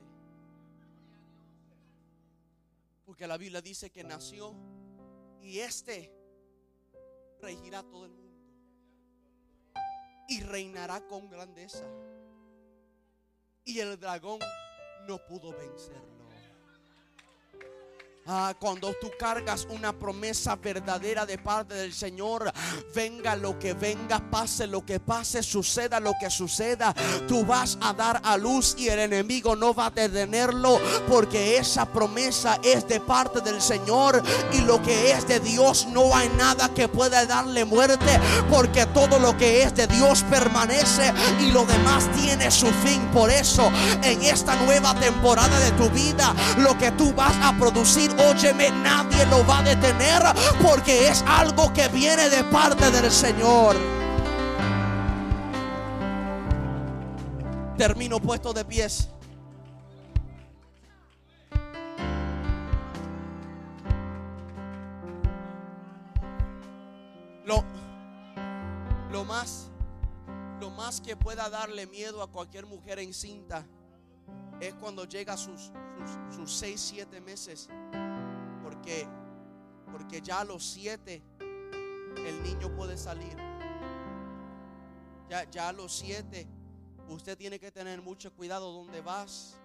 Porque 3.19 3.27
la 3.27 3.37
Biblia 3.37 3.61
dice 3.61 3.91
que 3.91 4.05
nació 4.05 4.55
y 5.41 5.59
este 5.59 6.09
regirá 7.43 7.83
todo 7.83 8.07
el 8.07 8.13
mundo. 8.13 8.39
Y 10.29 10.41
reinará 10.43 11.05
con 11.09 11.29
grandeza. 11.29 11.85
Y 13.65 13.81
el 13.81 13.99
dragón 13.99 14.39
no 15.09 15.19
pudo 15.27 15.51
vencerlo. 15.51 16.18
Ah, 18.31 18.53
cuando 18.59 18.93
tú 19.01 19.11
cargas 19.19 19.67
una 19.71 19.91
promesa 19.91 20.55
verdadera 20.55 21.25
de 21.25 21.39
parte 21.39 21.73
del 21.73 21.95
Señor, 21.95 22.53
venga 22.95 23.35
lo 23.35 23.59
que 23.59 23.73
venga, 23.73 24.19
pase 24.31 24.67
lo 24.67 24.85
que 24.85 25.01
pase, 25.01 25.43
suceda 25.43 25.99
lo 25.99 26.13
que 26.21 26.29
suceda, 26.29 26.95
tú 27.27 27.47
vas 27.47 27.79
a 27.81 27.95
dar 27.95 28.21
a 28.23 28.37
luz 28.37 28.75
y 28.77 28.89
el 28.89 28.99
enemigo 28.99 29.57
no 29.57 29.73
va 29.73 29.87
a 29.87 29.91
detenerlo 29.91 30.79
porque 31.09 31.57
esa 31.57 31.87
promesa 31.87 32.59
es 32.63 32.87
de 32.87 33.01
parte 33.01 33.41
del 33.41 33.63
Señor 33.63 34.23
y 34.53 34.61
lo 34.61 34.83
que 34.83 35.13
es 35.13 35.27
de 35.27 35.41
Dios 35.41 35.87
no 35.87 36.15
hay 36.15 36.29
nada 36.37 36.69
que 36.75 36.87
pueda 36.87 37.25
darle 37.25 37.65
muerte 37.65 38.21
porque 38.51 38.85
todo 38.85 39.19
lo 39.19 39.39
que 39.39 39.63
es 39.63 39.75
de 39.75 39.87
Dios 39.87 40.23
permanece 40.25 41.15
y 41.41 41.51
lo 41.51 41.65
demás 41.65 42.13
tiene 42.13 42.51
su 42.51 42.67
fin. 42.67 43.01
Por 43.11 43.31
eso 43.31 43.73
en 44.03 44.21
esta 44.23 44.55
nueva 44.67 44.95
temporada 45.01 45.59
de 45.61 45.71
tu 45.73 45.89
vida, 45.89 46.35
lo 46.59 46.77
que 46.77 46.91
tú 46.91 47.15
vas 47.15 47.35
a 47.41 47.57
producir 47.57 48.18
óyeme, 48.19 48.71
nadie 48.71 49.25
lo 49.27 49.47
va 49.47 49.61
a 49.61 49.63
detener 49.63 50.23
porque 50.63 51.09
es 51.09 51.23
algo 51.27 51.73
que 51.73 51.89
viene 51.89 52.29
de 52.29 52.45
parte 52.45 52.91
del 52.91 53.11
Señor. 53.11 53.77
Termino 57.77 58.19
puesto 58.19 58.53
de 58.53 58.65
pies. 58.65 59.09
Lo, 67.45 67.65
lo 69.11 69.25
más, 69.25 69.71
lo 70.61 70.71
más 70.71 71.01
que 71.01 71.17
pueda 71.17 71.49
darle 71.49 71.87
miedo 71.87 72.23
a 72.23 72.27
cualquier 72.27 72.67
mujer 72.67 72.99
encinta 72.99 73.65
es 74.61 74.75
cuando 74.75 75.05
llega 75.05 75.35
a 75.35 75.37
sus, 75.37 75.71
sus, 76.29 76.37
sus 76.37 76.53
seis, 76.53 76.81
siete 76.81 77.21
meses 77.21 77.71
porque, 78.79 79.09
porque 79.91 80.23
ya 80.23 80.41
a 80.41 80.45
los 80.45 80.65
siete 80.65 81.21
el 82.17 82.43
niño 82.45 82.75
puede 82.77 82.97
salir. 82.97 83.37
Ya, 85.29 85.51
ya 85.51 85.69
a 85.69 85.73
los 85.73 85.93
siete 85.93 86.47
usted 87.09 87.37
tiene 87.37 87.59
que 87.59 87.73
tener 87.73 88.01
mucho 88.01 88.33
cuidado 88.33 88.71
donde 88.73 89.01
vas. 89.01 89.57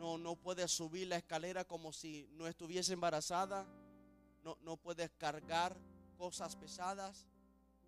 No, 0.00 0.18
no 0.18 0.34
puedes 0.34 0.72
subir 0.72 1.06
la 1.06 1.16
escalera 1.16 1.64
como 1.64 1.92
si 1.92 2.28
no 2.32 2.48
estuviese 2.48 2.92
embarazada. 2.92 3.66
No, 4.42 4.58
no 4.62 4.76
puedes 4.76 5.10
cargar 5.16 5.76
cosas 6.16 6.56
pesadas, 6.56 7.26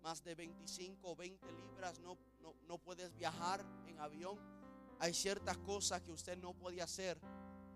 más 0.01 0.23
de 0.23 0.35
25 0.35 1.09
o 1.09 1.15
20 1.15 1.45
libras. 1.51 1.99
No, 1.99 2.17
no, 2.41 2.55
no 2.67 2.77
puedes 2.77 3.13
viajar 3.15 3.65
en 3.85 3.99
avión. 3.99 4.37
Hay 4.99 5.13
ciertas 5.13 5.57
cosas 5.57 6.01
que 6.01 6.11
usted 6.13 6.37
no 6.37 6.53
puede 6.53 6.81
hacer 6.81 7.19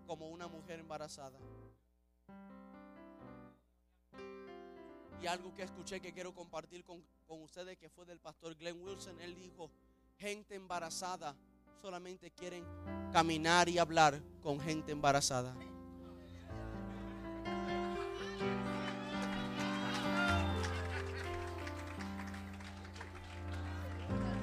como 0.06 0.30
una 0.30 0.48
mujer 0.48 0.78
embarazada. 0.78 1.38
Y 5.22 5.26
algo 5.26 5.54
que 5.54 5.62
escuché 5.62 6.00
que 6.00 6.12
quiero 6.12 6.34
compartir 6.34 6.84
con, 6.84 7.02
con, 7.26 7.42
ustedes 7.42 7.76
que 7.78 7.88
fue 7.88 8.04
del 8.04 8.20
pastor 8.20 8.54
Glenn 8.54 8.80
Wilson. 8.82 9.20
Él 9.20 9.34
dijo, 9.34 9.70
gente 10.18 10.54
embarazada 10.54 11.34
solamente 11.80 12.30
quieren 12.30 12.64
caminar 13.12 13.68
y 13.68 13.78
hablar 13.78 14.20
con 14.42 14.60
gente 14.60 14.92
embarazada. 14.92 15.54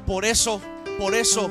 Por 0.05 0.25
eso, 0.25 0.59
por 0.99 1.13
eso 1.15 1.49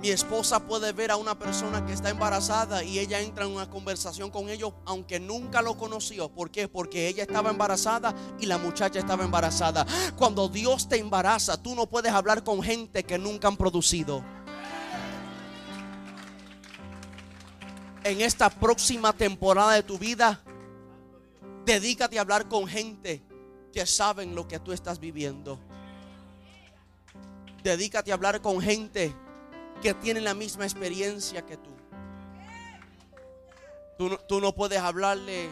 mi 0.00 0.08
esposa 0.08 0.66
puede 0.66 0.92
ver 0.92 1.10
a 1.10 1.16
una 1.16 1.38
persona 1.38 1.84
que 1.84 1.92
está 1.92 2.08
embarazada 2.08 2.82
y 2.82 2.98
ella 2.98 3.20
entra 3.20 3.44
en 3.44 3.50
una 3.50 3.68
conversación 3.68 4.30
con 4.30 4.48
ellos 4.48 4.72
aunque 4.86 5.20
nunca 5.20 5.60
lo 5.60 5.76
conoció. 5.76 6.30
¿Por 6.30 6.50
qué? 6.50 6.68
Porque 6.68 7.06
ella 7.06 7.22
estaba 7.22 7.50
embarazada 7.50 8.14
y 8.38 8.46
la 8.46 8.56
muchacha 8.56 8.98
estaba 8.98 9.24
embarazada. 9.24 9.86
Cuando 10.16 10.48
Dios 10.48 10.88
te 10.88 10.96
embaraza, 10.96 11.62
tú 11.62 11.74
no 11.74 11.86
puedes 11.86 12.12
hablar 12.12 12.42
con 12.42 12.62
gente 12.62 13.04
que 13.04 13.18
nunca 13.18 13.48
han 13.48 13.58
producido. 13.58 14.24
En 18.02 18.22
esta 18.22 18.48
próxima 18.48 19.12
temporada 19.12 19.72
de 19.72 19.82
tu 19.82 19.98
vida, 19.98 20.40
dedícate 21.66 22.16
a 22.16 22.22
hablar 22.22 22.48
con 22.48 22.66
gente 22.66 23.22
que 23.70 23.84
saben 23.84 24.34
lo 24.34 24.48
que 24.48 24.58
tú 24.58 24.72
estás 24.72 24.98
viviendo. 24.98 25.60
Dedícate 27.62 28.10
a 28.10 28.14
hablar 28.14 28.40
con 28.40 28.62
gente 28.62 29.14
que 29.80 29.94
tienen 29.94 30.24
la 30.24 30.34
misma 30.34 30.64
experiencia 30.64 31.44
que 31.44 31.56
tú. 31.56 31.70
Tú 34.28 34.40
no, 34.40 34.54
puedes 34.54 34.78
hablarle 34.78 35.50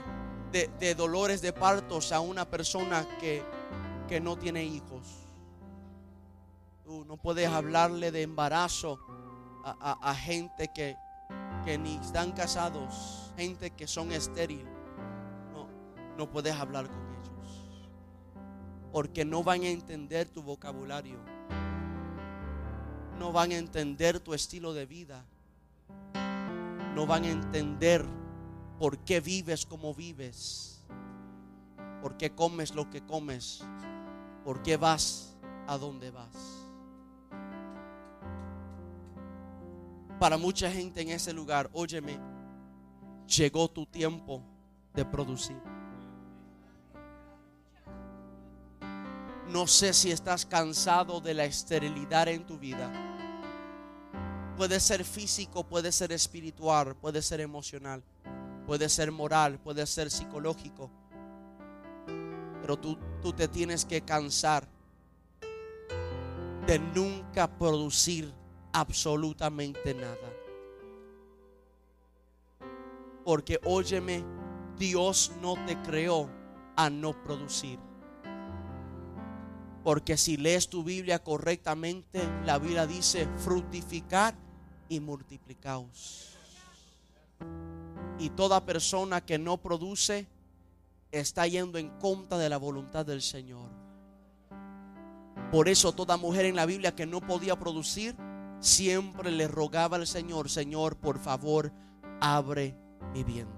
de, 0.52 0.94
dolores 0.94 1.42
de 1.42 1.52
partos 1.52 2.12
a 2.12 2.20
una 2.20 2.46
persona 2.46 3.06
que, 3.20 3.42
que 4.08 4.20
no 4.20 4.38
tiene 4.38 4.64
hijos. 4.64 5.06
Tú 6.82 7.04
no 7.04 7.18
puedes 7.18 7.46
hablarle 7.46 8.10
de 8.10 8.22
embarazo 8.22 8.98
a, 9.64 9.98
a, 10.00 10.14
gente 10.14 10.68
que, 10.74 10.96
que 11.66 11.76
ni 11.76 11.96
están 11.96 12.32
casados, 12.32 13.32
gente 13.36 13.70
que 13.70 13.86
son 13.86 14.12
estériles. 14.12 14.64
No, 15.52 15.68
no 16.16 16.30
puedes 16.30 16.54
hablar 16.54 16.88
con 16.88 16.96
ellos. 16.96 17.66
Porque 18.92 19.26
no 19.26 19.42
van 19.42 19.60
a 19.60 19.68
entender 19.68 20.26
tu 20.26 20.42
vocabulario 20.42 21.18
no 23.18 23.32
van 23.32 23.50
a 23.52 23.56
entender 23.56 24.20
tu 24.20 24.32
estilo 24.34 24.72
de 24.72 24.86
vida. 24.86 25.24
No 26.94 27.06
van 27.06 27.24
a 27.24 27.30
entender 27.30 28.04
por 28.78 28.98
qué 28.98 29.20
vives 29.20 29.66
como 29.66 29.94
vives. 29.94 30.80
Por 32.00 32.16
qué 32.16 32.30
comes 32.30 32.74
lo 32.74 32.88
que 32.90 33.04
comes. 33.04 33.64
Por 34.44 34.62
qué 34.62 34.76
vas 34.76 35.36
a 35.66 35.76
donde 35.76 36.10
vas. 36.10 36.66
Para 40.18 40.36
mucha 40.36 40.70
gente 40.70 41.00
en 41.00 41.10
ese 41.10 41.32
lugar, 41.32 41.70
óyeme, 41.72 42.18
llegó 43.26 43.68
tu 43.68 43.86
tiempo 43.86 44.42
de 44.94 45.04
producir. 45.04 45.60
No 49.48 49.66
sé 49.66 49.94
si 49.94 50.10
estás 50.10 50.44
cansado 50.44 51.20
de 51.20 51.34
la 51.34 51.44
esterilidad 51.44 52.28
en 52.28 52.44
tu 52.44 52.58
vida. 52.58 53.07
Puede 54.58 54.80
ser 54.80 55.04
físico, 55.04 55.62
puede 55.62 55.92
ser 55.92 56.10
espiritual, 56.10 56.96
puede 56.96 57.22
ser 57.22 57.40
emocional, 57.40 58.02
puede 58.66 58.88
ser 58.88 59.12
moral, 59.12 59.60
puede 59.60 59.86
ser 59.86 60.10
psicológico. 60.10 60.90
Pero 62.60 62.76
tú, 62.76 62.98
tú 63.22 63.32
te 63.32 63.46
tienes 63.46 63.84
que 63.84 64.00
cansar 64.00 64.66
de 66.66 66.80
nunca 66.80 67.46
producir 67.46 68.34
absolutamente 68.72 69.94
nada. 69.94 70.28
Porque 73.24 73.60
óyeme, 73.64 74.24
Dios 74.76 75.30
no 75.40 75.54
te 75.66 75.80
creó 75.82 76.28
a 76.74 76.90
no 76.90 77.12
producir. 77.22 77.78
Porque 79.84 80.16
si 80.16 80.36
lees 80.36 80.68
tu 80.68 80.82
Biblia 80.82 81.22
correctamente, 81.22 82.28
la 82.44 82.58
Biblia 82.58 82.88
dice 82.88 83.28
fructificar 83.36 84.47
y 84.88 85.00
multiplicaos. 85.00 86.36
Y 88.18 88.30
toda 88.30 88.64
persona 88.64 89.20
que 89.20 89.38
no 89.38 89.58
produce 89.58 90.26
está 91.12 91.46
yendo 91.46 91.78
en 91.78 91.88
contra 91.98 92.38
de 92.38 92.48
la 92.48 92.56
voluntad 92.56 93.06
del 93.06 93.22
Señor. 93.22 93.70
Por 95.50 95.68
eso 95.68 95.92
toda 95.92 96.16
mujer 96.16 96.44
en 96.44 96.56
la 96.56 96.66
Biblia 96.66 96.94
que 96.94 97.06
no 97.06 97.20
podía 97.20 97.58
producir, 97.58 98.14
siempre 98.60 99.30
le 99.30 99.48
rogaba 99.48 99.96
al 99.96 100.06
Señor, 100.06 100.50
Señor, 100.50 100.96
por 100.96 101.18
favor, 101.18 101.72
abre 102.20 102.76
mi 103.14 103.24
vientre. 103.24 103.57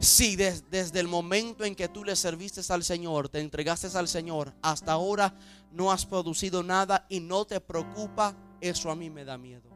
Si 0.00 0.36
desde 0.36 1.00
el 1.00 1.08
momento 1.08 1.64
en 1.64 1.74
que 1.74 1.88
tú 1.88 2.04
le 2.04 2.14
serviste 2.14 2.60
al 2.72 2.84
Señor, 2.84 3.28
te 3.28 3.40
entregaste 3.40 3.88
al 3.98 4.06
Señor, 4.06 4.54
hasta 4.62 4.92
ahora 4.92 5.34
no 5.72 5.90
has 5.90 6.06
producido 6.06 6.62
nada 6.62 7.04
y 7.08 7.18
no 7.18 7.44
te 7.44 7.60
preocupa, 7.60 8.36
eso 8.60 8.90
a 8.90 8.96
mí 8.96 9.10
me 9.10 9.24
da 9.24 9.36
miedo. 9.36 9.68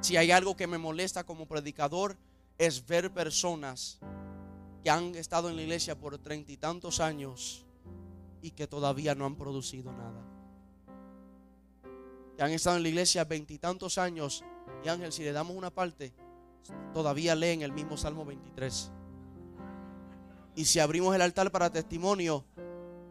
Si 0.00 0.16
hay 0.16 0.32
algo 0.32 0.56
que 0.56 0.66
me 0.66 0.78
molesta 0.78 1.22
como 1.22 1.46
predicador, 1.46 2.16
es 2.58 2.84
ver 2.84 3.12
personas 3.12 4.00
que 4.82 4.90
han 4.90 5.14
estado 5.14 5.48
en 5.48 5.54
la 5.54 5.62
iglesia 5.62 5.96
por 5.96 6.18
treinta 6.18 6.50
y 6.50 6.56
tantos 6.56 6.98
años 6.98 7.64
y 8.42 8.50
que 8.50 8.66
todavía 8.66 9.14
no 9.14 9.26
han 9.26 9.36
producido 9.36 9.92
nada. 9.92 10.26
Que 12.36 12.42
han 12.42 12.50
estado 12.50 12.78
en 12.78 12.82
la 12.82 12.88
iglesia 12.88 13.24
veintitantos 13.24 13.96
años 13.96 14.42
y 14.84 14.88
Ángel, 14.88 15.12
si 15.12 15.22
le 15.22 15.30
damos 15.30 15.56
una 15.56 15.70
parte, 15.70 16.12
todavía 16.92 17.34
leen 17.34 17.62
el 17.62 17.72
mismo 17.72 17.96
Salmo 17.96 18.24
23. 18.24 18.90
Y 20.54 20.64
si 20.64 20.78
abrimos 20.80 21.14
el 21.14 21.22
altar 21.22 21.50
para 21.50 21.70
testimonio, 21.70 22.44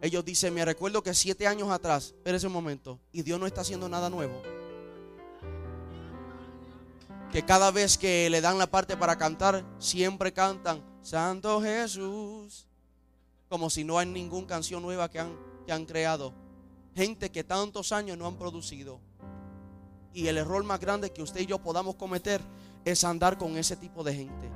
ellos 0.00 0.24
dicen, 0.24 0.54
me 0.54 0.64
recuerdo 0.64 1.02
que 1.02 1.14
siete 1.14 1.46
años 1.46 1.70
atrás, 1.70 2.14
pero 2.24 2.36
ese 2.36 2.48
momento, 2.48 2.98
y 3.12 3.22
Dios 3.22 3.38
no 3.38 3.46
está 3.46 3.60
haciendo 3.60 3.88
nada 3.88 4.10
nuevo. 4.10 4.42
Que 7.30 7.44
cada 7.44 7.70
vez 7.70 7.96
que 7.96 8.28
le 8.28 8.40
dan 8.40 8.58
la 8.58 8.66
parte 8.66 8.96
para 8.96 9.16
cantar, 9.16 9.64
siempre 9.78 10.32
cantan, 10.32 10.82
Santo 11.02 11.60
Jesús, 11.62 12.66
como 13.48 13.70
si 13.70 13.84
no 13.84 13.98
hay 13.98 14.06
ninguna 14.06 14.46
canción 14.46 14.82
nueva 14.82 15.10
que 15.10 15.18
han, 15.18 15.36
que 15.66 15.72
han 15.72 15.86
creado. 15.86 16.32
Gente 16.94 17.30
que 17.30 17.42
tantos 17.42 17.92
años 17.92 18.18
no 18.18 18.26
han 18.26 18.36
producido. 18.36 19.00
Y 20.12 20.26
el 20.26 20.36
error 20.36 20.62
más 20.64 20.78
grande 20.78 21.10
que 21.10 21.22
usted 21.22 21.40
y 21.40 21.46
yo 21.46 21.58
podamos 21.58 21.96
cometer 21.96 22.40
es 22.84 23.04
andar 23.04 23.38
con 23.38 23.56
ese 23.56 23.76
tipo 23.76 24.02
de 24.02 24.14
gente. 24.14 24.50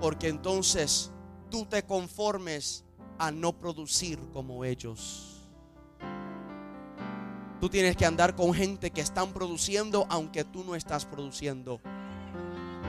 Porque 0.00 0.28
entonces 0.28 1.10
tú 1.50 1.66
te 1.66 1.82
conformes 1.82 2.84
a 3.18 3.30
no 3.30 3.52
producir 3.52 4.18
como 4.32 4.64
ellos. 4.64 5.48
Tú 7.60 7.68
tienes 7.68 7.94
que 7.94 8.06
andar 8.06 8.34
con 8.34 8.54
gente 8.54 8.90
que 8.90 9.02
están 9.02 9.34
produciendo 9.34 10.06
aunque 10.08 10.44
tú 10.44 10.64
no 10.64 10.74
estás 10.74 11.04
produciendo. 11.04 11.80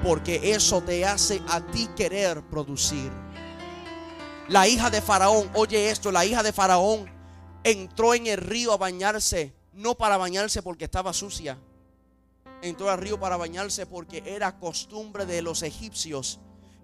Porque 0.03 0.53
eso 0.53 0.81
te 0.81 1.05
hace 1.05 1.41
a 1.49 1.59
ti 1.59 1.89
querer 1.97 2.41
producir. 2.43 3.11
La 4.47 4.67
hija 4.67 4.89
de 4.89 5.01
Faraón, 5.01 5.49
oye 5.53 5.89
esto, 5.91 6.11
la 6.11 6.25
hija 6.25 6.41
de 6.41 6.53
Faraón 6.53 7.09
entró 7.63 8.13
en 8.13 8.27
el 8.27 8.37
río 8.37 8.71
a 8.71 8.77
bañarse, 8.77 9.53
no 9.73 9.95
para 9.95 10.17
bañarse 10.17 10.63
porque 10.63 10.85
estaba 10.85 11.13
sucia 11.13 11.57
entró 12.61 12.89
al 12.89 12.99
río 12.99 13.19
para 13.19 13.37
bañarse 13.37 13.85
porque 13.85 14.23
era 14.25 14.59
costumbre 14.59 15.25
de 15.25 15.41
los 15.41 15.63
egipcios 15.63 16.39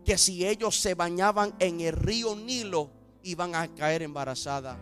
que 0.08 0.18
si 0.18 0.48
ellos 0.48 0.80
se 0.80 0.94
bañaban 0.94 1.54
en 1.60 1.82
el 1.82 1.94
río 1.94 2.34
Nilo 2.36 2.90
iban 3.24 3.56
a 3.56 3.68
caer 3.76 4.02
embarazada. 4.04 4.78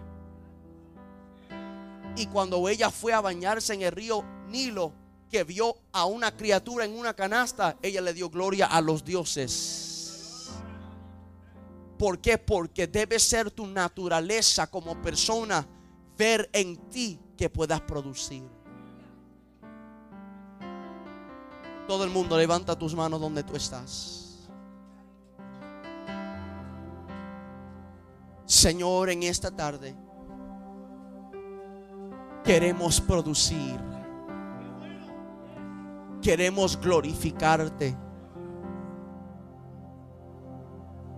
Y 2.16 2.28
cuando 2.28 2.70
ella 2.70 2.92
fue 2.92 3.12
a 3.12 3.22
bañarse 3.22 3.74
en 3.74 3.82
el 3.82 3.92
río 3.92 4.24
Nilo, 4.48 4.94
que 5.30 5.44
vio 5.44 5.76
a 5.92 6.06
una 6.06 6.38
criatura 6.38 6.86
en 6.86 6.98
una 6.98 7.16
canasta, 7.16 7.78
ella 7.82 8.02
le 8.02 8.14
dio 8.14 8.30
gloria 8.30 8.68
a 8.68 8.80
los 8.82 9.04
dioses. 9.04 10.52
¿Por 11.98 12.20
qué? 12.20 12.38
Porque 12.38 12.88
debe 12.88 13.20
ser 13.20 13.50
tu 13.52 13.66
naturaleza 13.66 14.68
como 14.68 15.02
persona 15.02 15.68
ver 16.18 16.50
en 16.54 16.78
ti 16.90 17.20
que 17.36 17.50
puedas 17.50 17.82
producir. 17.82 18.55
Todo 21.88 22.04
el 22.04 22.10
mundo 22.10 22.38
levanta 22.38 22.76
tus 22.76 22.96
manos 22.96 23.22
donde 23.22 23.44
tú 23.44 23.56
estás. 23.56 24.50
Señor, 28.46 29.10
en 29.10 29.24
esta 29.24 29.52
tarde 29.52 29.96
queremos 32.44 33.02
producir. 33.02 33.80
Queremos 36.22 36.80
glorificarte. 36.80 37.96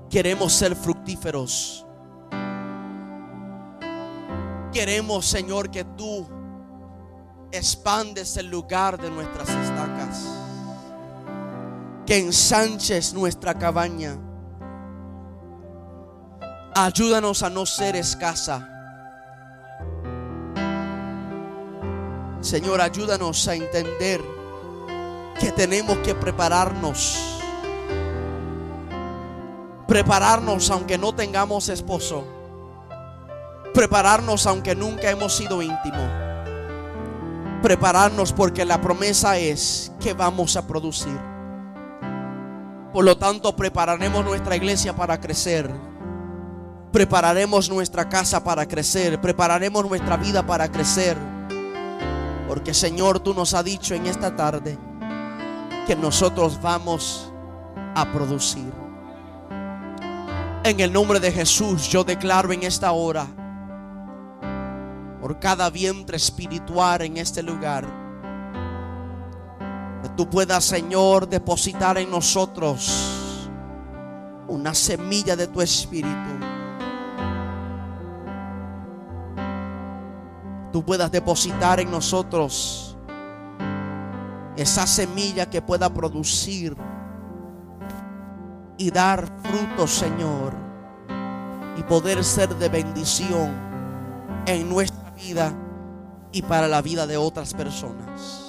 Queremos 0.10 0.52
ser 0.54 0.76
fructíferos. 0.76 1.86
Queremos, 4.74 5.26
Señor, 5.26 5.70
que 5.72 5.84
tú 5.84 6.28
expandes 7.52 8.36
el 8.38 8.50
lugar 8.50 9.00
de 9.00 9.10
nuestras 9.10 9.50
estacas 9.50 10.37
que 12.08 12.18
ensanches 12.18 13.14
nuestra 13.14 13.54
cabaña. 13.54 14.18
Ayúdanos 16.74 17.44
a 17.44 17.50
no 17.50 17.66
ser 17.66 17.98
escasa. 17.98 18.66
Señor, 22.40 22.80
ayúdanos 22.80 23.46
a 23.50 23.56
entender 23.56 24.22
que 25.38 25.52
tenemos 25.52 25.98
que 25.98 26.16
prepararnos. 26.16 27.42
Prepararnos 29.86 30.72
aunque 30.72 30.98
no 30.98 31.14
tengamos 31.14 31.68
esposo. 31.68 32.26
Prepararnos 33.74 34.48
aunque 34.48 34.76
nunca 34.76 35.10
hemos 35.10 35.36
sido 35.36 35.62
íntimos. 35.62 36.10
Prepararnos 37.62 38.32
porque 38.32 38.64
la 38.64 38.80
promesa 38.80 39.38
es 39.38 39.92
que 40.00 40.14
vamos 40.14 40.56
a 40.56 40.66
producir. 40.66 41.37
Por 42.98 43.06
lo 43.06 43.16
tanto, 43.16 43.56
prepararemos 43.56 44.26
nuestra 44.26 44.56
iglesia 44.56 44.96
para 44.96 45.22
crecer. 45.22 45.72
Prepararemos 46.92 47.70
nuestra 47.70 48.10
casa 48.10 48.44
para 48.44 48.68
crecer. 48.68 49.22
Prepararemos 49.22 49.88
nuestra 49.88 50.18
vida 50.18 50.44
para 50.44 50.68
crecer. 50.72 51.16
Porque 52.48 52.74
Señor, 52.74 53.20
tú 53.20 53.36
nos 53.36 53.54
has 53.54 53.64
dicho 53.64 53.94
en 53.94 54.08
esta 54.08 54.36
tarde 54.36 54.80
que 55.86 55.96
nosotros 55.96 56.60
vamos 56.60 57.32
a 57.94 58.12
producir. 58.12 58.74
En 60.64 60.80
el 60.80 60.92
nombre 60.92 61.20
de 61.20 61.32
Jesús 61.32 61.88
yo 61.90 62.04
declaro 62.04 62.52
en 62.52 62.64
esta 62.64 62.94
hora 62.94 63.28
por 65.22 65.38
cada 65.38 65.70
vientre 65.70 66.18
espiritual 66.18 67.04
en 67.04 67.18
este 67.18 67.44
lugar 67.44 67.86
tú 70.18 70.28
puedas, 70.28 70.66
Señor, 70.66 71.30
depositar 71.30 72.00
en 72.00 72.10
nosotros 72.10 73.48
una 74.48 74.74
semilla 74.74 75.36
de 75.36 75.46
tu 75.48 75.62
espíritu. 75.62 76.10
Tú 80.74 80.84
puedas 80.84 81.12
depositar 81.12 81.80
en 81.80 81.92
nosotros 81.92 82.98
esa 84.56 84.88
semilla 84.88 85.48
que 85.48 85.62
pueda 85.62 85.88
producir 85.94 86.76
y 88.80 88.90
dar 88.90 89.32
frutos, 89.44 89.92
Señor, 89.92 90.54
y 91.78 91.84
poder 91.84 92.24
ser 92.24 92.56
de 92.56 92.70
bendición 92.70 93.52
en 94.48 94.68
nuestra 94.68 95.12
vida 95.12 95.54
y 96.32 96.42
para 96.42 96.68
la 96.68 96.82
vida 96.82 97.06
de 97.06 97.18
otras 97.18 97.54
personas. 97.54 98.47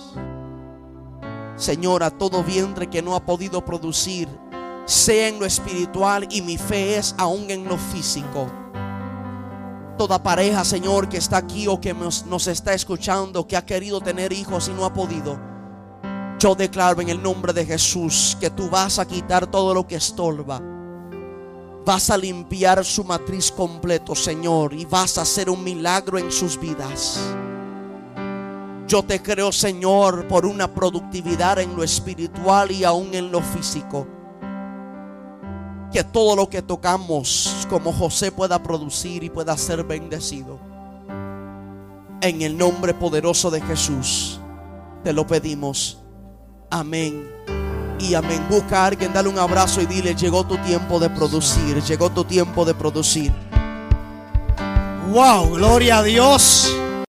Señor, 1.59 2.05
a 2.05 2.11
todo 2.11 2.45
vientre 2.45 2.89
que 2.89 3.03
no 3.03 3.17
ha 3.17 3.21
podido 3.21 3.65
producir, 3.65 4.29
sea 4.87 5.29
en 5.29 5.41
lo 5.41 5.45
espiritual 5.45 6.29
y 6.31 6.41
mi 6.41 6.57
fe 6.57 6.97
es 6.97 7.17
aún 7.19 7.51
en 7.51 7.69
lo 7.69 7.77
físico. 7.77 8.47
Toda 9.99 10.23
pareja, 10.23 10.65
Señor, 10.65 11.09
que 11.09 11.17
está 11.17 11.39
aquí 11.39 11.67
o 11.67 11.81
que 11.81 11.93
nos, 11.93 12.25
nos 12.27 12.47
está 12.47 12.75
escuchando, 12.75 13.49
que 13.49 13.57
ha 13.57 13.67
querido 13.67 14.01
tener 14.01 14.33
hijos 14.33 14.69
y 14.69 14.71
no 14.73 14.85
ha 14.85 14.95
podido. 14.95 15.37
Yo 16.39 16.55
declaro 16.55 17.01
en 17.01 17.09
el 17.09 17.21
nombre 17.21 17.53
de 17.53 17.67
Jesús 17.67 18.37
que 18.39 18.51
tú 18.51 18.71
vas 18.71 19.01
a 19.01 19.07
quitar 19.09 19.49
todo 19.49 19.75
lo 19.75 19.85
que 19.85 19.97
estorba. 19.97 20.63
Vas 21.85 22.11
a 22.11 22.17
limpiar 22.17 22.85
su 22.85 23.03
matriz 23.03 23.51
completo, 23.51 24.15
Señor, 24.15 24.75
y 24.75 24.85
vas 24.85 25.19
a 25.19 25.23
hacer 25.23 25.51
un 25.51 25.65
milagro 25.65 26.19
en 26.19 26.31
sus 26.31 26.61
vidas. 26.61 27.19
Yo 28.89 29.03
te 29.03 29.21
creo, 29.21 29.53
Señor, 29.53 30.27
por 30.29 30.47
una 30.47 30.73
productividad 30.73 31.59
en 31.59 31.77
lo 31.77 31.85
espiritual 31.85 32.71
y 32.71 32.85
aún 32.85 33.11
en 33.13 33.31
lo 33.31 33.43
físico. 33.43 34.07
Que 35.93 36.03
todo 36.05 36.35
lo 36.35 36.49
que 36.49 36.63
tocamos 36.63 37.67
como 37.69 37.93
José 37.93 38.33
pueda 38.33 38.63
producir 38.63 39.23
y 39.25 39.29
pueda 39.29 39.59
ser 39.59 39.85
bendecido. 39.85 40.59
En 42.23 42.41
el 42.41 42.57
nombre 42.57 42.95
poderoso 42.95 43.51
de 43.51 43.61
Jesús, 43.61 44.41
te 45.05 45.13
lo 45.13 45.27
pedimos. 45.27 45.99
Amén. 46.71 47.31
Y 48.01 48.15
amén. 48.15 48.43
Busca 48.49 48.85
a 48.85 48.87
alguien, 48.87 49.13
dale 49.13 49.29
un 49.29 49.39
abrazo 49.39 49.83
y 49.83 49.87
dile, 49.87 50.15
llegó 50.15 50.47
tu 50.47 50.57
tiempo 50.59 50.99
de 50.99 51.11
producir, 51.11 51.83
llegó 51.83 52.09
tu 52.09 52.25
tiempo 52.25 52.65
de 52.65 52.73
producir. 52.73 53.35
Wow, 55.11 55.51
gloria 55.51 55.99
a 55.99 56.03
Dios. 56.03 56.75